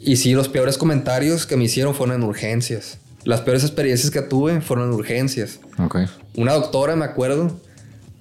[0.00, 2.98] y sí, los peores comentarios que me hicieron fueron en urgencias.
[3.24, 5.58] Las peores experiencias que tuve fueron en urgencias.
[5.78, 5.98] Ok.
[6.36, 7.60] Una doctora, me acuerdo,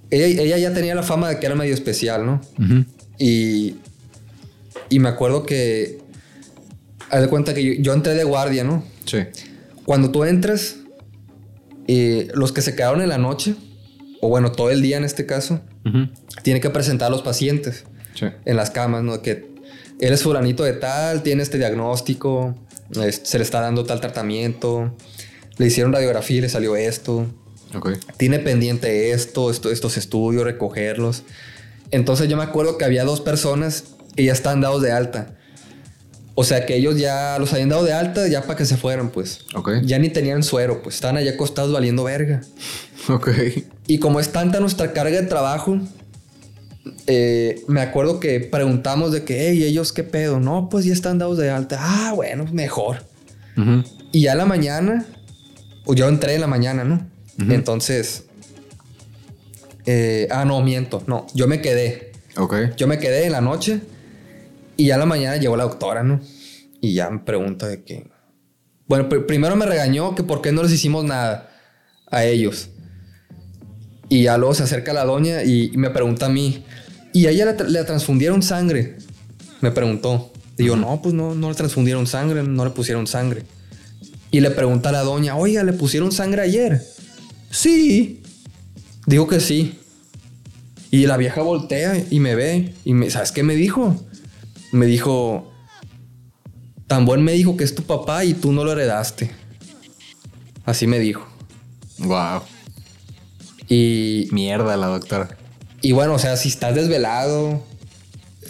[0.10, 2.42] ella, ella ya tenía la fama de que era medio especial, ¿no?
[3.20, 3.76] Y,
[4.90, 6.00] y me acuerdo que,
[7.10, 8.84] haz de cuenta que yo, yo entré de guardia, ¿no?
[9.06, 9.20] Sí.
[9.86, 10.78] Cuando tú entras,
[11.88, 13.56] eh, los que se quedaron en la noche,
[14.22, 16.10] o bueno, todo el día en este caso, Ujú.
[16.44, 17.86] tienen que presentar a los pacientes
[18.16, 18.26] Sí.
[18.46, 19.22] en las camas, ¿no?
[19.22, 19.48] Que
[20.00, 22.56] eres fulanito de tal, tiene este diagnóstico,
[23.02, 24.94] es- se le está dando tal tratamiento,
[25.60, 27.26] Le hicieron radiografía y le salió esto.
[27.74, 27.90] Ok.
[28.18, 31.24] Tiene pendiente esto, esto, estos estudios, recogerlos.
[31.90, 33.86] Entonces yo me acuerdo que había dos personas
[34.18, 35.36] que ya estaban dados de alta.
[36.34, 39.10] O sea que ellos ya los habían dado de alta ya para que se fueran,
[39.10, 39.46] pues.
[39.56, 39.70] Ok.
[39.84, 42.42] Ya ni tenían suero, pues estaban allá acostados valiendo verga.
[43.10, 43.30] Ok.
[43.86, 45.80] Y como es tanta nuestra carga de trabajo,
[47.06, 50.40] eh, me acuerdo que preguntamos de que, hey, ellos qué pedo.
[50.40, 51.78] No, pues ya están dados de alta.
[51.80, 53.06] Ah, bueno, mejor.
[53.56, 53.84] Ujú.
[54.12, 55.06] Y ya la mañana,
[55.86, 57.08] o yo entré en la mañana, ¿no?
[57.38, 58.26] Entonces,
[59.86, 61.04] eh, ah, no, miento.
[61.08, 62.12] No, yo me quedé.
[62.36, 62.56] Ok.
[62.78, 63.82] Yo me quedé en la noche
[64.78, 66.22] y ya la mañana llegó la doctora, ¿no?
[66.82, 68.10] Y ya me pregunta de que...
[68.88, 71.50] Bueno, pr- primero me regañó que por qué no les hicimos nada
[72.10, 72.70] a ellos.
[74.10, 76.64] Y ya luego se acerca la doña y, me pregunta a mí.
[77.12, 78.98] ¿Y a ella le transfundieron sangre?
[79.60, 80.32] Me preguntó.
[80.58, 83.44] Y yo, no, pues no, no le transfundieron sangre, no le pusieron sangre.
[84.32, 86.82] Y le pregunta a la doña, oiga, ¿le pusieron sangre ayer?
[87.50, 88.22] Sí.
[89.06, 89.80] Digo que sí.
[90.92, 92.74] Y la vieja voltea y me ve.
[92.86, 93.96] Y me, ¿sabes qué me dijo?
[94.72, 95.52] Me dijo,
[96.88, 99.32] tan buen médico que es tu papá y tú no lo heredaste.
[100.66, 101.28] Así me dijo.
[102.00, 102.42] Wow.
[103.70, 105.38] Y, Mierda la doctora.
[105.82, 107.62] y bueno, o sea, si estás desvelado,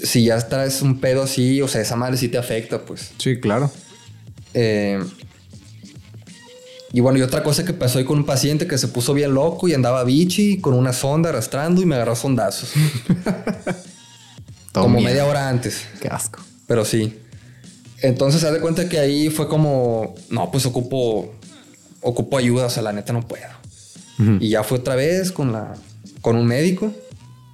[0.03, 3.11] si ya estás un pedo así, o sea, esa madre sí te afecta, pues.
[3.17, 3.71] Sí, claro.
[4.53, 4.99] Eh,
[6.93, 9.33] y bueno, y otra cosa que pasó ahí con un paciente que se puso bien
[9.33, 12.71] loco y andaba bichi con una sonda arrastrando y me agarró sondazos.
[14.77, 15.85] Todo como media hora antes.
[16.01, 16.39] Qué asco.
[16.67, 17.19] Pero sí.
[18.01, 21.33] Entonces, haz de cuenta que ahí fue como, no, pues ocupo,
[22.01, 23.45] ocupo ayuda, o sea, la neta no puedo.
[24.39, 25.75] Y ya fue otra vez con la,
[26.21, 26.91] con un médico.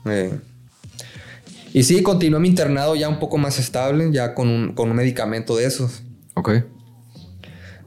[0.05, 0.39] eh,
[1.73, 4.95] y sí, continué mi internado ya un poco más estable, ya con un, con un
[4.95, 6.03] medicamento de esos.
[6.35, 6.51] Ok.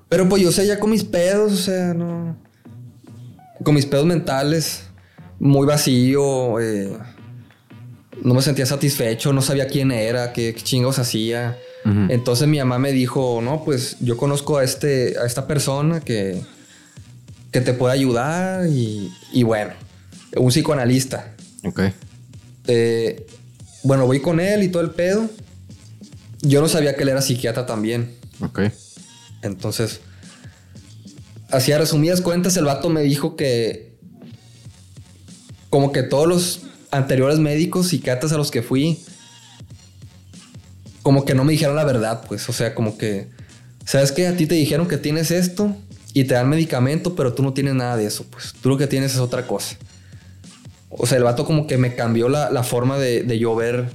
[0.09, 2.37] Pero pues yo sé ya con mis pedos, o sea, no.
[3.63, 4.83] Con mis pedos mentales,
[5.39, 6.99] muy vacío, eh,
[8.27, 11.57] no me sentía satisfecho, no sabía quién era, qué, qué chingos hacía.
[12.09, 16.43] Entonces mi mamá me dijo, no, pues yo conozco a, este, a esta persona que,
[17.53, 19.74] que te puede ayudar y, y bueno,
[20.35, 21.36] un psicoanalista.
[21.62, 21.82] Ok.
[22.66, 23.24] Eh,
[23.85, 25.31] bueno, voy con él y todo el pedo.
[26.43, 28.16] Yo no sabía que él era psiquiatra también.
[28.40, 28.62] Ok.
[29.43, 30.01] Entonces,
[31.53, 33.94] así a resumidas cuentas, el vato me dijo que
[35.70, 38.99] como que todos los anteriores médicos psiquiatras a los que fui,
[41.03, 43.29] como que no me dijeron la verdad, pues, o sea, como que,
[43.85, 44.27] ¿sabes qué?
[44.27, 45.77] A ti te dijeron que tienes esto
[46.13, 48.87] y te dan medicamento, pero tú no tienes nada de eso, pues, tú lo que
[48.87, 49.77] tienes es otra cosa.
[50.91, 53.91] O sea, el vato como que me cambió la, la forma de, de yo ver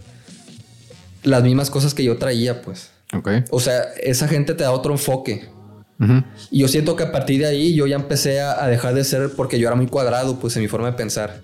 [1.24, 2.92] las mismas cosas que yo traía, pues.
[3.14, 3.30] Ok.
[3.50, 5.50] O sea, esa gente te da otro enfoque.
[6.50, 9.04] Y yo siento que a partir de ahí yo ya empecé a, a dejar de
[9.04, 11.44] ser porque yo era muy cuadrado, pues en mi forma de pensar.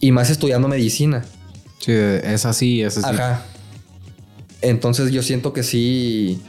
[0.00, 1.24] Y más estudiando medicina.
[1.78, 3.14] Sí, es así, es así.
[3.14, 3.42] Ajá.
[4.60, 6.40] Entonces yo siento que sí.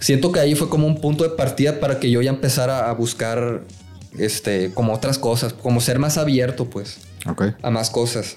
[0.00, 2.92] Siento que ahí fue como un punto de partida para que yo ya empezara a
[2.92, 3.62] buscar
[4.18, 7.44] este como otras cosas, como ser más abierto, pues, Ok.
[7.62, 8.36] a más cosas.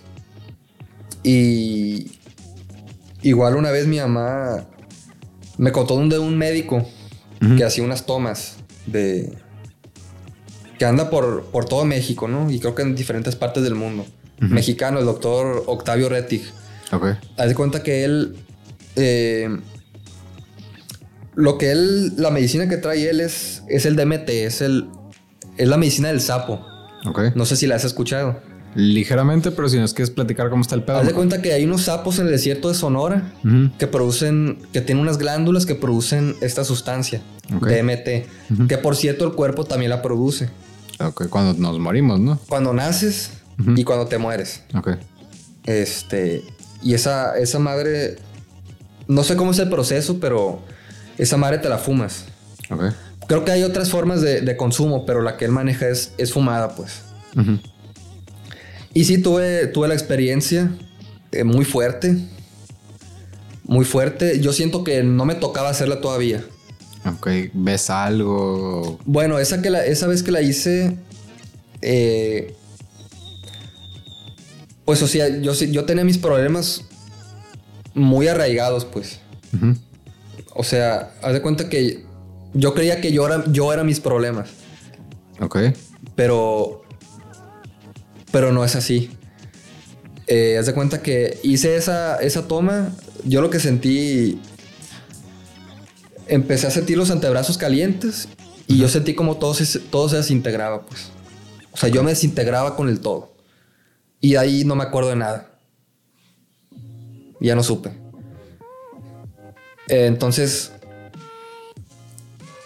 [1.24, 2.12] Y
[3.22, 4.66] igual una vez mi mamá
[5.58, 6.88] me contó de un médico
[7.58, 8.56] que hacía unas tomas
[8.86, 9.38] de
[10.78, 12.50] que anda por, por todo México, ¿no?
[12.52, 14.06] Y creo que en diferentes partes del mundo.
[14.40, 16.44] Mexicano, el doctor Octavio Rettig.
[16.92, 17.06] Ok.
[17.38, 18.36] Haz de cuenta que él.
[18.96, 19.50] eh,
[21.36, 22.14] lo que él.
[22.18, 24.88] La medicina que trae él es, es el DMT, es el.
[25.58, 26.64] Es la medicina del sapo.
[27.06, 27.20] Ok.
[27.36, 28.40] No sé si la has escuchado.
[28.76, 30.98] Ligeramente, pero si nos quieres platicar cómo está el pedo.
[30.98, 33.34] Haz de cuenta que hay unos sapos en el desierto de Sonora
[33.80, 37.22] que producen, que tienen unas glándulas que producen esta sustancia.
[37.50, 40.50] DMT, que por cierto el cuerpo también la produce.
[41.00, 42.40] Ok, cuando nos morimos, ¿no?
[42.48, 43.32] Cuando naces
[43.76, 44.64] y cuando te mueres.
[44.76, 44.92] Ok.
[45.66, 46.44] Este,
[46.82, 48.18] y esa, esa madre,
[49.08, 50.62] no sé cómo es el proceso, pero
[51.18, 52.26] esa madre te la fumas.
[52.70, 52.84] Ok.
[53.28, 56.32] Creo que hay otras formas de, de consumo, pero la que él maneja es, es
[56.32, 57.02] fumada, pues.
[57.36, 57.60] Ujú.
[58.94, 60.72] Y sí, tuve, tuve la experiencia
[61.32, 62.18] eh, muy fuerte.
[63.66, 64.40] Muy fuerte.
[64.40, 66.44] Yo siento que no me tocaba hacerla todavía.
[67.16, 67.28] Ok.
[67.54, 69.00] ¿Ves algo?
[69.06, 70.98] Bueno, esa, que la, esa vez que la hice,
[71.82, 72.56] eh,
[74.86, 76.86] pues o sea, yo, yo tenía mis problemas
[77.94, 79.20] muy arraigados, pues.
[80.54, 82.06] O sea, haz de cuenta que
[82.54, 84.50] yo creía que yo era, yo era mis problemas,
[85.40, 85.58] Ok.
[86.16, 86.84] pero,
[88.32, 89.12] pero no es así.
[90.28, 92.92] Eh, haz de cuenta que hice esa, esa toma,
[93.24, 94.42] yo lo que sentí,
[96.30, 98.28] empecé a sentir los antebrazos calientes
[98.68, 101.10] Y yo sentí como todo se, todo se desintegraba, pues.
[101.72, 103.34] O sea, yo me desintegraba con el todo.
[104.20, 105.52] Y ahí no me acuerdo de nada.
[107.40, 107.92] Ya no supe.
[109.88, 110.72] Eh, entonces,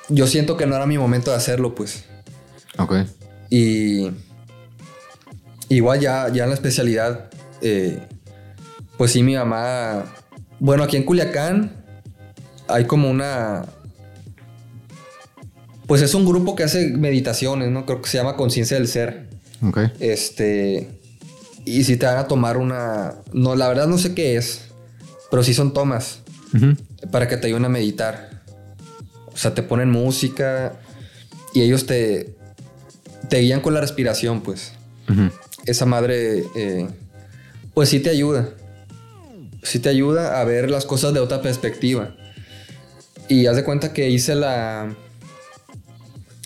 [0.09, 2.05] yo siento que no era mi momento de hacerlo, pues.
[2.77, 2.95] Ok.
[3.49, 4.09] Y
[5.69, 7.29] igual ya, ya en la especialidad,
[7.61, 8.07] eh,
[8.97, 10.05] pues sí, mi mamá,
[10.59, 11.80] bueno, aquí en Culiacán
[12.71, 13.65] hay como una,
[15.87, 17.85] pues es un grupo que hace meditaciones, ¿no?
[17.85, 19.27] Creo que se llama Conciencia del Ser.
[19.61, 19.79] Ok.
[19.99, 20.89] Este,
[21.65, 24.61] y si te van a tomar una, no, la verdad no sé qué es,
[25.29, 26.19] pero sí son tomas
[27.11, 28.41] para que te ayuden a meditar.
[29.33, 30.79] O sea, te ponen música
[31.53, 32.35] y ellos te,
[33.29, 34.73] te guían con la respiración, pues.
[35.65, 36.87] Esa madre, eh,
[37.73, 38.49] pues sí te ayuda.
[39.63, 42.15] Sí te ayuda a ver las cosas de otra perspectiva.
[43.31, 44.93] Y haz de cuenta que hice la...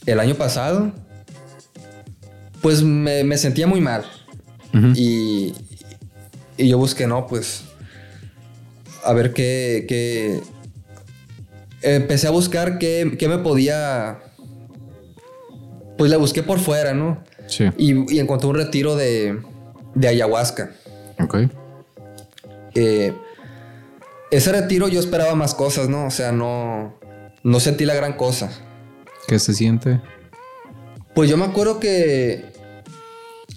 [0.05, 0.91] El año pasado,
[2.61, 4.05] pues me, me sentía muy mal.
[4.93, 5.53] Y,
[6.57, 7.63] y yo busqué, no, pues,
[9.03, 10.41] a ver qué, qué-
[11.81, 14.19] Empecé a buscar qué, qué me podía...
[15.97, 17.23] Pues la busqué por fuera, ¿no?
[17.47, 17.63] Sí.
[17.77, 19.39] Y, y encontré un retiro de,
[19.95, 20.71] de ayahuasca.
[21.19, 21.37] Ok.
[22.75, 23.13] Eh,
[24.31, 26.05] ese retiro yo esperaba más cosas, ¿no?
[26.05, 26.99] O sea, no,
[27.43, 28.51] no sentí la gran cosa.
[29.27, 30.01] ¿Qué se siente?
[31.13, 32.45] Pues yo me acuerdo que,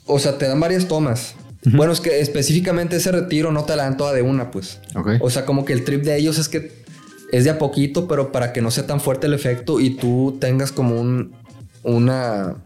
[0.06, 1.34] o sea, te dan varias tomas.
[1.64, 4.80] Bueno, es que específicamente ese retiro no te la dan toda de una, pues.
[4.94, 5.12] Ok.
[5.20, 6.84] O sea, como que el trip de ellos es que
[7.32, 10.38] es de a poquito, pero para que no sea tan fuerte el efecto y tú
[10.40, 11.34] tengas como un,
[11.82, 12.56] una,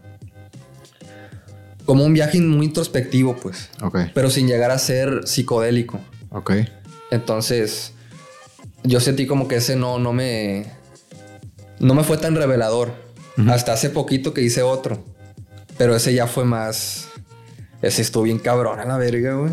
[1.85, 3.69] como un viaje muy introspectivo, pues.
[3.81, 3.99] Ok.
[4.13, 5.99] Pero sin llegar a ser psicodélico.
[6.29, 6.51] Ok.
[7.13, 7.91] Entonces,
[8.83, 10.65] yo sentí como que ese no, no me.
[11.79, 12.91] No me fue tan revelador.
[13.47, 15.05] Hasta hace poquito que hice otro.
[15.77, 17.09] Pero ese ya fue más.
[17.83, 19.51] Ese estuvo bien cabrón a la verga, güey.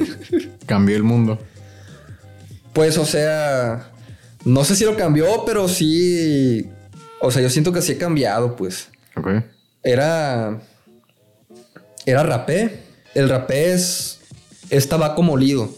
[0.66, 1.38] Cambió el mundo.
[2.74, 3.90] Pues, o sea.
[4.44, 6.68] No sé si lo cambió, pero sí.
[7.22, 8.88] O sea, yo siento que sí he cambiado, pues.
[9.16, 9.42] Ok.
[9.82, 10.60] Era.
[12.04, 12.82] Era rapé.
[13.14, 14.20] El rapé es.
[14.68, 15.70] Es tabaco molido.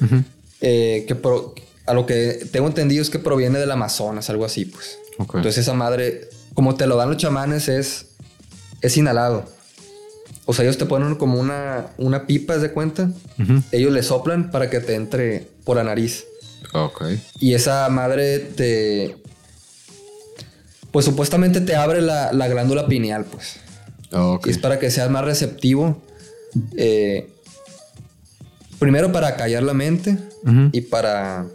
[0.00, 0.22] Ujú.
[0.60, 1.54] Eh, que pro-
[1.86, 4.98] a lo que tengo entendido es que proviene del Amazonas, algo así, pues.
[5.38, 8.06] Entonces esa madre, como te lo dan los chamanes, es,
[8.82, 9.44] es inhalado.
[10.44, 13.10] O sea, ellos te ponen como una, una pipa, ¿haz de cuenta?
[13.72, 16.24] Ellos le soplan para que te entre por la nariz.
[16.72, 17.02] Ok.
[17.40, 19.16] Y esa madre te...
[20.90, 23.56] Pues supuestamente te abre la, la glándula pineal, pues.
[24.12, 24.46] Ok.
[24.46, 26.00] Y es para que seas más receptivo.
[26.76, 27.28] eh,
[28.78, 30.18] primero para callar la mente
[30.72, 31.46] y para,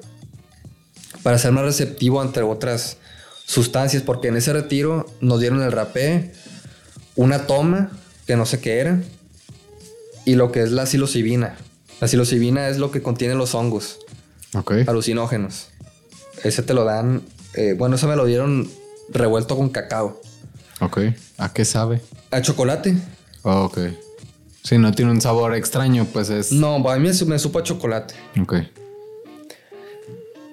[1.23, 2.97] para ser más receptivo ante otras
[3.45, 6.33] sustancias, porque en ese retiro nos dieron el rapé,
[7.15, 7.91] una toma,
[8.25, 9.01] que no sé qué era,
[10.25, 11.57] y lo que es la psilocibina.
[12.01, 13.99] La psilocibina es lo que contiene los hongos
[14.53, 14.71] Ok.
[14.87, 15.67] alucinógenos.
[16.43, 17.21] Ese te lo dan,
[17.53, 18.69] eh, bueno, eso me lo dieron
[19.09, 20.21] revuelto con cacao.
[20.79, 20.99] Ok.
[21.37, 22.01] ¿A qué sabe?
[22.31, 22.95] ¿A chocolate?
[23.43, 23.77] Ok.
[24.63, 26.51] Si no tiene un sabor extraño, pues es.
[26.51, 28.13] No, a mí me, su- me supo a chocolate.
[28.41, 28.55] Ok.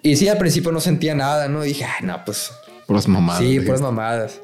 [0.02, 1.62] Y sí, al principio no sentía nada, ¿no?
[1.62, 2.50] Dije, ay, no, pues
[2.86, 3.40] Puras mamadas.
[3.42, 4.40] Sí, puras mamadas.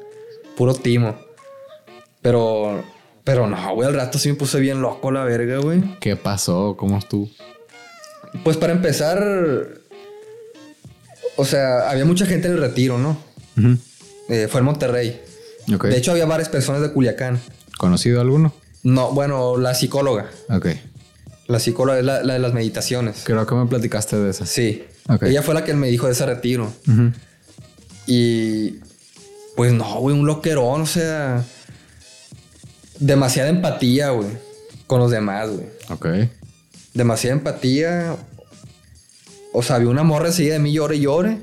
[0.55, 1.17] Puro timo.
[2.21, 2.83] Pero,
[3.23, 5.81] pero no, güey, al rato sí me puse bien loco la verga, güey.
[5.99, 6.75] ¿Qué pasó?
[6.77, 7.29] ¿Cómo estuvo?
[8.43, 9.19] Pues para empezar,
[11.35, 13.17] o sea, había mucha gente en el retiro, ¿no?
[14.29, 15.21] Eh, fue en Monterrey.
[15.73, 15.85] Ok.
[15.85, 17.39] De hecho, había varias personas de Culiacán.
[17.77, 18.53] ¿Conocido alguno?
[18.87, 20.29] No, bueno, la psicóloga.
[20.49, 20.67] Ok.
[21.47, 23.23] La psicóloga es la, la de las meditaciones.
[23.25, 24.47] Creo que me platicaste de esas.
[24.47, 24.85] Sí.
[25.09, 25.23] Ok.
[25.23, 26.71] Ella fue la que me dijo de ese retiro.
[26.87, 27.11] Ujú.
[28.05, 28.79] Y
[29.57, 31.43] pues no, güey, un loquerón, o sea,
[32.97, 34.29] demasiada empatía, güey,
[34.87, 35.67] con los demás, güey.
[35.89, 36.29] Ok.
[36.93, 38.15] Demasiada empatía.
[39.51, 41.39] O sea, había una morra enseguida de mí llore y llore.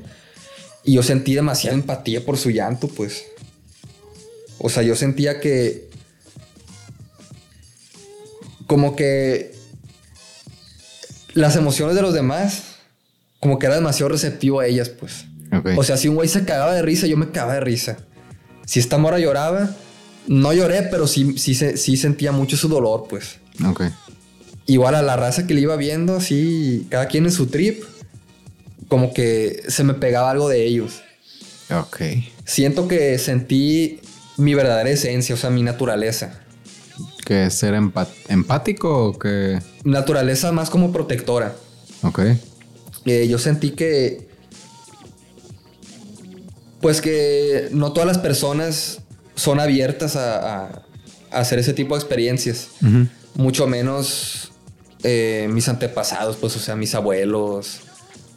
[0.83, 3.23] Y yo sentí demasiada empatía por su llanto, pues.
[4.59, 5.93] O sea, yo sentía que.
[8.67, 9.55] Como que.
[11.35, 12.63] Las emociones de los demás.
[13.41, 15.27] Como que era demasiado receptivo a ellas, pues.
[15.53, 15.71] Ok.
[15.77, 17.99] O sea, si un güey se cagaba de risa, yo me cagaba de risa.
[18.67, 19.71] Si esta mora lloraba,
[20.27, 23.37] no lloré, pero sí, sí, sí sentía mucho su dolor, pues.
[23.67, 23.83] ok.
[24.67, 27.85] Igual a la raza que le iba viendo, así, cada quien en su trip,
[28.89, 31.03] como que se me pegaba algo de ellos.
[31.71, 32.01] Ok.
[32.47, 34.01] Siento que sentí
[34.39, 36.41] mi verdadera esencia, o sea, mi naturaleza.
[37.25, 37.75] ¿Que ser
[38.29, 39.61] empático o que.?
[39.85, 41.55] Naturaleza más como protectora.
[42.03, 42.21] Ok.
[43.07, 44.29] Eh, yo sentí que.
[46.81, 49.01] Pues que no todas las personas
[49.35, 50.83] son abiertas a, a-
[51.31, 52.69] a hacer ese tipo de experiencias.
[53.35, 54.53] Mucho menos
[55.03, 57.81] eh, mis antepasados, pues, o sea, mis abuelos,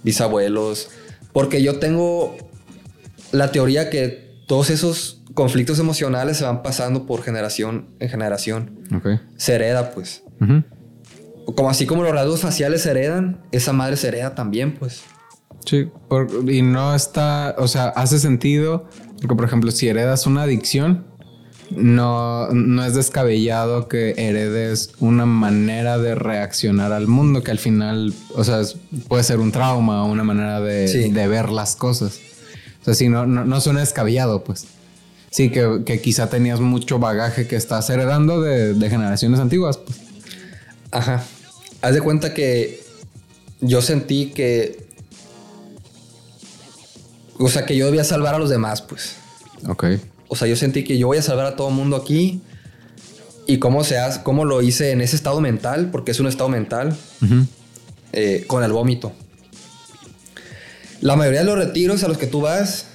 [0.03, 0.89] bisabuelos.
[1.33, 2.35] Porque yo tengo
[3.31, 8.79] la teoría que todos esos conflictos emocionales se van pasando por generación en generación.
[8.95, 9.19] Ok.
[9.37, 10.23] Se hereda, pues.
[11.55, 15.01] Como así como los rasgos faciales se heredan, esa madre se hereda también, pues.
[15.65, 18.85] Sí, por- y no está, o sea, hace sentido,
[19.21, 21.05] porque por ejemplo, si heredas una adicción,
[21.71, 28.13] no, no es descabellado que heredes una manera de reaccionar al mundo que al final,
[28.35, 28.61] o sea,
[29.09, 31.11] puede ser un trauma, una manera de, Sí.
[31.11, 32.19] de ver las cosas.
[32.87, 34.65] O sea, sí, no, no, no suena descabellado, pues.
[35.29, 39.99] Sí, que, que quizá tenías mucho bagaje que estás heredando de, de generaciones antiguas, pues.
[40.91, 41.21] Ajá.
[41.81, 42.81] Haz de cuenta que
[43.59, 44.87] yo sentí que.
[47.37, 49.17] O sea, que yo debía salvar a los demás, pues.
[49.67, 49.83] Ok.
[50.29, 52.41] O sea, yo sentí que yo voy a salvar a todo el mundo aquí.
[53.47, 56.49] Y cómo se hace, cómo lo hice en ese estado mental, porque es un estado
[56.49, 56.97] mental,
[58.13, 59.11] eh, con el vómito.
[61.01, 62.87] La mayoría de los retiros a los que tú vas,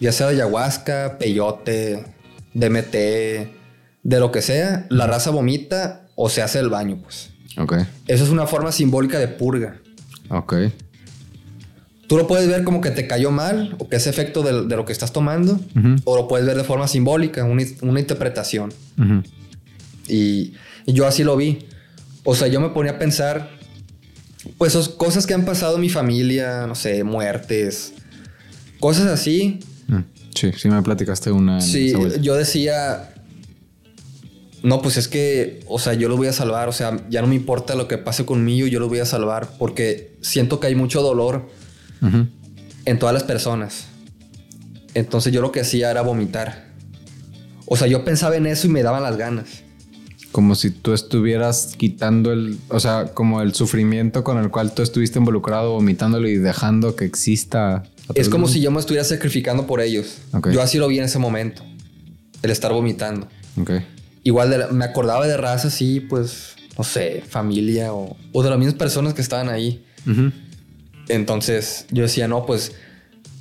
[0.00, 2.04] ya sea de ayahuasca, peyote,
[2.54, 2.94] DMT,
[4.02, 7.30] de lo que sea, la raza vomita o se hace el baño, pues.
[7.58, 7.74] Ok.
[8.06, 9.80] Eso es una forma simbólica de purga.
[10.30, 10.54] Ok.
[12.06, 14.76] Tú lo puedes ver como que te cayó mal o que es efecto de, de
[14.76, 15.60] lo que estás tomando,
[16.04, 18.72] o lo puedes ver de forma simbólica, una, una interpretación.
[20.08, 20.54] Y,
[20.86, 21.68] y yo así lo vi.
[22.24, 23.50] O sea, yo me ponía a pensar,
[24.58, 27.92] pues, os- cosas que han pasado en mi familia, no sé, muertes,
[28.80, 29.60] cosas así.
[29.88, 29.98] Mm,
[30.34, 31.60] Sí, sí me platicaste una.
[31.60, 31.92] Sí,
[32.22, 33.12] yo decía,
[34.62, 37.26] no, pues es que, o sea, yo los voy a salvar, o sea, ya no
[37.26, 40.74] me importa lo que pase conmigo, yo los voy a salvar, porque siento que hay
[40.76, 41.48] mucho dolor
[42.84, 43.86] en todas las personas.
[44.94, 46.68] Entonces yo lo que hacía era vomitar.
[47.66, 49.62] O sea, yo pensaba en eso y me daban las ganas.
[50.32, 54.82] Como si tú estuvieras quitando el, o sea, como el sufrimiento con el cual tú
[54.82, 57.82] estuviste involucrado, vomitándolo y dejando que exista.
[58.14, 60.18] Es como si yo me estuviera sacrificando por ellos.
[60.32, 60.50] Ok.
[60.50, 61.62] Yo así lo vi en ese momento.
[62.42, 63.28] El estar vomitando.
[63.60, 63.72] Ok.
[64.22, 68.58] Igual la- me acordaba de razas, sí, pues, no sé, familia o, o de las
[68.58, 69.84] mismas personas que estaban ahí.
[71.08, 72.72] Entonces yo decía, no, pues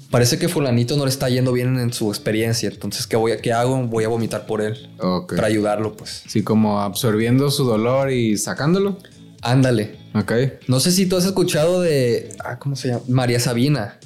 [0.09, 2.69] parece que fulanito no le está yendo bien en su experiencia.
[2.69, 3.77] Entonces, ¿qué, voy a, qué hago?
[3.87, 4.89] Voy a vomitar por él.
[4.99, 5.35] Ok.
[5.35, 6.23] Para ayudarlo, pues.
[6.27, 8.97] Sí, como absorbiendo su dolor y sacándolo.
[9.41, 9.97] Ándale.
[10.15, 10.33] Ok.
[10.67, 13.01] No sé si tú has escuchado de, ah, ¿cómo se llama?
[13.07, 13.99] María Sabina.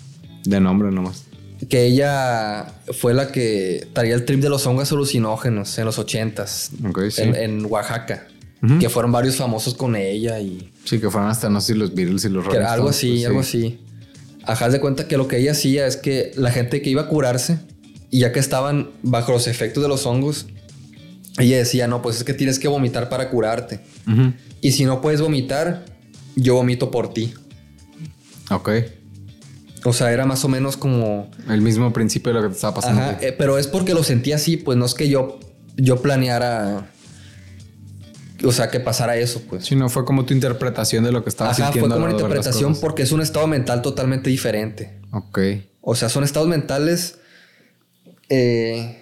[0.44, 1.26] De nombre nomás.
[1.70, 6.72] Que ella fue la que traía el trip de los hongos alucinógenos en los ochentas.
[6.88, 7.22] Ok, sí.
[7.22, 8.28] en, en Oaxaca.
[8.80, 10.72] Que fueron varios famosos con ella y...
[10.86, 13.26] Sí, que fueron hasta no sé los Beatles y los Rolling algo así, pues, sí.
[13.26, 13.80] algo así.
[14.44, 17.08] Ajá, de cuenta que lo que ella hacía es que la gente que iba a
[17.08, 17.60] curarse,
[18.10, 20.48] y ya que estaban bajo los efectos de los hongos,
[21.40, 23.80] ella decía, no, pues es que tienes que vomitar para curarte.
[24.08, 24.34] Ujú.
[24.62, 25.86] Y si no puedes vomitar,
[26.36, 27.34] yo vomito por ti.
[28.52, 28.70] Ok.
[29.86, 31.30] O sea, era más o menos como...
[31.50, 33.02] El mismo principio de lo que te estaba pasando.
[33.02, 35.40] Ajá, eh, pero es porque lo sentí así, pues no es que yo,
[35.76, 36.93] yo planeara...
[38.46, 39.66] O sea, que pasara eso, pues.
[39.66, 41.96] Sí, no fue como tu interpretación de lo que estaba Ajá, fue sintiendo.
[41.96, 45.00] como una interpretación porque es un estado mental totalmente diferente.
[45.12, 45.40] Ok.
[45.82, 47.20] O sea, son estados mentales.
[48.30, 49.00] eh,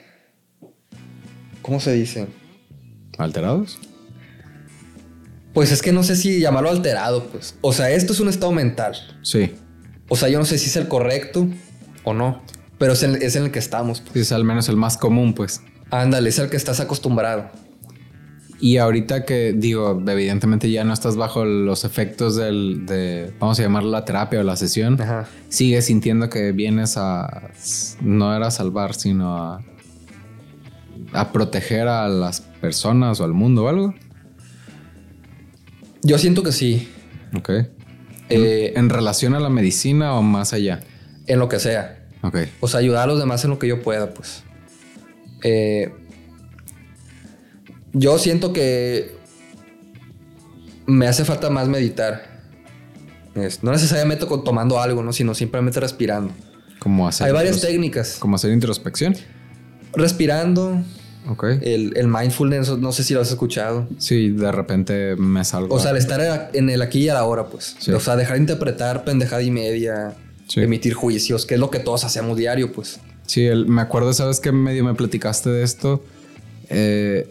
[1.62, 2.28] ¿Cómo se dice?
[3.18, 3.80] ¿Alterados?
[5.54, 7.56] Pues es que no sé si llamarlo alterado, pues.
[7.62, 8.96] O sea, esto es un estado mental.
[9.22, 9.54] Sí.
[10.08, 11.48] O sea, yo no sé si es el correcto
[12.04, 12.42] o no.
[12.78, 14.02] Pero es, el- es en el que estamos.
[14.02, 14.16] pues.
[14.16, 15.62] Es al menos el más común, pues.
[15.92, 17.52] Ándale, es el que estás acostumbrado.
[18.62, 23.64] Y ahorita que digo, evidentemente ya no estás bajo los efectos del, de, vamos a
[23.64, 25.28] llamarlo la terapia o la sesión, Ajá.
[25.50, 27.50] sigues sintiendo que vienes a,
[28.02, 29.62] no era a salvar, sino a,
[31.14, 33.96] a proteger a las personas o al mundo o algo.
[36.04, 36.88] Yo siento que sí.
[37.36, 37.50] Ok.
[38.30, 40.82] eh, ¿En relación a la medicina o más allá?
[41.28, 41.98] en lo que sea.
[42.24, 42.38] Ok.
[42.60, 44.44] O sea, ayudar a los demás en lo que yo pueda, pues.
[45.44, 45.94] Eh,
[47.94, 49.16] yo siento que
[50.86, 52.42] me hace falta más meditar.
[53.36, 55.14] Es- no necesariamente con- tomando algo, ¿no?
[55.14, 56.34] sino simplemente respirando.
[56.80, 58.18] Como hacer, Hay varias técnicas.
[58.20, 59.16] Como hacer introspección.
[59.94, 60.82] Respirando,
[61.30, 61.44] Ok.
[61.62, 63.88] el, el mindfulness, no sé si lo has escuchado.
[64.00, 65.76] Sí, de repente me salgo.
[65.76, 67.76] O sea, el estar en el aquí y a la hora, pues.
[67.80, 67.92] Sí.
[67.92, 70.16] O sea, dejar de interpretar pendejada y media,
[70.48, 70.62] Sí.
[70.62, 73.00] emitir juicios, que es lo que todos hacemos diario, pues.
[73.28, 76.04] Sí, el- me acuerdo, ¿sabes qué medio me platicaste de esto?
[76.70, 77.30] Eh,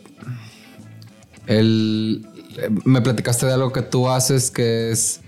[1.50, 2.26] el,
[2.84, 5.20] me platicaste de algo que tú haces que es...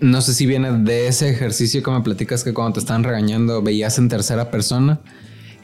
[0.00, 3.62] No sé si viene de ese ejercicio que me platicas que cuando te están regañando
[3.62, 5.00] veías en tercera persona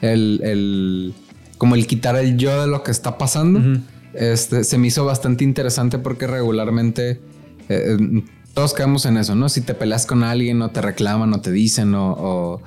[0.00, 1.14] el, el,
[1.58, 3.80] como el quitar el yo de lo que está pasando,
[4.14, 7.18] este, se me hizo bastante interesante porque regularmente eh,
[7.68, 8.24] eh,
[8.54, 9.48] todos caemos en eso, ¿no?
[9.48, 12.60] Si te peleas con alguien o te reclaman o te dicen o,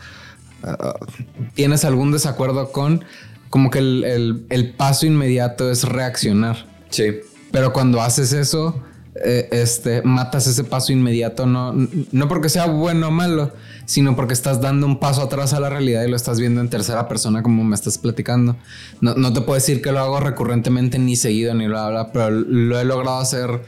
[1.53, 3.05] tienes algún desacuerdo con,
[3.49, 6.74] como que el, el paso inmediato es reaccionar.
[6.89, 7.19] Sí.
[7.51, 8.83] Pero cuando haces eso,
[9.23, 13.53] eh, este, matas ese paso inmediato, no, no porque sea bueno o malo,
[13.85, 16.69] sino porque estás dando un paso atrás a la realidad y lo estás viendo en
[16.69, 18.57] tercera persona como me estás platicando.
[18.99, 22.29] No, no te puedo decir que lo hago recurrentemente ni seguido ni lo habla, pero
[22.29, 23.61] lo he logrado hacer.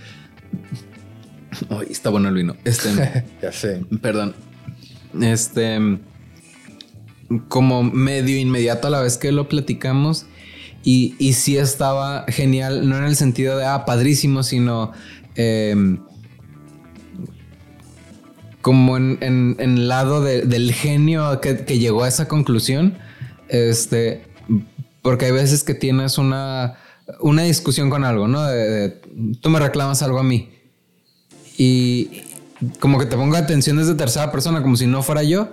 [1.89, 2.57] Está bueno el vino.
[2.65, 3.85] Este, ya sé.
[4.01, 4.35] Perdón.
[5.21, 5.79] Este,
[7.47, 10.25] como medio inmediato a la vez que lo platicamos.
[10.89, 14.93] Y, y sí estaba genial, no en el sentido de, ah, padrísimo, sino
[15.37, 15.99] Em,
[18.61, 22.97] como en, el lado del genio que, llegó a esa conclusión.
[23.47, 24.23] Este,
[25.01, 26.77] porque hay veces que tienes una,
[27.21, 28.41] una discusión con algo, ¿no?
[29.39, 30.49] Tú me reclamas algo a mí.
[31.57, 32.23] Y
[32.79, 35.49] como que te pongo atención desde tercera persona, como si no fuera yo.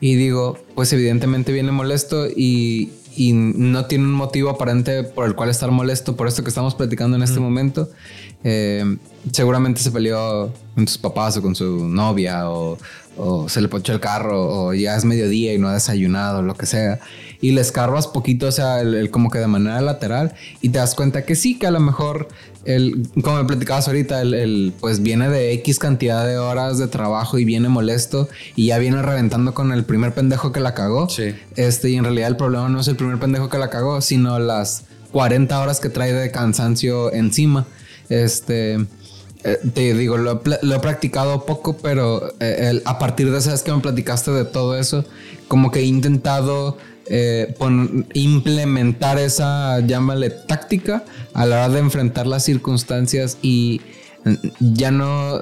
[0.00, 5.34] Y digo, pues evidentemente viene molesto y, y no tiene un motivo aparente por el
[5.34, 7.88] cual estar molesto por esto que estamos platicando en este momento.
[8.44, 8.96] Eh,
[9.32, 12.78] seguramente se peleó con sus papás o con su novia o,
[13.48, 16.66] se le ponchó el carro o ya es mediodía y no ha desayunado, lo que
[16.66, 17.00] sea.
[17.40, 20.94] Y le escarbas poquito, o sea, el, como que de manera lateral y te das
[20.94, 22.28] cuenta que sí, que a lo mejor,
[22.66, 27.38] el, como me platicabas ahorita, el, pues viene de X cantidad de horas de trabajo
[27.38, 31.08] y viene molesto y ya viene reventando con el primer pendejo que la cagó.
[31.08, 31.34] Sí.
[31.54, 34.38] Este, y en realidad el problema no es el primer pendejo que la cagó, sino
[34.38, 37.66] las 40 horas que trae de cansancio encima.
[38.08, 38.74] Este,
[39.44, 43.72] eh, te digo, lo, he practicado poco, pero eh, a partir de esa vez que
[43.72, 45.04] me platicaste de todo eso,
[45.46, 46.78] como que he intentado
[47.08, 47.54] eh,
[48.14, 51.04] implementar esa, llámale, táctica
[51.34, 53.80] a la hora de enfrentar las circunstancias y
[54.60, 55.40] ya no,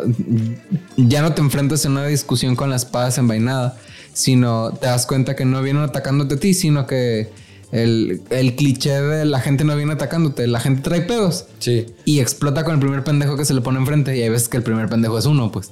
[0.97, 3.77] ya no te enfrentas en una discusión con la espada desenvainada,
[4.13, 7.31] sino te das cuenta que no vienen atacándote a ti, sino que
[7.73, 11.47] el, cliché de la gente no viene atacándote, la gente trae pedos.
[11.59, 11.87] Sí.
[12.05, 14.59] Y explota con el primer pendejo que se le pone enfrente y hay veces que
[14.59, 15.71] el primer pendejo es uno, pues.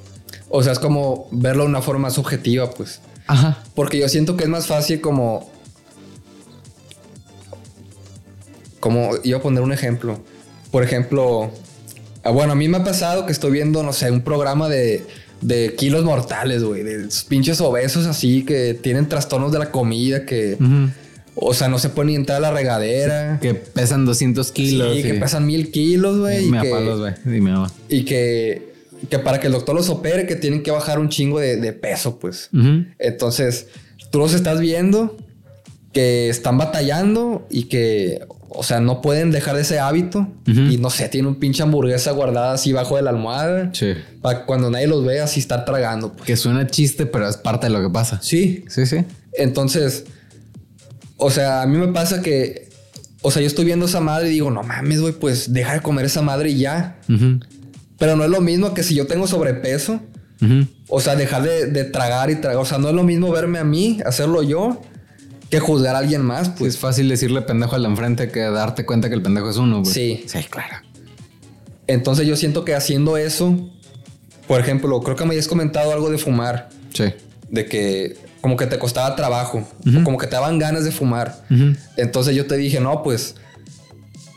[0.49, 3.01] O sea, es como verlo de una forma subjetiva, pues.
[3.27, 3.63] Ajá.
[3.75, 5.52] Porque yo siento que es más fácil como...
[8.83, 10.19] Como, iba a poner un ejemplo.
[10.73, 11.53] Por ejemplo,
[12.25, 15.07] ah, bueno, a mí me ha pasado que estoy viendo, no sé, un programa de,
[15.41, 20.59] de kilos mortales, güey, de pinches obesos así que tienen trastornos de la comida, que...
[21.35, 23.39] O sea, no se pueden ni entrar a la regadera.
[23.41, 24.97] Que pesan 200 kilos.
[24.97, 26.45] Sí, que pesan mil kilos, güey.
[26.47, 27.15] Me apalos, güey.
[27.25, 27.55] Dime,
[27.89, 28.75] Y que,
[29.09, 32.19] que para que el doctor los opere, que tienen que bajar un chingo de, peso,
[32.19, 32.51] pues.
[32.99, 33.69] Entonces,
[34.11, 35.17] tú los estás viendo
[35.93, 40.29] que están batallando y que, o sea, no pueden dejar ese hábito.
[40.47, 43.71] Y no sé, tiene un pinche hamburguesa guardada así bajo de la almohada.
[43.73, 43.95] Sí.
[44.21, 46.13] Para cuando nadie los ve, así estar tragando.
[46.13, 46.27] Pues.
[46.27, 48.21] Que suena chiste, pero es parte de lo que pasa.
[48.23, 48.65] Sí.
[48.69, 49.05] Sí, sí.
[49.33, 50.05] Entonces
[51.25, 52.69] o sea, a mí me pasa que,
[53.23, 55.81] o sea, yo estoy viendo esa madre y digo, no mames, güey, pues deja de
[55.81, 56.99] comer esa madre y ya.
[57.97, 60.01] Pero no es lo mismo que si yo tengo sobrepeso.
[60.89, 62.59] O sea, dejar de, tragar y tragar.
[62.59, 64.83] O sea, no es lo mismo verme a mí, hacerlo yo,
[65.53, 66.49] que juzgar a alguien más.
[66.49, 69.83] Pues es fácil decirle pendejo al enfrente que darte cuenta que el pendejo es uno.
[69.83, 69.93] Güey.
[69.93, 70.25] Sí.
[70.27, 70.77] Sí, claro.
[71.87, 73.55] Entonces yo siento que haciendo eso,
[74.49, 76.71] por ejemplo, creo que me habías comentado algo de fumar.
[76.95, 77.05] Sí.
[77.51, 79.69] De que como que te costaba trabajo,
[80.05, 81.45] como que te daban ganas de fumar.
[81.99, 83.35] Entonces yo te dije, no, pues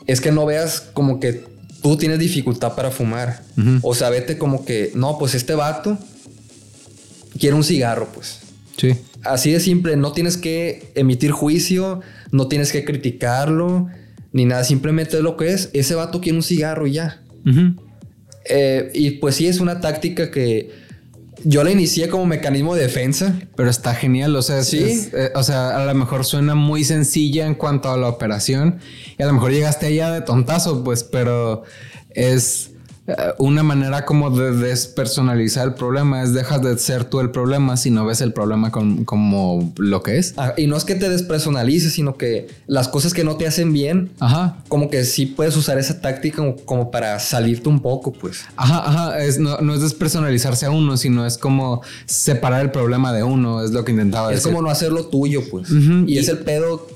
[0.08, 1.46] es que no veas como que
[1.82, 3.42] tú tienes dificultad para fumar.
[3.84, 5.98] O sea, vete como que, no, pues este vato
[7.40, 8.40] quiere un cigarro, pues.
[8.76, 8.98] Sí.
[9.26, 13.88] Así de simple, no tienes que emitir juicio, no tienes que criticarlo,
[14.32, 17.22] ni nada, simplemente lo que es, ese vato quiere un cigarro y ya.
[18.48, 20.70] Eh, y pues sí, es una táctica que
[21.44, 23.40] yo la inicié como mecanismo de defensa.
[23.56, 25.10] Pero está genial, o sea, sí.
[25.14, 28.80] Eh, o sea, a lo mejor suena muy sencilla en cuanto a la operación
[29.18, 31.64] y a lo mejor llegaste allá de tontazo, pues, pero
[32.10, 32.72] es
[33.38, 37.92] una manera como de despersonalizar el problema es dejas de ser tú el problema si
[37.92, 40.34] no ves el problema como lo que es.
[40.38, 43.74] Ah, y no es que te despersonalices, sino que las cosas que no te hacen
[43.74, 44.58] bien, ajá.
[44.70, 48.46] como que sí puedes usar esa táctica como, para salirte un poco, pues.
[48.56, 49.24] Ajá, ajá.
[49.24, 53.70] Es, no, es despersonalizarse a uno, sino es como separar el problema de uno, es
[53.70, 54.40] lo que intentaba decir.
[54.40, 55.70] Es como no hacerlo tuyo, pues.
[56.08, 56.88] y, es el pedo,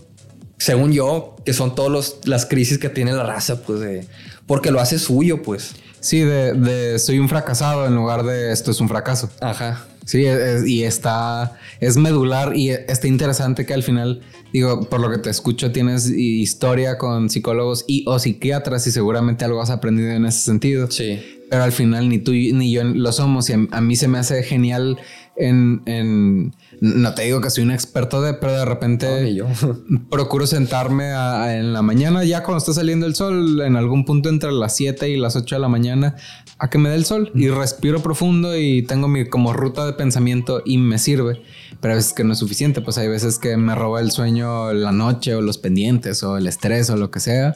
[0.58, 4.08] según yo, que son todas las crisis que tiene la raza, pues, de,
[4.48, 5.76] porque lo hace suyo, pues.
[6.00, 9.30] Sí, de, de soy un fracasado en lugar de esto es un fracaso.
[9.42, 9.86] Ajá.
[10.06, 14.22] Sí, es- y está, es medular y está interesante que al final,
[14.52, 19.46] digo, por lo que te escucho, tienes historia con psicólogos y o psiquiatras y seguramente
[19.46, 20.90] algo has aprendido en ese sentido.
[20.90, 21.20] Sí.
[21.50, 24.18] Pero al final ni tú ni yo lo somos y a, a mí se me
[24.20, 24.98] hace genial
[25.36, 29.48] en, en- no te digo que soy un experto de, pero de repente No, yo.
[30.10, 34.06] procuro sentarme a- a- en la mañana, ya cuando está saliendo el sol, en algún
[34.06, 36.16] punto entre las 7 y las 8 de la mañana,
[36.58, 39.94] a que me dé el sol y respiro profundo y tengo mi como ruta de
[39.94, 41.42] pensamiento y me sirve.
[41.82, 44.74] Pero a veces que no es suficiente, pues hay veces que me roba el sueño
[44.74, 47.56] la noche o los pendientes o el estrés o lo que sea.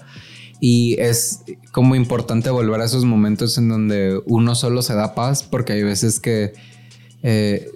[0.62, 1.42] Y es
[1.74, 5.84] como importante volver a esos momentos en donde uno solo se da paz, porque hay
[5.84, 6.54] veces que
[7.22, 7.70] eh,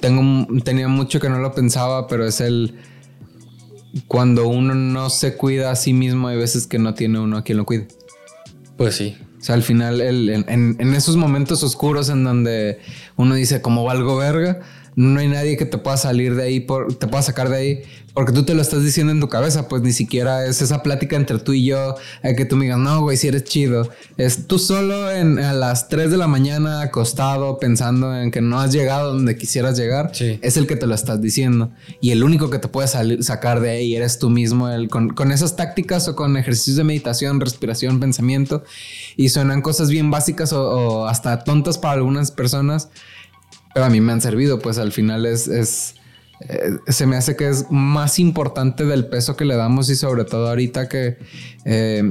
[0.00, 2.74] tengo, tenía mucho que no lo pensaba, pero es el
[4.06, 7.42] cuando uno no se cuida a sí mismo, hay veces que no tiene uno a
[7.42, 7.88] quien lo cuide.
[8.76, 9.16] Pues sí.
[9.40, 12.78] O sea, al final, el- en, en- en esos momentos oscuros en donde
[13.16, 14.60] uno dice, como valgo verga,
[14.94, 17.82] no hay nadie que te pueda salir de ahí, por, te pueda sacar de ahí,
[18.14, 21.14] porque tú te lo estás diciendo en tu cabeza, pues ni siquiera es esa plática
[21.16, 23.88] entre tú y yo, eh, que tú me digas, no, güey, si eres chido.
[24.16, 28.58] Es tú solo en, a las 3 de la mañana acostado pensando en que no
[28.60, 30.38] has llegado donde quisieras llegar, Sí.
[30.42, 31.70] es el que te lo estás diciendo.
[32.00, 35.10] Y el único que te puede salir, sacar de ahí eres tú mismo, el, con,
[35.10, 38.64] con esas tácticas o con ejercicios de meditación, respiración, pensamiento.
[39.16, 42.88] Y suenan cosas bien básicas o, o hasta tontas para algunas personas,
[43.74, 45.46] pero a mí me han servido, pues al final es...
[45.46, 45.94] es
[46.40, 50.24] eh, se me hace que es más importante del peso que le damos y sobre
[50.24, 51.16] todo ahorita que
[51.64, 52.02] eh,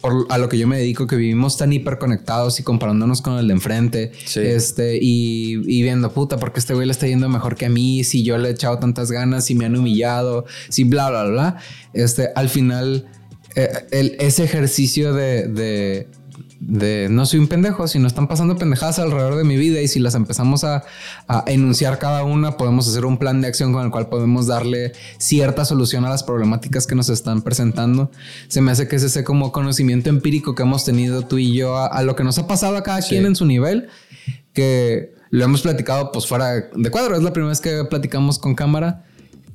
[0.00, 3.46] por a lo que yo me dedico que vivimos tan hiperconectados y comparándonos con el
[3.48, 4.40] de enfrente Sí.
[4.40, 8.02] este y, y viendo puta porque este güey le está yendo mejor que a mí
[8.04, 11.56] si yo le he echado tantas ganas si me han humillado si bla bla bla
[11.92, 13.06] este al final
[13.54, 16.08] eh, el- ese ejercicio de, de,
[16.58, 20.00] de no soy un pendejo, sino están pasando pendejadas alrededor de mi vida y si
[20.00, 20.84] las empezamos a,
[21.28, 24.92] a enunciar cada una, podemos hacer un plan de acción con el cual podemos darle
[25.18, 28.10] cierta solución a las problemáticas que nos están presentando.
[28.48, 31.76] Se me hace que es ese como conocimiento empírico que hemos tenido tú y yo
[31.76, 33.10] a, a lo que nos ha pasado a cada Sí.
[33.10, 33.88] quien en su nivel,
[34.52, 38.54] que lo hemos platicado pues fuera de cuadro, es la primera vez que platicamos con
[38.54, 39.04] cámara,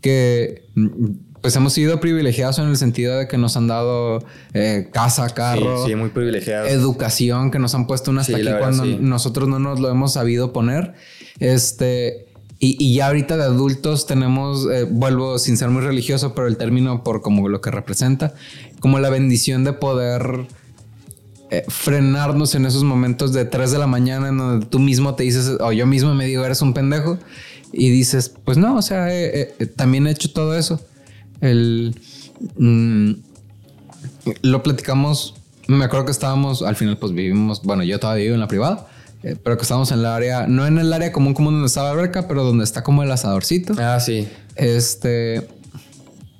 [0.01, 1.05] que mm,
[1.41, 4.23] pues hemos sido privilegiados en el sentido de que nos han dado
[4.53, 6.67] eh, casa, carro, Sí, sí, muy privilegiado.
[6.67, 9.89] educación, que nos han puesto una hasta Sí, aquí verdad, cuando nosotros no nos lo
[9.89, 10.93] hemos sabido poner.
[11.39, 12.27] Este,
[12.59, 16.57] y, y ya ahorita de adultos tenemos, eh, vuelvo sin ser muy religioso, pero el
[16.57, 18.35] término por como lo que representa,
[18.79, 20.45] como la bendición de poder
[21.49, 25.23] eh, frenarnos en esos momentos de 3 de la mañana en donde tú mismo te
[25.23, 27.17] dices, o yo mismo me digo, eres un pendejo.
[27.73, 29.07] Y dices, pues no, o sea,
[29.77, 30.81] también he hecho todo eso.
[31.41, 31.95] El,
[32.57, 33.11] mm,
[34.43, 35.35] lo platicamos,
[35.67, 38.87] me acuerdo que estábamos, al final pues vivimos, bueno, yo todavía vivo en la privada,
[39.23, 41.83] eh, pero que estábamos en el área, no en el área común común donde está
[41.83, 43.73] la alberca, pero donde está como el asadorcito.
[43.77, 44.27] Ah, sí.
[44.55, 45.47] Este,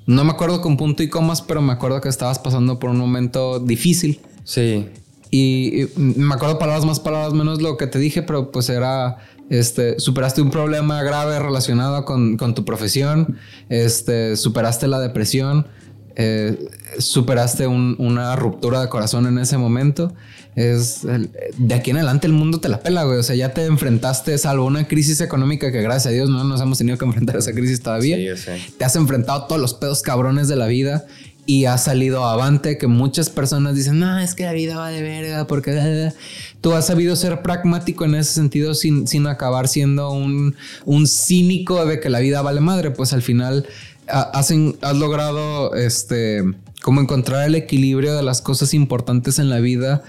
[0.06, 2.98] no me acuerdo con punto y comas, pero me acuerdo que estabas pasando por un
[2.98, 4.20] momento difícil.
[4.44, 4.88] Sí.
[5.30, 9.18] Y, y me acuerdo palabras más, palabras menos lo que te dije, pero pues era,
[9.52, 13.38] este, superaste un problema grave relacionado con, con tu profesión,
[13.70, 15.68] este, superaste la depresión,
[16.16, 16.58] eh,
[17.00, 20.14] superaste un- una ruptura de corazón en ese momento.
[20.56, 23.18] Es el- de aquí en adelante el mundo te la pela, güey.
[23.20, 26.60] O sea, ya te enfrentaste, salvo una crisis económica que gracias a Dios no nos
[26.60, 28.60] hemos tenido que enfrentar a esa crisis todavía Sí, yo sé.
[28.78, 31.06] te has enfrentado a todos los pedos cabrones de la vida
[31.54, 35.02] y has salido avante que muchas personas dicen, no, es que la vida va de
[35.02, 36.14] verga porque eh,
[36.62, 40.56] tú has sabido ser pragmático en ese sentido sin, sin acabar siendo un,
[40.86, 43.66] un cínico de que la vida vale madre, pues al final
[44.08, 46.44] ha- has, has logrado este
[46.82, 50.04] como encontrar el equilibrio de las cosas importantes en la vida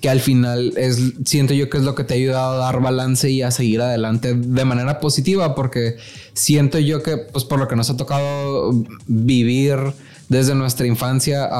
[0.00, 2.80] que al final es, siento yo que es lo que te ha ayudado a dar
[2.80, 5.96] balance y a seguir adelante de manera positiva, porque
[6.34, 8.72] siento yo que, pues por lo que nos ha tocado
[9.06, 9.78] vivir
[10.30, 11.50] desde nuestra infancia,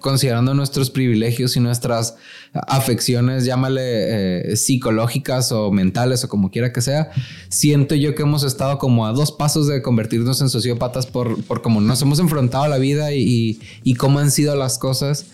[0.00, 2.14] considerando nuestros privilegios y nuestras
[2.52, 7.10] afecciones, llámale eh, psicológicas o mentales o como quiera que sea,
[7.48, 11.62] siento yo que hemos estado como a dos pasos de convertirnos en sociópatas por, por
[11.62, 15.28] cómo nos hemos enfrentado a la vida y, y, cómo han sido las cosas.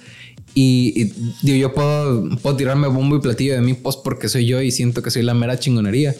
[0.54, 1.10] Y,
[1.42, 4.70] y, yo puedo, puedo tirarme bombo y platillo de mí, pues porque soy yo y
[4.70, 6.14] siento que soy la mera chingonería.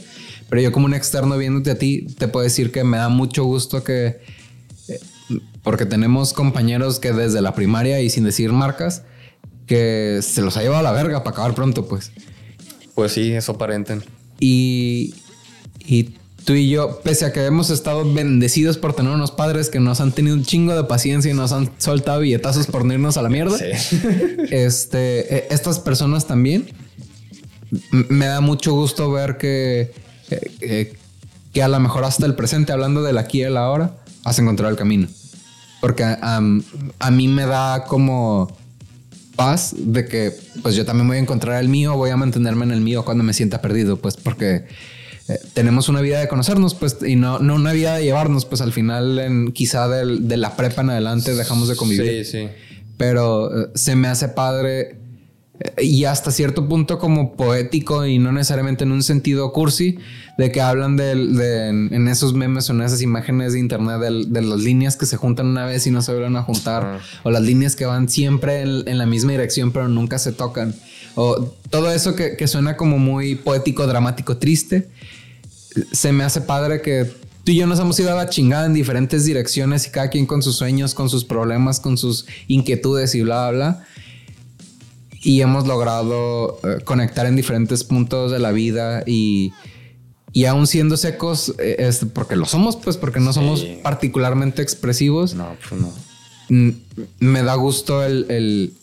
[0.48, 3.44] Pero yo como un externo viéndote a ti, te puedo decir que me da mucho
[3.44, 4.41] gusto que...
[5.62, 9.02] Porque tenemos compañeros que desde la primaria y sin decir marcas,
[9.66, 12.10] que se los ha llevado a la verga para acabar pronto, pues.
[12.94, 14.02] Pues sí, eso aparenten.
[14.40, 15.14] Y,
[15.78, 16.14] y
[16.44, 20.01] tú y yo, pese a que hemos estado bendecidos por tener unos padres que nos
[20.01, 23.22] han tenido un chingo de paciencia y nos han soltado billetazos por no irnos a
[23.22, 23.56] la mierda,
[24.51, 26.68] este, eh, estas personas también,
[27.90, 29.93] me da mucho gusto ver que,
[30.30, 30.93] eh, eh,
[31.52, 34.70] que a lo mejor hasta el presente, hablando del aquí y el ahora, has encontrado
[34.70, 35.09] el camino.
[35.82, 38.56] Porque a mí me da como
[39.36, 40.32] paz de que
[40.62, 43.24] pues yo también voy a encontrar el mío, voy a mantenerme en el mío cuando
[43.24, 44.66] me sienta perdido, pues porque
[45.28, 48.60] eh, tenemos una vida de conocernos, pues, y no, no una vida de llevarnos, pues
[48.60, 52.24] al final, en, quizá de la prepa en adelante dejamos de convivir.
[52.24, 52.48] Sí, sí.
[52.96, 55.01] Pero eh, se me hace padre
[55.80, 59.98] y hasta cierto punto como poético y no necesariamente en un sentido cursi,
[60.39, 61.12] de que hablan de,
[61.68, 65.47] en esos memes o en esas imágenes de internet de, las líneas que se juntan
[65.47, 68.98] una vez y no se vuelven a juntar, o las líneas que van siempre en,
[68.98, 70.74] la misma dirección pero nunca se tocan,
[71.14, 74.89] o todo eso que, que suena como muy poético, dramático, triste,
[75.93, 77.10] se me hace padre que
[77.44, 80.26] tú y yo nos hemos ido a la chingada en diferentes direcciones y cada quien
[80.26, 83.86] con sus sueños, con sus problemas, con sus inquietudes y bla, bla, bla
[85.23, 89.53] y hemos logrado eh, conectar en diferentes puntos de la vida y,
[90.32, 95.35] y aún siendo secos, eh, es porque lo somos, pues porque no somos particularmente expresivos.
[95.35, 95.93] No, pues no.
[97.20, 98.74] Me da gusto el, el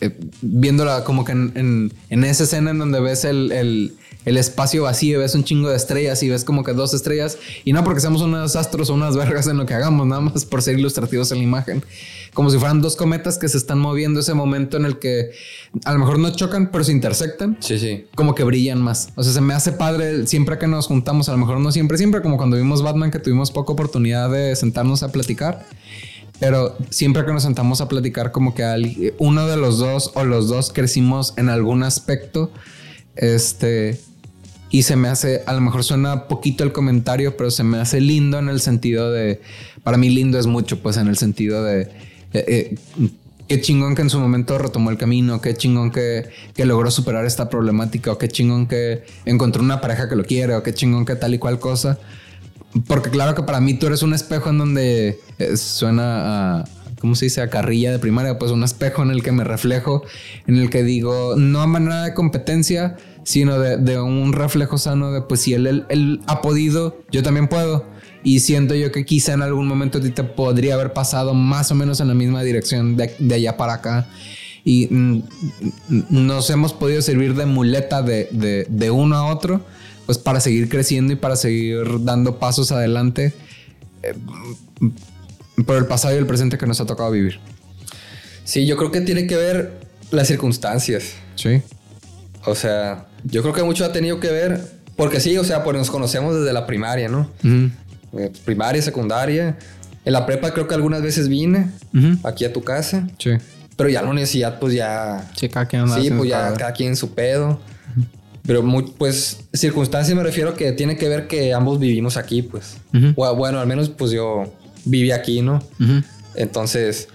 [0.00, 4.82] eh, viéndola como que en, en, esa escena en donde ves el, el, el, espacio
[4.82, 8.00] vacío, ves un chingo de estrellas y ves como que dos estrellas, y no porque
[8.00, 11.32] seamos unos astros o unas vergas en lo que hagamos, nada más por ser ilustrativos
[11.32, 11.84] en la imagen,
[12.34, 15.30] como si fueran dos cometas que se están moviendo ese momento en el que
[15.84, 17.56] a lo mejor no chocan, pero se intersectan.
[17.60, 18.04] Sí, sí.
[18.14, 19.08] Como que brillan más.
[19.14, 21.96] O sea, se me hace padre siempre que nos juntamos, a lo mejor no siempre,
[21.96, 25.66] siempre, como cuando vimos Batman, que tuvimos poca oportunidad de sentarnos a platicar.
[26.38, 30.48] Pero siempre que nos sentamos a platicar, como que uno de los dos o los
[30.48, 32.50] dos crecimos en algún aspecto.
[33.14, 33.98] Este.
[34.76, 37.98] Y se me hace, a lo mejor suena poquito el comentario, pero se me hace
[37.98, 39.40] lindo en el sentido de.
[39.82, 41.88] Para mí, lindo es mucho, pues en el sentido de eh,
[42.34, 42.74] eh,
[43.48, 46.28] qué chingón que en su momento retomó el camino, qué chingón que,
[46.58, 50.62] logró superar esta problemática, o qué chingón que encontró una pareja que lo quiere, o
[50.62, 51.98] qué chingón que tal y cual cosa.
[52.86, 56.64] Porque claro que para mí tú eres un espejo en donde eh, suena a,
[57.00, 57.40] ¿cómo se dice?
[57.40, 60.02] A carrilla de primaria, pues un espejo en el que me reflejo,
[60.46, 65.20] en el que digo, no a manera de competencia, sino de, un reflejo sano de,
[65.20, 67.84] pues si él, él ha podido, yo también puedo.
[68.22, 71.72] Y siento yo que quizá en algún momento a ti te podría haber pasado más
[71.72, 74.06] o menos en la misma dirección de, allá para acá.
[74.64, 75.22] Y mm,
[76.10, 78.28] nos hemos podido servir de muleta de,
[78.68, 79.60] de, uno a otro,
[80.06, 83.34] pues para seguir creciendo y para seguir dando pasos adelante
[84.04, 84.14] eh,
[85.66, 87.40] por el pasado y el presente que nos ha tocado vivir.
[88.44, 89.80] Sí, yo creo que tiene que ver
[90.12, 91.14] las circunstancias.
[91.34, 91.60] Sí.
[92.44, 94.60] O sea, yo creo que mucho ha tenido que ver,
[94.96, 97.30] porque sí, o sea, pues nos conocemos desde la primaria, ¿no?
[98.18, 99.58] Eh, primaria, secundaria.
[100.04, 101.70] En la prepa creo que algunas veces vine
[102.22, 103.08] aquí a tu casa.
[103.18, 103.32] Sí.
[103.76, 105.30] Pero ya la universidad, pues ya.
[105.36, 107.60] Sí, cada quien Sí, pues ya cada quien su pedo.
[108.46, 112.76] Pero muy, pues, circunstancias me refiero que tiene que ver que ambos vivimos aquí, pues.
[112.92, 114.44] bueno, al menos pues yo
[114.84, 115.62] viví aquí, ¿no?
[116.34, 117.08] Entonces.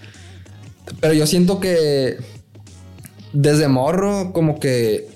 [1.00, 2.18] Pero yo siento que
[3.34, 5.10] desde morro, como que.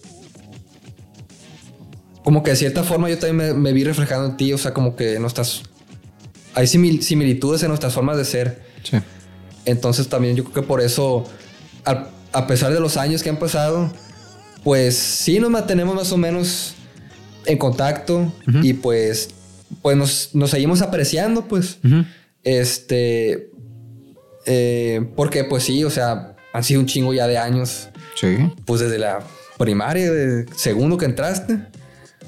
[2.26, 4.74] Como que de cierta forma yo también me, me vi reflejando en ti, o sea,
[4.74, 5.64] como que no estás
[6.56, 8.64] hay similitudes en nuestras formas de ser.
[8.82, 8.98] Sí.
[9.66, 11.26] Entonces también yo creo que por eso,
[11.84, 13.92] a, pesar de los años que han pasado,
[14.64, 16.76] pues sí nos mantenemos más o menos
[17.46, 18.34] en contacto
[18.64, 19.30] y pues,
[19.82, 19.98] pues
[20.34, 21.78] nos, seguimos apreciando, pues.
[22.44, 23.50] Este,
[24.46, 27.90] eh, porque pues sí, o sea, han sido un chingo ya de años.
[28.16, 28.38] Sí.
[28.64, 29.20] Pues desde la
[29.58, 31.60] primaria, de segundo que entraste.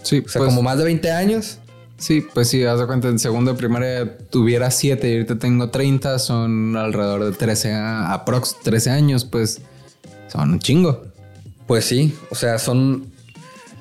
[0.07, 0.23] Sí.
[0.25, 1.59] O sea, pues como más de 20 años.
[1.97, 5.69] Sí, pues sí, haz de cuenta, en segundo de primaria tuviera 7 y ahorita tengo
[5.69, 9.61] 30, son alrededor de 13, aprox 13 años, pues
[10.31, 11.03] son un chingo.
[11.65, 13.11] Pues sí, o sea, son,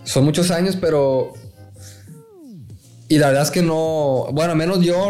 [0.03, 1.35] son muchos años, pero...
[3.09, 5.09] Y la verdad es que no, bueno, menos yo,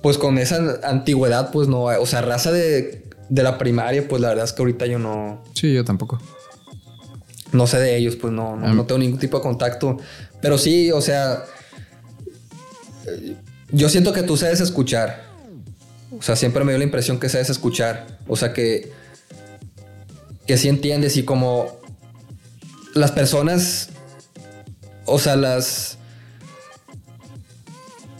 [0.00, 4.28] pues con esa antigüedad, pues no, o sea, raza de, de la primaria, pues la
[4.28, 5.42] verdad es que ahorita yo no...
[5.54, 6.20] Sí, yo tampoco
[7.52, 9.98] no sé de ellos, pues no, no, tengo ningún tipo de contacto.
[10.40, 11.44] Pero sí, o sea,
[13.70, 15.30] yo siento que tú sabes escuchar.
[16.18, 18.18] O sea, siempre me dio la impresión que sabes escuchar.
[18.26, 18.90] O sea, que,
[20.46, 21.80] que sí entiendes y como
[22.94, 23.90] las personas,
[25.04, 25.98] o sea, las...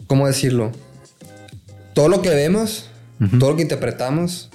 [0.06, 0.72] ¿Cómo decirlo?
[1.94, 2.90] Todo lo que vemos,
[3.38, 4.50] todo lo que interpretamos,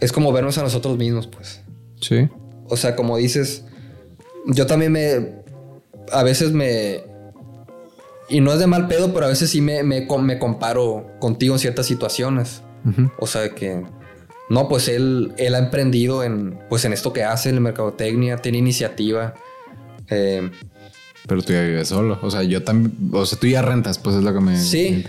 [0.00, 1.60] es como vernos a nosotros mismos, pues.
[2.00, 2.28] Sí.
[2.66, 3.64] O sea, como dices,
[4.46, 5.42] yo también me,
[6.12, 7.02] a veces me...
[8.28, 11.54] Y no es de mal pedo, pero a veces sí me, me, me comparo contigo
[11.54, 12.62] en ciertas situaciones.
[13.18, 13.82] O sea, que...
[14.50, 18.36] No, pues él, él ha emprendido en, pues en esto que hace, en la mercadotecnia,
[18.36, 19.34] tiene iniciativa.
[20.10, 20.50] Eh,
[21.26, 22.18] pero tú ya vives solo.
[22.22, 23.10] O sea, yo también.
[23.12, 24.60] O sea, tú ya rentas, pues es lo que me.
[24.60, 25.04] Sí.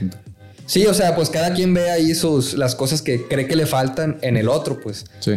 [0.66, 3.66] sí, o sea, pues cada quien ve ahí sus, las cosas que cree que le
[3.66, 5.06] faltan en el otro, pues.
[5.20, 5.34] Sí.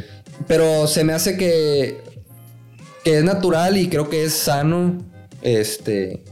[0.46, 2.00] Pero se me hace que.
[3.08, 4.98] Que es natural y creo que es sano.
[5.40, 6.22] Este.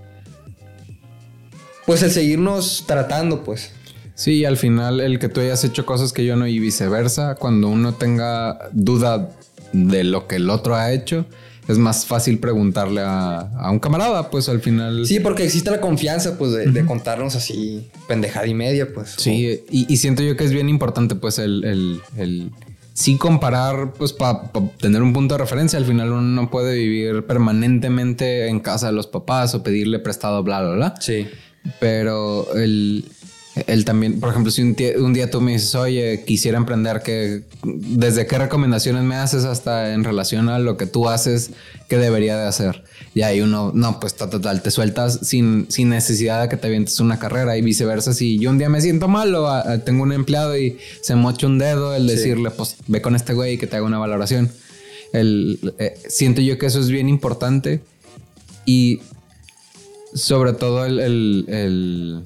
[1.87, 3.71] Pues el seguirnos tratando, pues.
[4.15, 7.69] Sí, al final el que tú hayas hecho cosas que yo no y viceversa, cuando
[7.69, 9.31] uno tenga duda
[9.73, 11.25] de lo que el otro ha hecho,
[11.67, 15.07] es más fácil preguntarle a, un camarada, pues al final.
[15.07, 19.15] Sí, porque existe la confianza, pues, de, contarnos así pendejada y media, pues.
[19.17, 22.51] Sí, y, siento yo que es bien importante, pues, el, el,
[22.97, 24.51] sí comparar, pues, para
[24.81, 25.79] tener un punto de referencia.
[25.79, 30.43] Al final uno no puede vivir permanentemente en casa de los papás o pedirle prestado,
[30.43, 30.95] bla, bla, bla.
[30.99, 31.29] Sí.
[31.79, 33.05] Pero el
[33.67, 38.27] él también, por ejemplo, si un, día tú me dices, oye, quisiera emprender, que ¿desde
[38.27, 41.53] qué recomendaciones me haces hasta en relación a lo que tú haces,
[41.89, 42.85] qué debería de hacer?
[43.15, 47.01] Y ahí uno, no, pues total, te sueltas sin, sin necesidad de que te avientes
[47.01, 48.13] una carrera y viceversa.
[48.13, 49.49] Si yo un día me siento mal o
[49.81, 53.55] tengo un empleado y se mocha un dedo, el decirle, pues ve con este güey
[53.55, 54.51] y que te haga una valoración.
[55.15, 57.81] El, eh, siento yo que eso es bien importante
[58.67, 59.01] y
[60.13, 62.23] sobre todo el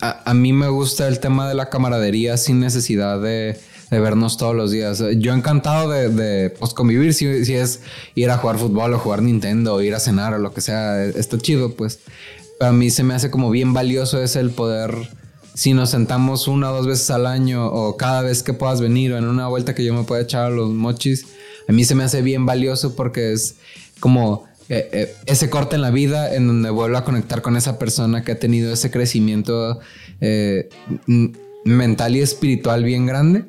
[0.00, 3.58] a, mí me gusta el tema de la camaradería sin necesidad de,
[3.90, 5.02] vernos todos los días.
[5.16, 7.80] Yo encantado de, pues, convivir, si, es
[8.14, 11.04] ir a jugar fútbol o jugar Nintendo o ir a cenar o lo que sea,
[11.04, 12.00] está chido, pues.
[12.60, 14.92] A mí se me hace como bien valioso es el poder,
[15.54, 19.12] si nos sentamos una o dos veces al año o cada vez que puedas venir
[19.12, 21.26] o en una vuelta que yo me pueda echar a los mochis,
[21.68, 23.56] a mí se me hace bien valioso porque es
[24.00, 27.78] como eh, eh, ese corte en la vida en donde vuelvo a conectar con esa
[27.78, 29.80] persona que ha tenido ese crecimiento
[30.20, 30.68] eh,
[31.64, 33.44] mental y espiritual bien grande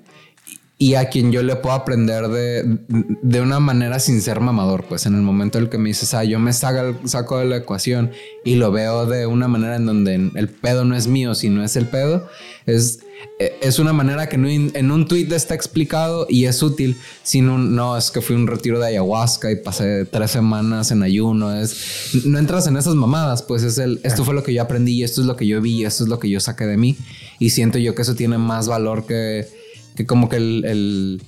[0.82, 5.06] y a quien yo le puedo aprender de, de, una manera sin ser mamador, pues
[5.06, 7.58] en el momento en el que me dices, ah, yo me saco, saco de la
[7.58, 8.12] ecuación
[8.46, 11.76] y lo veo de una manera en donde el pedo no es mío, sino es
[11.76, 12.30] el pedo,
[12.66, 13.00] es,
[13.40, 17.98] es una manera que en un tweet está explicado y es útil, sin un, no,
[17.98, 22.40] es que fui un retiro de ayahuasca y pasé tres semanas en ayuno, es, no
[22.40, 25.20] entras en esas mamadas, pues es el, esto fue lo que yo aprendí y esto
[25.20, 26.96] es lo que yo vi, esto es lo que yo saqué de mí
[27.38, 29.59] y siento yo que eso tiene más valor que
[29.96, 31.22] que como que el,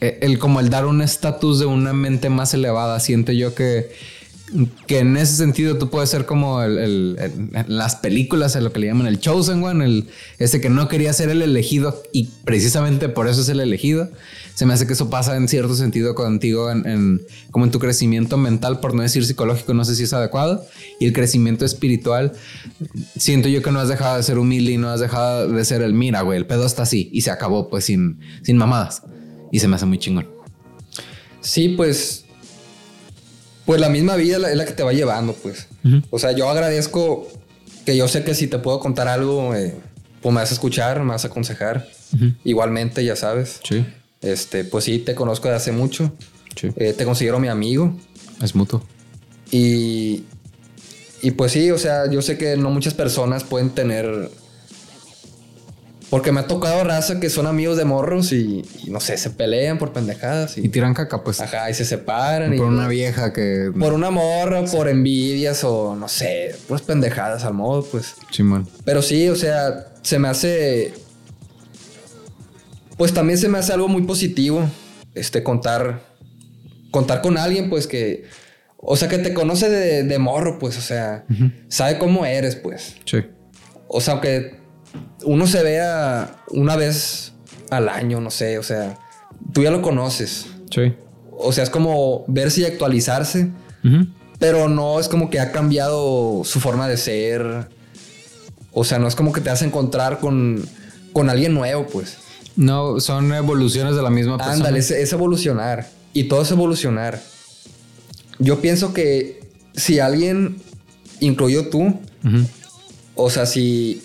[0.00, 3.90] el, como el dar un estatus de una mente más elevada, siento yo que,
[4.86, 7.16] que en ese sentido tú puedes ser como el,
[7.68, 10.08] las películas, en lo que le llaman el chosen one, el,
[10.38, 14.10] ese que no quería ser el elegido y precisamente por eso es el elegido
[14.54, 18.36] se me hace que eso pasa en cierto sentido contigo en, como en tu crecimiento
[18.36, 20.64] mental, por no decir psicológico, no sé si es adecuado,
[21.00, 22.32] y el crecimiento espiritual.
[23.16, 25.82] Siento yo que no has dejado de ser humilde y no has dejado de ser
[25.82, 29.02] el mira, güey, el pedo está así y se acabó pues sin, sin mamadas.
[29.50, 30.28] Y se me hace muy chingón.
[31.40, 32.24] Sí, pues,
[33.66, 35.66] pues la misma vida es la que te va llevando, pues.
[36.10, 37.28] O sea, yo agradezco
[37.84, 39.74] que yo sé que si te puedo contar algo, eh,
[40.20, 41.88] pues me vas a escuchar, me vas a aconsejar.
[42.44, 43.60] Igualmente, ya sabes.
[43.64, 43.84] Sí.
[44.22, 46.12] Este, pues sí, te conozco de hace mucho.
[46.76, 47.94] Eh, te considero mi amigo.
[48.40, 48.82] Es mutuo.
[49.50, 50.24] Y,
[51.22, 54.30] y pues sí, o sea, yo sé que no muchas personas pueden tener...
[56.08, 59.78] Porque me ha tocado raza que son amigos de morros y, no sé, se pelean
[59.78, 60.58] por pendejadas.
[60.58, 61.40] Y, tiran caca, pues.
[61.40, 62.54] Ajá, y se separan.
[62.54, 63.72] Por una vieja que...
[63.80, 68.16] Por una morra, por envidias o no sé, pues pendejadas al modo, pues.
[68.30, 68.68] Simón.
[68.84, 70.92] Pero sí, o sea, se me hace
[73.02, 74.62] pues también se me hace algo muy positivo,
[75.16, 76.04] este, contar,
[76.92, 78.26] contar con alguien, pues que,
[78.76, 81.24] o sea, que te conoce de, morro, pues, o sea,
[81.66, 82.94] sabe cómo eres, pues.
[83.04, 83.24] Sí.
[83.88, 84.54] O sea, aunque
[85.24, 87.32] uno se vea una vez
[87.70, 88.96] al año, no sé, o sea,
[89.52, 90.46] tú ya lo conoces.
[90.70, 90.94] Sí.
[91.32, 93.50] O sea, es como verse y actualizarse,
[94.38, 97.66] pero no es como que ha cambiado su forma de ser.
[98.70, 100.64] O sea, no es como que te vas a encontrar con,
[101.12, 102.21] con alguien nuevo, pues.
[102.56, 104.56] No, son evoluciones de la misma persona.
[104.56, 105.88] Ándale, es, evolucionar.
[106.12, 107.20] Y todo es evolucionar.
[108.38, 109.40] Yo pienso que
[109.74, 110.60] si alguien,
[111.20, 112.00] incluyó tú,
[113.14, 114.02] o sea, si,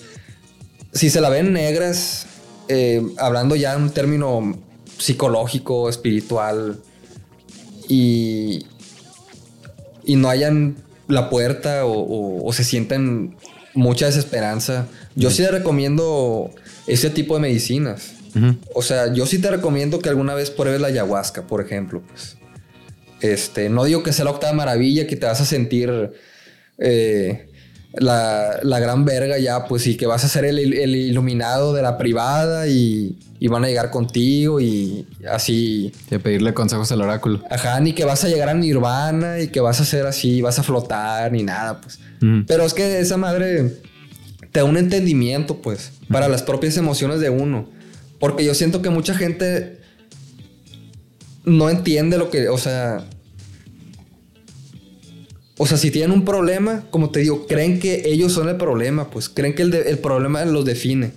[0.94, 2.28] si se la ven negras,
[2.70, 4.58] eh, hablando ya en un término
[4.98, 6.80] psicológico, espiritual,
[7.88, 8.66] y,
[10.06, 10.76] y no hayan
[11.08, 13.36] la puerta o, se sienten
[13.74, 16.52] mucha desesperanza, yo sí le recomiendo
[16.88, 18.14] ese tipo de medicinas.
[18.74, 22.02] O sea, yo sí te recomiendo que alguna vez pruebes la ayahuasca, por ejemplo.
[22.08, 22.38] Pues.
[23.22, 26.12] Este, no digo que sea la octava maravilla, que te vas a sentir
[26.78, 27.50] eh,
[27.94, 31.82] la, la, gran verga ya, pues, y que vas a ser el, el iluminado de
[31.82, 35.92] la privada y, y, van a llegar contigo y así.
[36.12, 37.42] Y pedirle consejos al oráculo.
[37.50, 40.60] Ajá, ni que vas a llegar a Nirvana y que vas a ser así, vas
[40.60, 42.00] a flotar ni nada, pues.
[42.48, 43.80] Pero es que esa madre
[44.52, 47.70] te da un entendimiento, pues, para las propias emociones de uno.
[48.20, 49.80] Porque yo siento que mucha gente
[51.46, 53.06] no entiende lo que, o sea,
[55.58, 59.10] o sea, si tienen un problema, como te digo, creen que ellos son el problema,
[59.10, 61.12] pues creen que el, problema los define.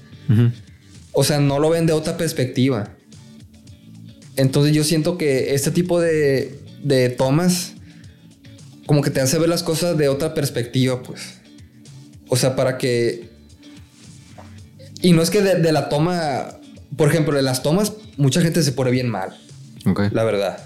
[1.13, 2.97] O sea, no lo ven de otra perspectiva.
[4.37, 7.75] Entonces yo siento que este tipo de, de tomas
[8.91, 11.35] como que te hace ver las cosas de otra perspectiva, pues.
[12.27, 13.29] O sea, para que...
[15.01, 16.59] Y no es que de, la toma,
[16.97, 19.37] por ejemplo, de las tomas, mucha gente se pone bien mal.
[19.87, 20.03] Ok.
[20.13, 20.59] La verdad.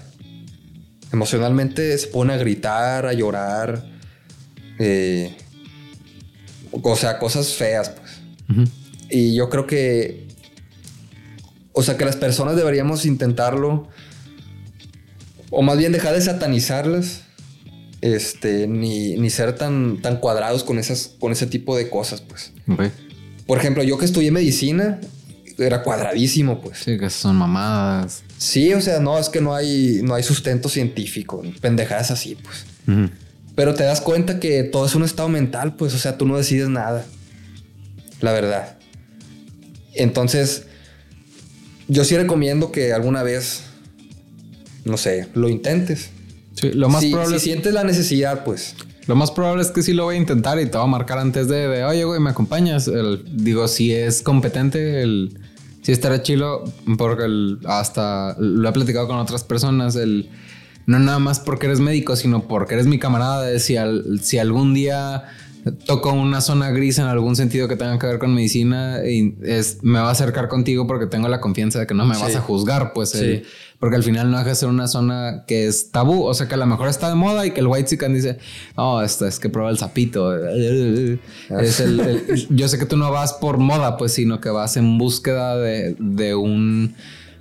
[1.11, 3.85] Emocionalmente se pone a gritar, a llorar.
[4.79, 5.35] Eh,
[6.71, 8.67] o sea, cosas feas, pues.
[9.09, 10.27] Y yo creo que.
[11.73, 13.87] O sea, que las personas deberíamos intentarlo.
[15.51, 17.21] O más bien dejar de satanizarlas.
[18.01, 22.51] Este, ni, ni ser tan, tan cuadrados con, esas, con ese tipo de cosas, pues.
[23.47, 24.99] Por ejemplo, yo que estudié medicina,
[25.57, 26.79] era cuadradísimo, pues.
[26.79, 28.23] Sí, que son mamadas.
[28.37, 32.65] Sí, o sea, no, es que no hay, no hay sustento científico, pendejadas así, pues.
[33.55, 36.37] Pero te das cuenta que todo es un estado mental, pues, o sea, tú no
[36.37, 37.05] decides nada.
[38.21, 38.77] La verdad.
[39.93, 40.65] Entonces,
[41.87, 43.63] yo sí recomiendo que alguna vez,
[44.83, 46.09] no sé, lo intentes.
[46.59, 47.39] Sí, lo más probable.
[47.39, 48.75] Si sientes la necesidad, pues.
[49.07, 51.19] Lo más probable es que sí lo voy a intentar y te voy a marcar
[51.19, 52.89] antes de, oye, güey, ¿me acompañas?
[53.31, 55.39] digo, si es competente, el,
[55.81, 56.63] si estará chilo,
[56.97, 60.29] porque hasta lo he platicado con otras personas, el,
[60.87, 63.77] no nada más porque eres médico, sino porque eres mi camarada, si
[64.37, 65.25] algún día
[65.71, 69.79] toco una zona gris en algún sentido que tenga que ver con medicina y es,
[69.81, 72.41] me va a acercar contigo porque tengo la confianza de que no me vas a
[72.41, 73.41] juzgar, pues sí.
[73.79, 76.53] porque al final no deja de ser una zona que es tabú, o sea que
[76.53, 78.37] a lo mejor está de moda y que el white chicken dice,
[78.75, 80.35] oh, esto es que prueba el sapito.
[80.35, 84.99] Es el, yo sé que tú no vas por moda, pues, sino que vas en
[84.99, 86.95] búsqueda de, de un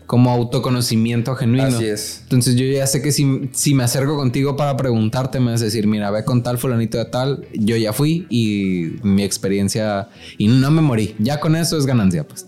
[0.06, 1.66] como autoconocimiento genuino.
[1.66, 2.20] Así es.
[2.24, 5.64] Entonces yo ya sé que si, si me acerco contigo para preguntarte, me vas a
[5.64, 10.48] decir, mira, ve con tal fulanito de tal, yo ya fui y mi experiencia, y
[10.48, 11.14] no me morí.
[11.18, 12.47] Ya con eso es ganancia, pues.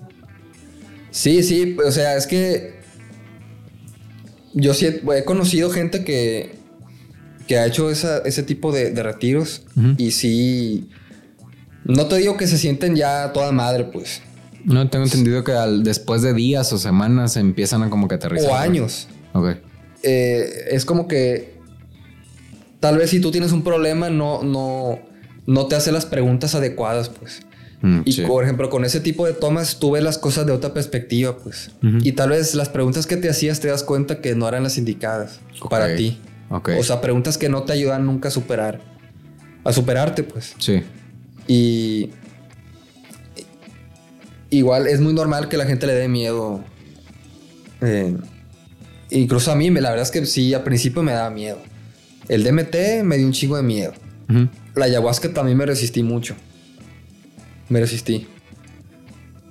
[1.11, 2.77] Sí, sí, o sea, es que
[4.53, 6.57] yo sí he, conocido gente que,
[7.47, 9.63] que ha hecho ese tipo de, retiros
[9.97, 10.89] y sí,
[11.85, 14.21] no te digo que se sienten ya toda madre, pues.
[14.67, 15.53] No, tengo entendido que
[15.83, 18.51] después de días o semanas empiezan a como que aterrizar.
[18.51, 19.09] O años.
[19.33, 19.57] Ok.
[20.03, 21.57] Eh, es como que
[22.81, 24.99] tal vez si tú tienes un problema no, no,
[25.47, 27.43] no te hace las preguntas adecuadas, pues.
[27.83, 30.75] Mm, y por ejemplo, con ese tipo de tomas tú ves las cosas de otra
[30.75, 31.71] perspectiva, pues.
[31.83, 34.79] Y tal vez las preguntas que te hacías te das cuenta que no eran las
[34.79, 35.41] indicadas
[35.71, 36.19] para ti.
[36.51, 38.81] O sea, preguntas que no te ayudan nunca a superar.
[39.63, 40.55] A superarte, pues.
[40.59, 40.83] Sí.
[41.47, 42.11] Y.
[44.51, 46.65] Igual es muy normal que la gente le dé miedo.
[47.81, 48.17] Eh,
[49.11, 51.59] incluso a mí, la verdad es que sí, al principio me daba miedo.
[52.29, 53.93] El DMT me dio un chingo de miedo.
[54.75, 56.35] La ayahuasca también me resistí mucho
[57.69, 58.27] me resistí.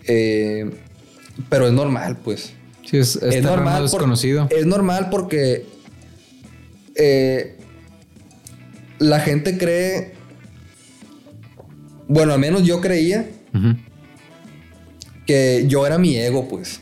[0.07, 0.69] Eh,
[1.49, 2.53] pero es normal, pues.
[2.85, 3.83] Sí, es, normal.
[3.83, 4.47] desconocido.
[4.51, 5.65] es normal porque
[6.95, 7.57] eh,
[8.99, 10.13] la gente cree.
[12.07, 13.27] Bueno, al menos yo creía
[15.25, 16.81] que yo era mi ego, pues.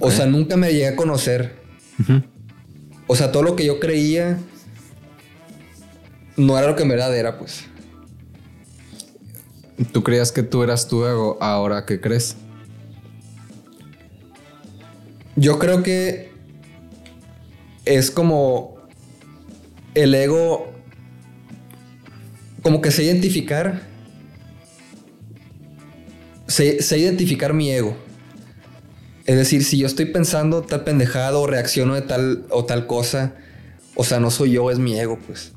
[0.00, 1.56] O sea, nunca me llegué a conocer.
[3.06, 4.38] O sea, todo lo que yo creía
[6.36, 7.64] no era lo que en verdad era, pues.
[9.92, 11.38] ¿Tú creías que tú eras tu ego?
[11.40, 12.36] ¿Ahora qué crees?
[15.36, 16.32] Yo creo que
[17.84, 18.76] es como
[19.94, 20.72] el ego,
[22.62, 23.85] como que sé identificar,
[26.46, 27.96] sé, identificar mi ego.
[29.24, 33.34] Es decir, si yo estoy pensando tal pendejado o reacciono de tal o tal cosa,
[33.94, 35.52] o sea, no soy yo, es mi ego, pues.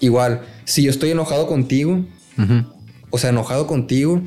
[0.00, 2.04] Igual, si yo estoy enojado contigo,
[3.10, 4.22] o sea, enojado contigo,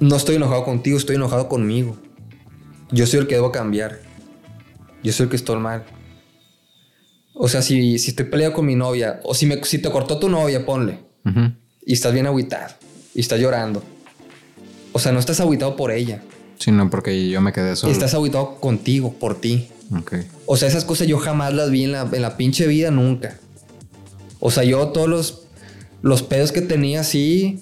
[0.00, 1.96] no estoy enojado contigo, estoy enojado conmigo.
[2.90, 4.00] Yo soy el que debo cambiar.
[5.02, 5.84] Yo soy el que estoy mal.
[7.32, 10.18] O sea, si, si estoy peleado con mi novia, o si, me, si te cortó
[10.18, 11.00] tu novia, ponle.
[11.86, 12.74] Y estás bien aguitado.
[13.14, 13.82] Y estás llorando.
[14.94, 16.22] O sea, no estás aguitado por ella.
[16.58, 17.92] Sino porque yo me quedé solo.
[17.92, 19.68] Estás aguitado contigo, por ti.
[20.46, 23.36] O sea, esas cosas yo jamás las vi en la, en la pinche vida, nunca.
[24.40, 25.42] O sea, yo todos los,
[26.00, 27.58] los pedos que tenía así,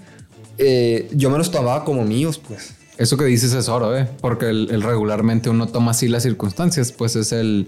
[0.59, 2.75] eh, yo me los tomaba como míos, pues.
[2.99, 4.07] Eso que dices es oro, ¿eh?
[4.21, 7.67] Porque el, el regularmente uno toma así las circunstancias, pues es el...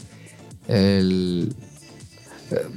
[0.68, 1.54] el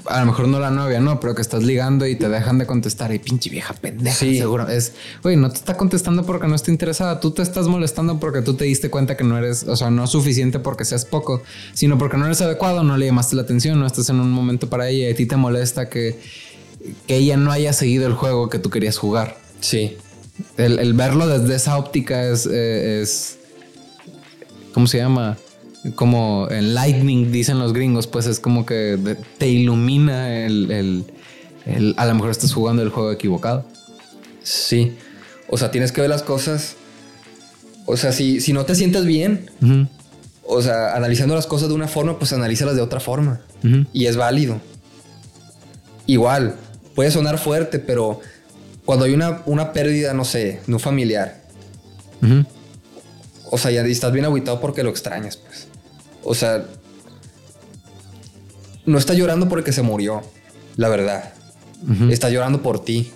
[0.05, 2.65] a lo mejor no la novia, no, pero que estás ligando y te dejan de
[2.65, 3.13] contestar.
[3.13, 4.37] Y pinche vieja pendeja, Sí.
[4.37, 4.67] seguro.
[4.67, 4.93] Es,
[5.23, 7.19] güey, no te está contestando porque no está interesada.
[7.19, 10.07] Tú te estás molestando porque tú te diste cuenta que no eres, o sea, no
[10.07, 11.41] suficiente porque seas poco,
[11.73, 14.69] sino porque no eres adecuado, no le llamaste la atención, no estás en un momento
[14.69, 16.19] para ella y a ti te molesta que,
[17.07, 19.37] que ella no haya seguido el juego que tú querías jugar.
[19.59, 19.97] Sí.
[20.57, 23.37] El, el verlo desde esa óptica es, eh, es.
[24.73, 25.37] ¿Cómo se llama?
[25.95, 31.05] Como en lightning, dicen los gringos, pues es como que te ilumina el, el-
[31.65, 33.65] el- A lo mejor estás jugando el juego equivocado.
[34.43, 34.95] Sí.
[35.49, 36.75] O sea, tienes que ver las cosas.
[37.85, 39.49] O sea, si, si no te sientes bien,
[40.43, 43.41] o sea, analizando las cosas de una forma, pues analízalas de otra forma.
[43.93, 44.59] Y es válido.
[46.05, 46.55] Igual,
[46.95, 48.19] puede sonar fuerte, pero
[48.85, 51.41] cuando hay una, una pérdida, no sé, de un familiar,
[53.49, 55.66] o sea, ya estás bien agüitado porque lo extrañas, pues.
[56.27, 56.65] O sea,
[58.85, 60.21] no estás llorando porque se murió,
[60.75, 61.33] la verdad.
[61.89, 62.09] Ujú.
[62.09, 63.11] Estás llorando por ti.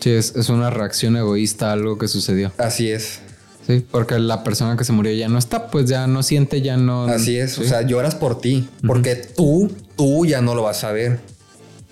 [0.00, 2.52] Sí, es, es una reacción egoísta a algo que sucedió.
[2.58, 3.20] Así es.
[3.66, 6.76] Sí, porque la persona que se murió ya no está, pues ya no siente, ya
[6.76, 7.04] no.
[7.04, 7.52] Así es.
[7.52, 7.62] Sí.
[7.62, 8.68] O sea, lloras por ti.
[8.86, 11.20] Porque tú, tú ya no lo vas a ver.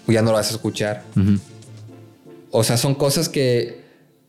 [0.06, 1.04] Ya no lo vas a escuchar.
[2.50, 3.84] O sea, son cosas que,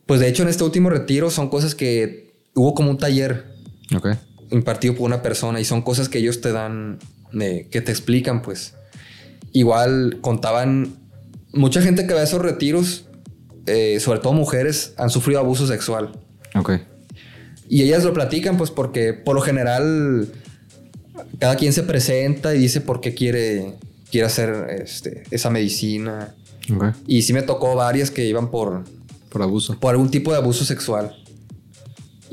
[0.06, 3.52] pues de hecho en este último retiro son cosas que hubo como un taller
[3.94, 4.08] Ok.
[4.52, 6.98] Impartido por una persona y son cosas que ellos te dan,
[7.40, 8.74] eh, que te explican, pues.
[9.52, 10.94] Igual contaban,
[11.52, 13.06] mucha gente que va a esos retiros,
[13.66, 16.12] eh, sobre todo mujeres, han sufrido abuso sexual.
[16.54, 16.72] Ok.
[17.68, 20.28] Y ellas lo platican, pues porque por lo general
[21.38, 23.74] cada quien se presenta y dice por qué quiere,
[24.10, 26.34] quiere hacer este, esa medicina.
[26.74, 26.84] Ok.
[27.06, 28.84] Y sí me tocó varias que iban por,
[29.30, 29.78] Por abuso.
[29.78, 31.16] por algún tipo de abuso sexual.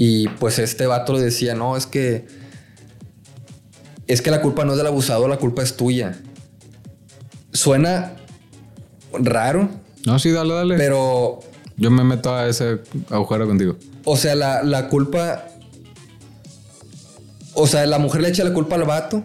[0.01, 2.25] Y pues este vato le decía, no, es que...
[4.07, 6.17] Es que la culpa no es del abusador, la culpa es tuya.
[7.51, 8.13] Suena
[9.11, 9.69] raro,
[10.05, 10.77] No, sí, dale, dale.
[10.77, 11.41] pero...
[11.75, 13.75] Yo me meto a ese agujero contigo.
[14.05, 15.45] O sea, la, la culpa...
[17.53, 19.21] O sea, la mujer le echa la culpa al vato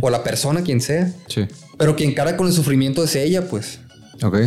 [0.00, 1.12] o a la persona, quien sea.
[1.28, 1.46] Sí.
[1.76, 3.78] Pero quien cara con el sufrimiento es ella, pues.
[4.22, 4.38] Ok.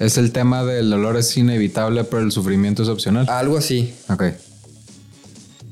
[0.00, 3.28] Es el tema del dolor es inevitable, pero el sufrimiento es opcional.
[3.28, 3.94] Algo así.
[4.08, 4.24] Ok.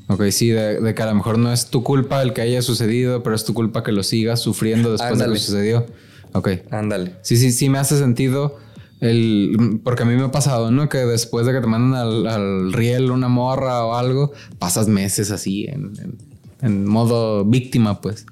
[0.08, 2.62] Ok, sí, de, de que a lo mejor no es tu culpa el que haya
[2.62, 5.32] sucedido, pero es tu culpa que lo sigas sufriendo después de Ándale.
[5.34, 5.86] que sucedió.
[6.32, 6.48] Ok.
[6.70, 7.14] Ándale.
[7.22, 8.56] Sí, sí, sí me hace sentido
[9.00, 9.80] el...
[9.82, 10.88] Porque a mí me ha pasado, ¿no?
[10.88, 15.30] Que después de que te mandan al, al riel una morra o algo, pasas meses
[15.30, 18.24] así en, en- en modo víctima, pues.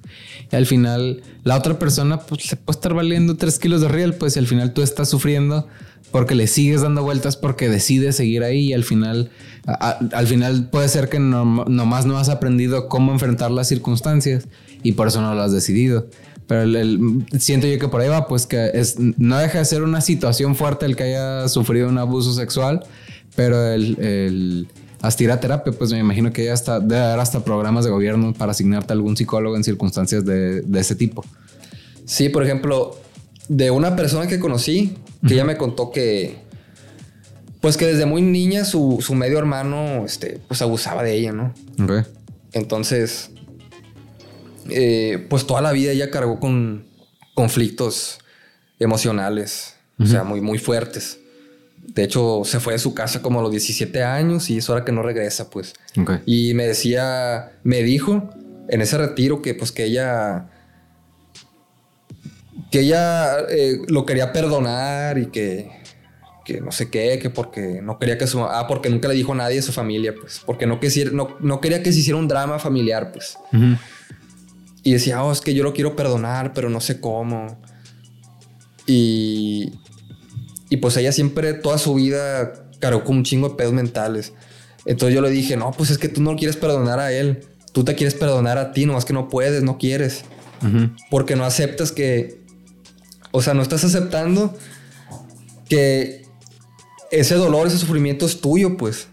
[0.51, 4.14] Y al final, la otra persona, pues, le puede estar valiendo tres kilos de riel,
[4.14, 5.68] pues, y al final tú estás sufriendo
[6.10, 9.30] porque le sigues dando vueltas porque decides seguir ahí y al final,
[9.66, 14.47] a- al final puede ser que no, nomás no has aprendido cómo enfrentar las circunstancias
[14.82, 16.07] y por eso no lo has decidido.
[16.47, 19.65] Pero el- el- siento yo que por ahí va, pues que es, no deja de
[19.65, 22.85] ser una situación fuerte el que haya sufrido un abuso sexual,
[23.35, 24.69] pero el, el
[25.01, 28.32] asistir a terapia, pues me imagino que ya está, debe haber hasta programas de gobierno
[28.35, 31.24] para asignarte a algún psicólogo en circunstancias de, de ese tipo.
[32.05, 32.99] Sí, por ejemplo,
[33.49, 34.95] de una persona que conocí,
[35.27, 36.36] que ella me contó que,
[37.65, 41.55] pues que desde muy niña su, su medio hermano, este, pues abusaba de ella, ¿no?
[41.82, 42.07] Ok.
[42.53, 43.31] Entonces,
[44.69, 46.85] eh, pues toda la vida ella cargó con
[47.32, 48.19] conflictos
[48.78, 51.20] emocionales, o sea, muy, muy fuertes.
[51.86, 54.85] De hecho, se fue de su casa como a los 17 años y es hora
[54.85, 55.73] que no regresa, pues.
[56.27, 58.28] Y me decía, me dijo
[58.69, 60.51] en ese retiro que pues que ella
[62.70, 65.82] que ella eh, lo quería perdonar y que
[66.45, 69.33] que no sé qué, que porque no quería que su ah, porque nunca le dijo
[69.33, 72.19] a nadie de su familia, pues, porque no, quisiera, no, no quería que se hiciera
[72.19, 73.39] un drama familiar, pues.
[74.83, 77.59] Y decía, oh, es que yo lo quiero perdonar, pero no sé cómo.
[78.87, 79.73] Y,
[80.69, 84.35] y pues ella siempre, toda su vida, cargó con un chingo de pedos mentales.
[84.85, 87.47] Entonces yo le dije, no, pues es que tú no quieres perdonar a él.
[87.73, 90.25] Tú te quieres perdonar a ti, nomás que no puedes, no quieres.
[91.11, 92.43] Porque no aceptas que...
[93.31, 94.57] O sea, no estás aceptando
[95.69, 96.23] que
[97.20, 99.09] ese dolor, ese sufrimiento es tuyo, pues.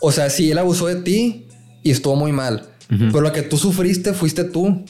[0.00, 1.46] O sea, sí, él abusó de ti
[1.82, 2.68] y estuvo muy mal.
[2.88, 4.84] Pero lo que tú sufriste fuiste tú.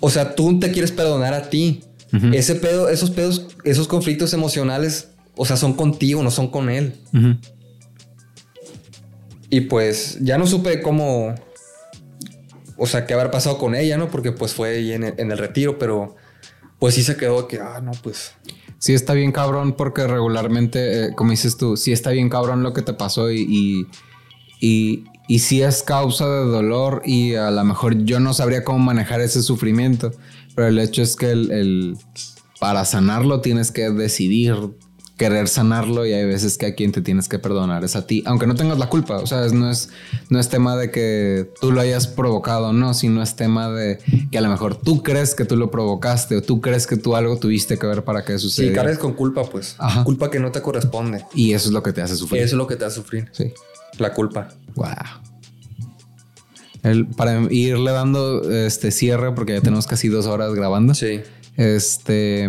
[0.00, 1.84] O sea, tú te quieres perdonar a ti.
[2.32, 6.94] Ese pedo, esos pedos, esos conflictos emocionales, o sea, son contigo, no son con él.
[9.50, 11.34] Y pues ya no supe cómo.
[12.76, 14.10] o sea, qué habrá pasado con ella, ¿no?
[14.10, 16.16] Porque pues fue ahí en el, en el retiro, pero
[16.78, 18.32] pues sí se quedó que, ah, no, pues
[18.82, 22.72] sí está bien cabrón porque regularmente, eh, como dices tú, sí está bien cabrón lo
[22.72, 23.86] que te pasó y,
[24.60, 28.80] y, y, sí es causa de dolor y a lo mejor yo no sabría cómo
[28.80, 30.10] manejar ese sufrimiento,
[30.56, 31.96] pero el hecho es que el
[32.58, 34.56] para sanarlo tienes que decidir
[35.22, 38.24] querer sanarlo y hay veces que a quien te tienes que perdonar es a ti,
[38.26, 39.88] aunque no tengas la culpa, o sea, no es,
[40.30, 44.00] no es tema de que tú lo hayas provocado, no, sino es tema de
[44.32, 47.14] que a lo mejor tú crees que tú lo provocaste o tú crees que tú
[47.14, 48.74] algo tuviste que ver para que sucediera.
[48.74, 49.76] Sí, cargas con culpa, pues.
[50.02, 51.24] Culpa que no te corresponde.
[51.34, 52.42] Y eso es lo que te hace sufrir.
[52.42, 53.28] Eso es lo que te hace sufrir.
[53.30, 53.52] Sí.
[53.98, 54.48] La culpa.
[54.74, 54.88] Wow.
[56.82, 60.94] El, para irle dando este cierre, porque ya tenemos casi dos horas grabando.
[60.94, 61.20] Sí.
[61.56, 62.48] Este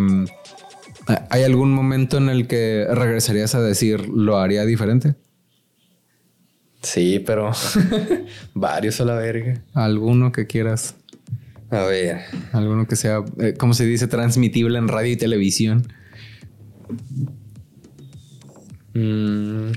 [1.30, 5.14] ¿Hay algún momento en el que regresarías a decir lo haría diferente?
[6.82, 7.52] Sí, pero
[8.54, 9.62] varios a la verga.
[9.74, 10.96] ¿Alguno que quieras?
[11.70, 12.20] A ver.
[12.52, 15.86] Alguno que sea, eh, como se dice, transmitible en radio y televisión.
[18.94, 19.72] Mm.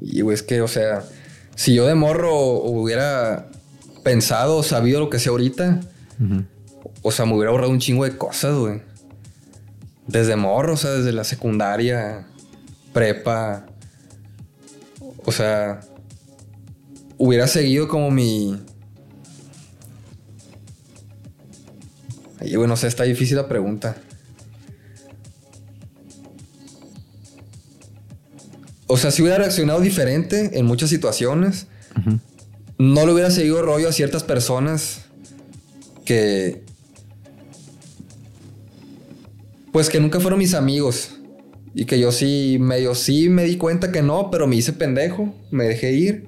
[0.00, 1.04] Y es que, o sea,
[1.54, 3.50] si yo de morro hubiera
[4.02, 5.80] pensado, sabido lo que sé ahorita,
[7.02, 8.82] o sea, me hubiera ahorrado un chingo de cosas, güey.
[10.06, 12.26] Desde morro, o sea, desde la secundaria,
[12.92, 13.66] prepa.
[15.24, 15.80] O sea,
[17.16, 18.60] hubiera seguido como mi.
[22.40, 23.96] Ay, bueno, o sea, está difícil la pregunta.
[28.86, 31.68] O sea, si hubiera reaccionado diferente en muchas situaciones,
[32.76, 35.02] no le hubiera seguido rollo a ciertas personas
[36.04, 36.64] que,
[39.72, 41.16] pues que nunca fueron mis amigos.
[41.74, 45.34] Y que yo sí, medio sí me di cuenta que no, pero me hice pendejo,
[45.50, 46.26] me dejé ir.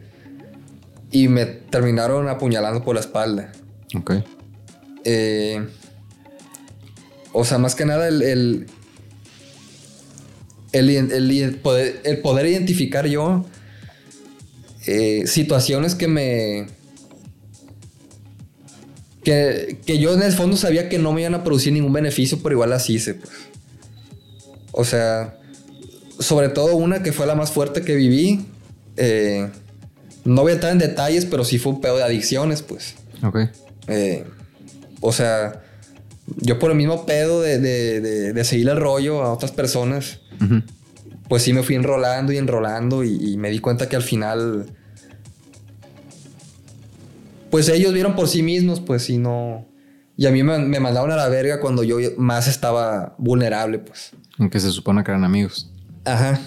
[1.11, 3.53] Y me terminaron apuñalando por la espalda.
[3.95, 4.13] Ok.
[5.05, 5.67] Eh,
[7.33, 8.67] o sea, más que nada el, el,
[10.73, 13.45] el, poder, identificar yo
[14.87, 16.67] eh, situaciones que me...
[19.25, 22.39] Que, que, yo en el fondo sabía que no me iban a producir ningún beneficio,
[22.43, 23.15] pero igual las hice.
[23.15, 23.31] Pues.
[24.73, 25.39] O sea,
[26.19, 28.45] sobre todo una que fue la más fuerte que viví.
[28.97, 29.49] Eh,
[30.25, 32.95] no voy a entrar en detalles, pero sí fue un pedo de adicciones, pues.
[33.23, 33.39] Ok.
[33.89, 34.25] Eh,
[35.01, 35.63] o sea,
[36.37, 40.21] yo por el mismo pedo de, de, seguir el rollo a otras personas,
[41.29, 44.67] pues sí me fui enrolando y enrolando y, me di cuenta que al final,
[47.53, 49.69] pues ellos vieron por sí mismos, pues y no...
[50.17, 54.13] Y a mí me, me mandaron a la verga cuando yo más estaba vulnerable, pues.
[54.39, 55.71] Aunque se supone que eran amigos.
[56.07, 56.41] Ajá.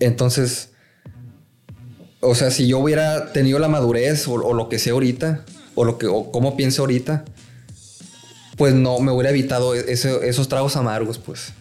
[0.00, 0.70] Entonces,
[2.20, 5.44] o sea, si yo hubiera tenido la madurez o, lo que sé ahorita,
[5.74, 7.26] o lo que, o cómo pienso ahorita,
[8.56, 11.52] pues no me hubiera evitado e-, esos tragos amargos, pues.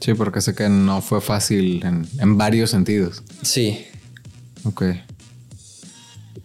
[0.00, 3.22] Sí, porque sé que no fue fácil en, en varios sentidos.
[3.40, 3.86] Sí.
[4.64, 4.84] Ok.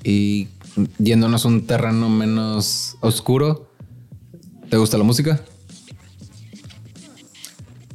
[0.06, 0.48] Y
[1.00, 3.70] yéndonos a un terreno menos oscuro,
[4.70, 5.42] ¿te gusta la música?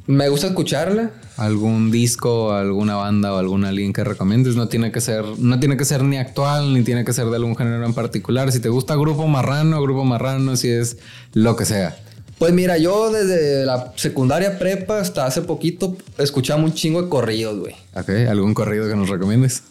[0.07, 1.11] Me gusta escucharla.
[1.37, 4.55] ¿Algún disco, alguna banda o algún alguien que recomiendes?
[4.55, 7.35] No tiene que ser, no tiene que ser ni actual, ni tiene que ser de
[7.37, 8.51] algún género en particular.
[8.51, 10.97] Si te gusta Grupo Marrano, Grupo Marrano, si es
[11.33, 11.97] lo que sea.
[12.37, 17.59] Pues mira, yo desde la secundaria prepa hasta hace poquito escuchaba un chingo de corridos,
[17.59, 17.75] güey.
[17.95, 19.63] Ok, ¿algún corrido que nos recomiendes?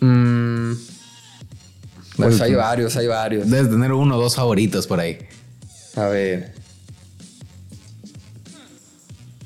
[0.00, 0.72] Mm,
[2.16, 3.50] pues hay varios, hay varios.
[3.50, 5.18] Debes tener uno o dos favoritos por ahí.
[5.96, 6.54] A ver.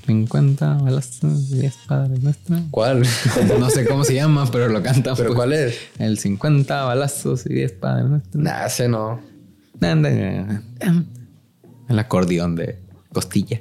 [0.07, 2.61] 50 balazos, 10 padres nuestros.
[2.71, 3.07] ¿Cuál?
[3.59, 5.15] No sé cómo se llama, pero lo canta.
[5.15, 5.37] ¿Pero pues.
[5.37, 5.79] cuál es?
[5.99, 8.43] El 50 balazos y 10 padres nuestros.
[8.43, 9.21] Nah, ese no.
[11.89, 12.79] El acordeón de
[13.13, 13.61] costilla.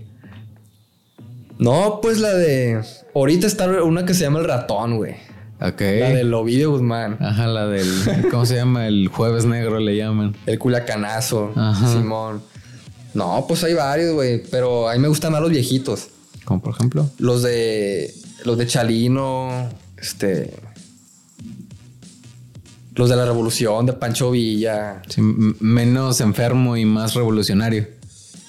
[1.60, 2.82] No, pues la de.
[3.14, 5.16] Ahorita está una que se llama El Ratón, güey.
[5.60, 5.82] Ok.
[5.82, 7.18] La del Ovidio Guzmán.
[7.20, 7.88] Ajá, la del.
[8.32, 8.88] ¿Cómo se llama?
[8.88, 10.36] El Jueves Negro le llaman.
[10.46, 11.52] El Culacanazo.
[11.56, 11.92] Ajá.
[11.92, 12.42] Simón.
[13.14, 14.44] No, pues hay varios, güey.
[14.52, 16.10] Pero a mí me gustan más los viejitos.
[16.46, 17.10] Como por ejemplo.
[17.18, 18.14] Los de.
[18.46, 19.70] Los de Chalino.
[19.98, 20.54] Este.
[22.94, 25.02] Los de la Revolución, de Pancho Villa.
[25.60, 27.97] menos enfermo y más revolucionario.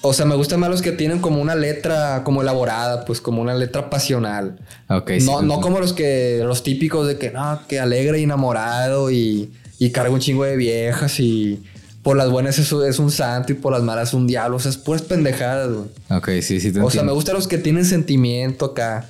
[0.01, 3.41] O sea, me gustan más los que tienen como una letra como elaborada, pues como
[3.41, 4.57] una letra pasional.
[4.87, 5.11] Ok.
[5.21, 9.51] No, no como los que, los típicos de que no, que alegre y enamorado y,
[9.77, 11.61] y carga un chingo de viejas y
[12.01, 14.57] por las buenas es, es un santo y por las malas un diablo.
[14.57, 15.89] O sea, es puras pendejadas, güey.
[16.09, 16.71] Ok, sí, sí.
[16.81, 19.09] o sea, me gustan los que tienen sentimiento acá.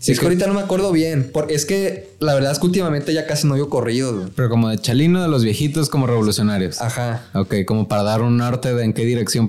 [0.00, 1.30] Sí, es que, ahorita no me acuerdo bien.
[1.30, 4.30] Porque es que la verdad es que últimamente ya casi no oigo corridos.
[4.34, 6.80] Pero como de Chalino de los viejitos como revolucionarios.
[6.80, 7.26] Ajá.
[7.34, 9.46] Ok, como para dar un norte de en qué dirección.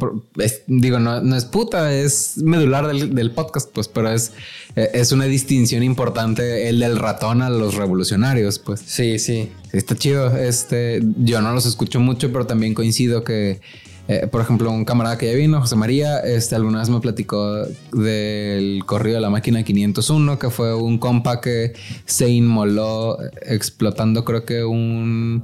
[0.68, 4.34] digo, no, no, es puta, es medular del, podcast, pues, pero es,
[4.76, 8.82] eh, es una distinción importante el del ratón a los revolucionarios, pues.
[8.86, 9.54] Sí, sí.
[9.72, 10.36] Está chido.
[10.36, 13.62] Este, yo no los escucho mucho, pero también coincido que
[14.08, 17.66] eh, por ejemplo, un camarada que ya vino, José María, este, alguna vez me platicó
[17.94, 21.74] del corrido de la máquina 501, que fue un compa que
[22.06, 25.44] se inmoló explotando, creo que un,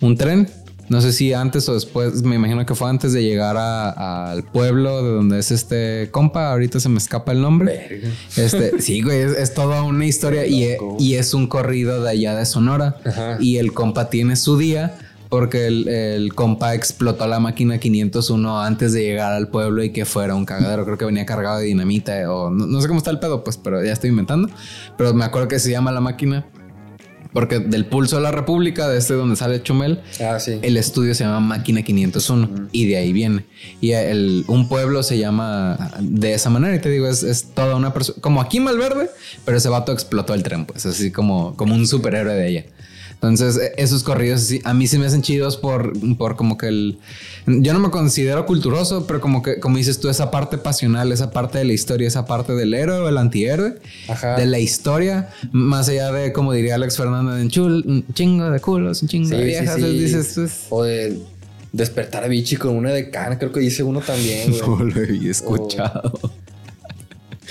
[0.00, 0.48] un tren.
[0.88, 5.04] No sé si antes o después, me imagino que fue antes de llegar al pueblo
[5.04, 6.50] de donde es este compa.
[6.50, 8.02] Ahorita se me escapa el nombre.
[8.36, 10.66] Este, sí, güey, es, toda una historia y,
[10.98, 12.96] y, es un corrido de allá de Sonora.
[13.38, 14.98] Y el compa tiene su día
[15.30, 20.34] porque el, compa explotó la máquina 501 antes de llegar al pueblo y que fuera
[20.34, 20.84] un cagadero.
[20.84, 23.82] Creo que venía cargado de dinamita o no, sé cómo está el pedo, pues, pero
[23.82, 24.50] ya estoy inventando.
[24.98, 26.46] Pero me acuerdo que se llama la máquina
[27.32, 31.22] porque del pulso de la República, de este donde sale Chumel, ah, el estudio se
[31.22, 33.46] llama Máquina 501 y de ahí viene.
[33.80, 36.74] Y el, un pueblo se llama de esa manera.
[36.74, 39.10] Y te digo, es, es toda una persona, como aquí Malverde,
[39.44, 42.64] pero ese vato explotó el tren, pues así como, como un superhéroe de ella.
[43.22, 46.98] Entonces, e, esos corridos a mí sí me hacen chidos por, por como que el...
[47.46, 51.30] Yo no me considero culturoso, pero como que, como dices tú, esa parte pasional, esa
[51.30, 53.74] parte de la historia, esa parte del héroe o el antihéroe,
[54.36, 58.60] de la historia, más allá de, como diría Alex Fernández, en chul, un chingo de
[58.60, 60.66] culos, un chingo de viejas, dices, pues...
[60.70, 61.18] O de
[61.72, 65.30] despertar a Vichy con una de cana, creo que dice uno también, No lo había
[65.30, 66.12] escuchado.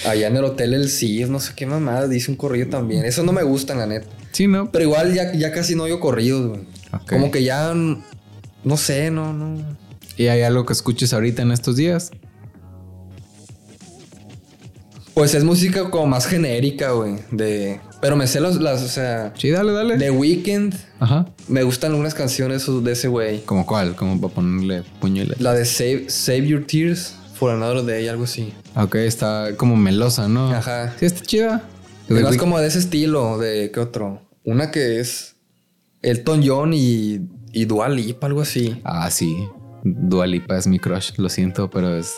[0.06, 3.06] Allá en el hotel El CIF, no sé qué mamada, dice un corrido también.
[3.06, 4.08] Eso no me gusta, la neta.
[4.32, 4.72] Sí, ¿no?
[4.72, 6.62] Pero igual ya, ya casi no oigo corridos, güey.
[7.08, 9.78] Como que ya, no sé, no, no.
[10.18, 12.12] ¿Y hay algo que escuches ahorita en estos días?
[15.14, 17.16] Pues es música como más genérica, güey.
[17.32, 17.82] De.
[18.00, 19.34] Pero me sé las, las, o sea.
[19.38, 19.98] Sí, dale, dale.
[19.98, 20.74] The Weeknd.
[21.00, 21.28] Ajá.
[21.48, 23.42] Me gustan algunas canciones de ese güey.
[23.42, 23.96] ¿Como cuál?
[23.96, 28.53] Como para ponerle puño La de Save, Save Your Tears for Another Day, algo así.
[28.76, 30.52] Ok, está como melosa, ¿no?
[30.52, 30.94] Ajá.
[30.99, 31.64] Sí, está chida.
[32.10, 34.22] Es como de ese estilo, de qué otro.
[34.44, 35.36] Una que es
[36.02, 37.22] Elton John y,
[37.53, 38.82] y Dua Lipa, algo así.
[38.84, 39.48] Ah, sí.
[39.84, 42.14] Dua Lipa es mi crush, lo siento, pero es.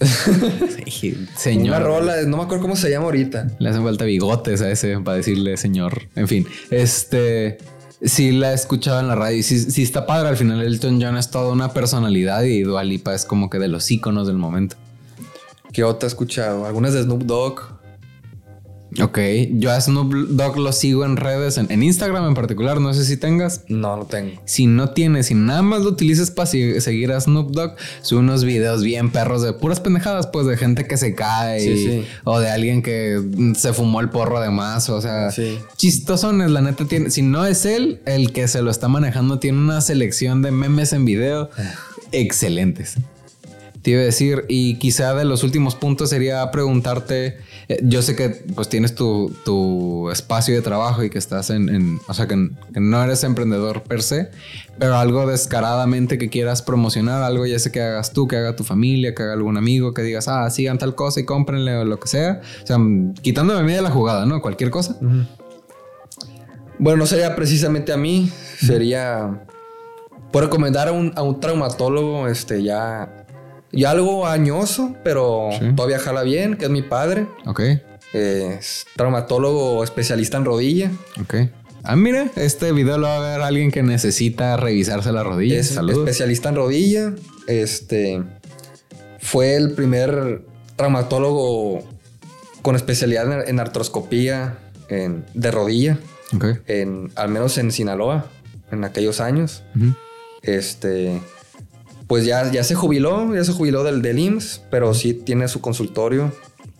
[1.36, 1.76] señor.
[1.76, 3.46] Una rola, no me acuerdo cómo se llama ahorita.
[3.60, 6.08] Le hacen falta bigotes a ese para decirle señor.
[6.16, 7.58] En fin, este.
[8.04, 10.28] Sí, la he escuchado en la radio y sí, está padre.
[10.28, 13.68] Al final, Elton John es toda una personalidad y Dua Lipa es como que de
[13.68, 14.76] los íconos del momento.
[15.72, 16.66] ¿Qué otra he escuchado?
[16.66, 17.81] Algunas de Snoop Dogg.
[19.00, 19.18] Ok,
[19.52, 23.16] yo a Snoop Dogg lo sigo en redes, en, Instagram en particular, no sé si
[23.16, 23.62] tengas.
[23.68, 24.40] No, no tengo.
[24.44, 28.44] Si no tienes, si nada más lo utilizas para seguir a Snoop Dogg, sube unos
[28.44, 32.82] videos bien perros de puras pendejadas, pues de gente que se cae o de alguien
[32.82, 33.22] que
[33.56, 35.30] se fumó el porro además, o sea,
[35.76, 39.58] chistosones, la neta tiene, si no es él el que se lo está manejando, tiene
[39.58, 41.74] una selección de memes en video ah.
[42.12, 42.96] excelentes.
[43.82, 47.38] Te iba a decir, y quizá de los últimos puntos sería preguntarte
[47.68, 52.14] eh, yo sé que pues tienes tu, espacio de trabajo y que estás en, o
[52.14, 54.30] sea, que, no eres emprendedor per se,
[54.78, 58.64] pero algo descaradamente que quieras promocionar, algo ya sé que hagas tú, que haga tu
[58.64, 61.98] familia, que haga algún amigo, que digas, ah, sigan tal cosa y cómprenle o lo
[61.98, 62.40] que sea.
[62.62, 62.78] O sea,
[63.22, 64.42] quitándome a mí de la jugada, ¿no?
[64.42, 64.96] Cualquier cosa.
[66.78, 69.44] Bueno, no sería precisamente a mí, sería...
[70.32, 73.21] Por recomendar a un, a un traumatólogo, este, ya
[73.72, 77.26] y algo añoso, pero todavía jala bien, que es mi padre.
[77.46, 77.60] Ok.
[78.12, 80.90] Es traumatólogo especialista en rodilla.
[81.20, 81.34] Ok.
[81.82, 85.58] Ah, mira, este video lo va a ver alguien que necesita revisarse la rodilla.
[85.58, 87.14] Es especialista en rodilla.
[87.48, 88.22] Este
[89.18, 90.44] fue el primer
[90.76, 91.82] traumatólogo
[92.60, 94.58] con especialidad en, artroscopía
[94.88, 95.98] de rodilla.
[96.36, 96.58] Okay.
[96.66, 98.26] En, al menos en Sinaloa,
[98.70, 99.64] en aquellos años.
[100.42, 101.20] Este
[102.12, 105.62] pues ya, ya se jubiló, ya se jubiló del, del IMSS, pero sí tiene su
[105.62, 106.30] consultorio,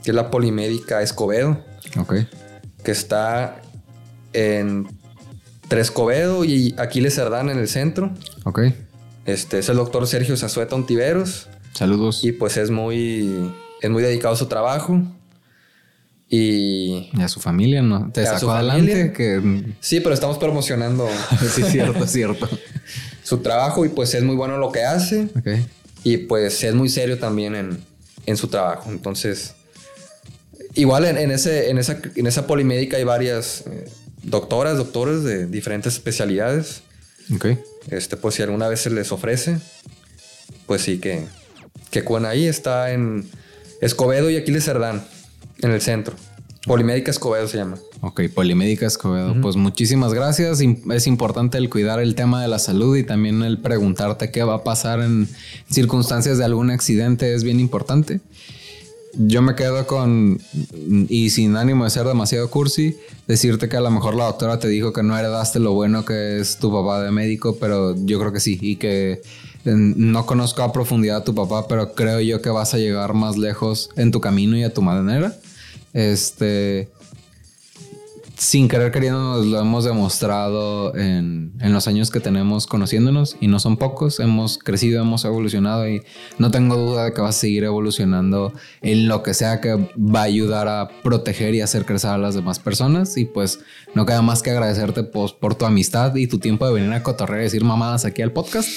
[0.04, 1.59] que es la Polimédica Escobedo.
[1.96, 2.16] Ok.
[2.84, 3.62] Que está
[4.34, 4.88] en
[5.68, 8.12] Trescobedo y Aquiles Cerdán en el centro.
[8.44, 8.60] Ok.
[9.24, 11.48] Este es el doctor Sergio Zazueta Ontiveros.
[11.72, 12.22] Saludos.
[12.24, 15.00] Y pues es muy, es muy dedicado a su trabajo.
[16.28, 18.10] Y, y a su familia, ¿no?
[18.12, 19.14] Te sacó adelante.
[19.14, 19.72] Que...
[19.80, 21.09] Sí, pero estamos promocionando.
[21.54, 22.50] sí, cierto, cierto
[23.32, 25.28] su trabajo y pues es muy bueno lo que hace.
[26.04, 27.80] Y pues es muy serio también
[28.26, 28.90] en, su trabajo.
[28.90, 29.54] Entonces,
[30.74, 33.88] igual en, ese, en, esa, en esa polimédica hay varias eh,
[34.22, 36.82] doctoras, doctores de diferentes especialidades.
[37.90, 39.59] Este, pues si alguna vez se les ofrece,
[40.66, 41.24] pues sí que,
[41.90, 43.26] que ahí está en
[43.80, 45.06] Escobedo y Aquiles Cerdán,
[45.62, 46.16] en el centro.
[46.66, 47.76] Polimédica Escobedo se llama.
[48.02, 49.34] Ok, Polimédica Escobedo.
[49.40, 50.60] Pues muchísimas gracias.
[50.60, 54.55] Es importante el cuidar el tema de la salud y también el preguntarte qué va
[54.55, 55.28] a pasar en
[55.68, 58.20] circunstancias de algún accidente es bien importante.
[59.14, 60.40] Yo me quedo con,
[61.09, 64.68] y sin ánimo de ser demasiado cursi, decirte que a lo mejor la doctora te
[64.68, 68.32] dijo que no heredaste lo bueno que es tu papá de médico, pero yo creo
[68.32, 69.20] que sí, y que
[69.64, 73.36] no conozco a profundidad a tu papá, pero creo yo que vas a llegar más
[73.36, 75.36] lejos en tu camino y a tu manera.
[75.93, 76.89] Este,
[78.43, 83.60] sin querer queriendo nos lo hemos demostrado en, los años que tenemos conociéndonos y no
[83.60, 86.02] son pocos, hemos crecido, hemos evolucionado y
[86.39, 90.20] no tengo duda de que vas a seguir evolucionando en lo que sea que va
[90.20, 93.60] a ayudar a proteger y hacer crecer a las demás personas y pues
[93.94, 97.02] no queda más que agradecerte pues, por tu amistad y tu tiempo de venir a
[97.05, 98.69] cotorrear y decir mamadas aquí al podcast.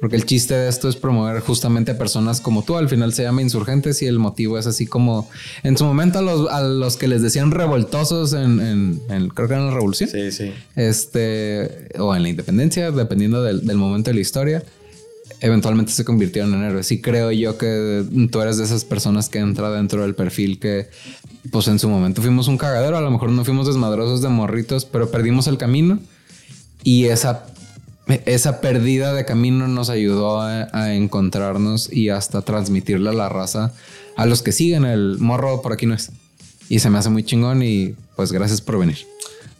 [0.00, 2.76] Porque el chiste de esto es promover justamente a personas como tú.
[2.76, 5.28] Al final se llama insurgentes y el motivo es así como
[5.62, 9.54] en su momento a los, a los que les decían revoltosos en, en, creo que
[9.54, 10.10] en la revolución.
[10.10, 10.52] Sí, sí.
[10.74, 14.62] Este, o en la independencia, dependiendo del, del momento de la historia
[15.40, 16.90] eventualmente se convirtieron en héroes.
[16.92, 20.88] Y creo yo que tú eres de esas personas que entra dentro del perfil que,
[21.50, 24.84] pues en su momento fuimos un cagadero, a lo mejor no fuimos desmadrosos de morritos,
[24.84, 25.98] pero perdimos el camino.
[26.82, 27.46] Y esa
[28.06, 33.72] esa pérdida de camino nos ayudó a, encontrarnos y hasta transmitirle a la raza
[34.16, 36.10] a los que siguen el morro por aquí no es.
[36.68, 38.98] Y se me hace muy chingón y pues gracias por venir.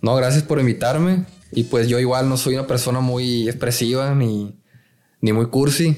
[0.00, 1.24] No, gracias por invitarme.
[1.52, 4.54] Y pues yo igual no soy una persona muy expresiva ni,
[5.20, 5.96] ni muy cursi.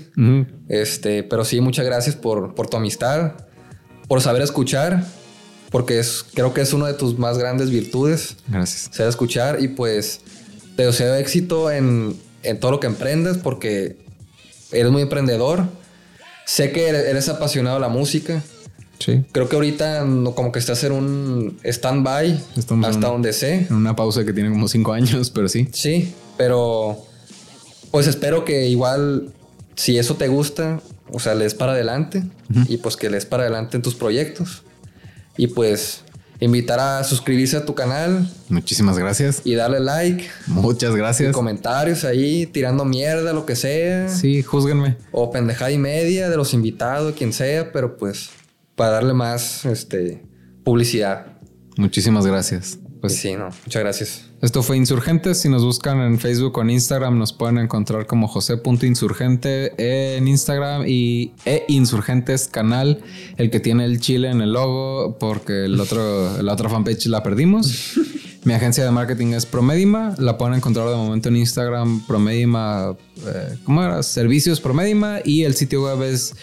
[0.68, 3.32] Este, pero sí, muchas gracias por, por tu amistad,
[4.08, 5.04] por saber escuchar,
[5.70, 8.36] porque es, creo que es una de tus más grandes virtudes.
[8.48, 8.90] Gracias.
[8.92, 10.20] Saber escuchar y pues
[10.76, 13.96] te deseo éxito en, en todo lo que emprendes porque
[14.72, 15.64] eres muy emprendedor.
[16.46, 18.42] Sé que eres apasionado de la música.
[18.98, 19.22] Sí.
[19.32, 20.00] Creo que ahorita
[20.34, 22.40] como que estás en un stand-by
[22.84, 23.66] hasta donde sé.
[23.68, 25.68] En una pausa que tiene como cinco años, pero sí.
[25.72, 26.98] Sí, pero
[27.90, 29.32] pues espero que igual,
[29.76, 30.80] si eso te gusta,
[31.12, 32.24] o sea, lees para adelante
[32.66, 34.62] y pues que lees para adelante en tus proyectos.
[35.36, 36.02] Y pues
[36.40, 38.28] invitar a suscribirse a tu canal.
[38.48, 39.42] Muchísimas gracias.
[39.44, 40.24] Y darle like.
[40.46, 41.30] Muchas gracias.
[41.30, 44.08] Y comentarios ahí, tirando mierda, lo que sea.
[44.08, 44.96] Sí, júzguenme.
[45.12, 48.30] O pendejada y media de los invitados, quien sea, pero pues
[48.74, 50.22] para darle más este,
[50.64, 51.38] publicidad.
[51.76, 52.78] Muchísimas gracias.
[53.00, 54.24] Pues sí, no, muchas gracias.
[54.40, 55.40] Esto fue Insurgentes.
[55.40, 60.84] Si nos buscan en Facebook o en Instagram, nos pueden encontrar como José.insurgente en Instagram
[60.86, 63.00] y e Insurgentes canal,
[63.36, 67.22] el que tiene el chile en el logo, porque el otro, la otra fanpage la
[67.22, 67.94] perdimos.
[68.44, 70.14] Mi agencia de marketing es Promedima.
[70.18, 72.96] La pueden encontrar de momento en Instagram, Promedima,
[73.26, 74.02] eh, ¿cómo era?
[74.02, 76.34] Servicios Promedima y el sitio web es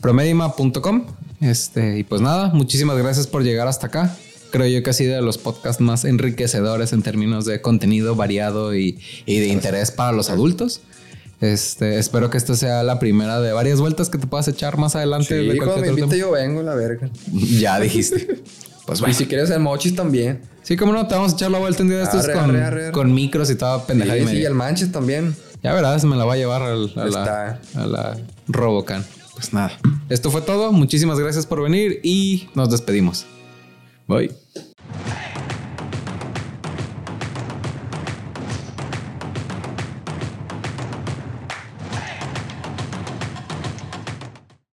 [0.00, 1.06] promedima.com.
[1.40, 4.16] Este, y pues nada, muchísimas gracias por llegar hasta acá
[4.50, 8.74] creo yo que ha sido de los podcasts más enriquecedores en términos de contenido variado
[8.74, 10.82] y, de interés para los adultos.
[11.40, 14.94] Este, espero que esta sea la primera de varias vueltas que te puedas echar más
[14.94, 15.40] adelante.
[15.40, 17.08] Sí, cuando me invite yo vengo, la verga.
[17.32, 18.42] Ya dijiste.
[18.86, 19.12] pues bueno.
[19.12, 20.42] Y si quieres el mochis también.
[20.62, 22.28] Sí, como no, te vamos a echar la vuelta en día de estos
[22.92, 24.18] con, micros y toda pendejada.
[24.28, 25.34] Sí, y el manches también.
[25.62, 28.18] Ya verás, me la va a llevar a, la, a la
[28.48, 29.04] Robocan.
[29.34, 29.72] Pues nada.
[30.10, 30.72] Esto fue todo.
[30.72, 33.26] Muchísimas gracias por venir y nos despedimos.
[34.10, 34.28] Bye.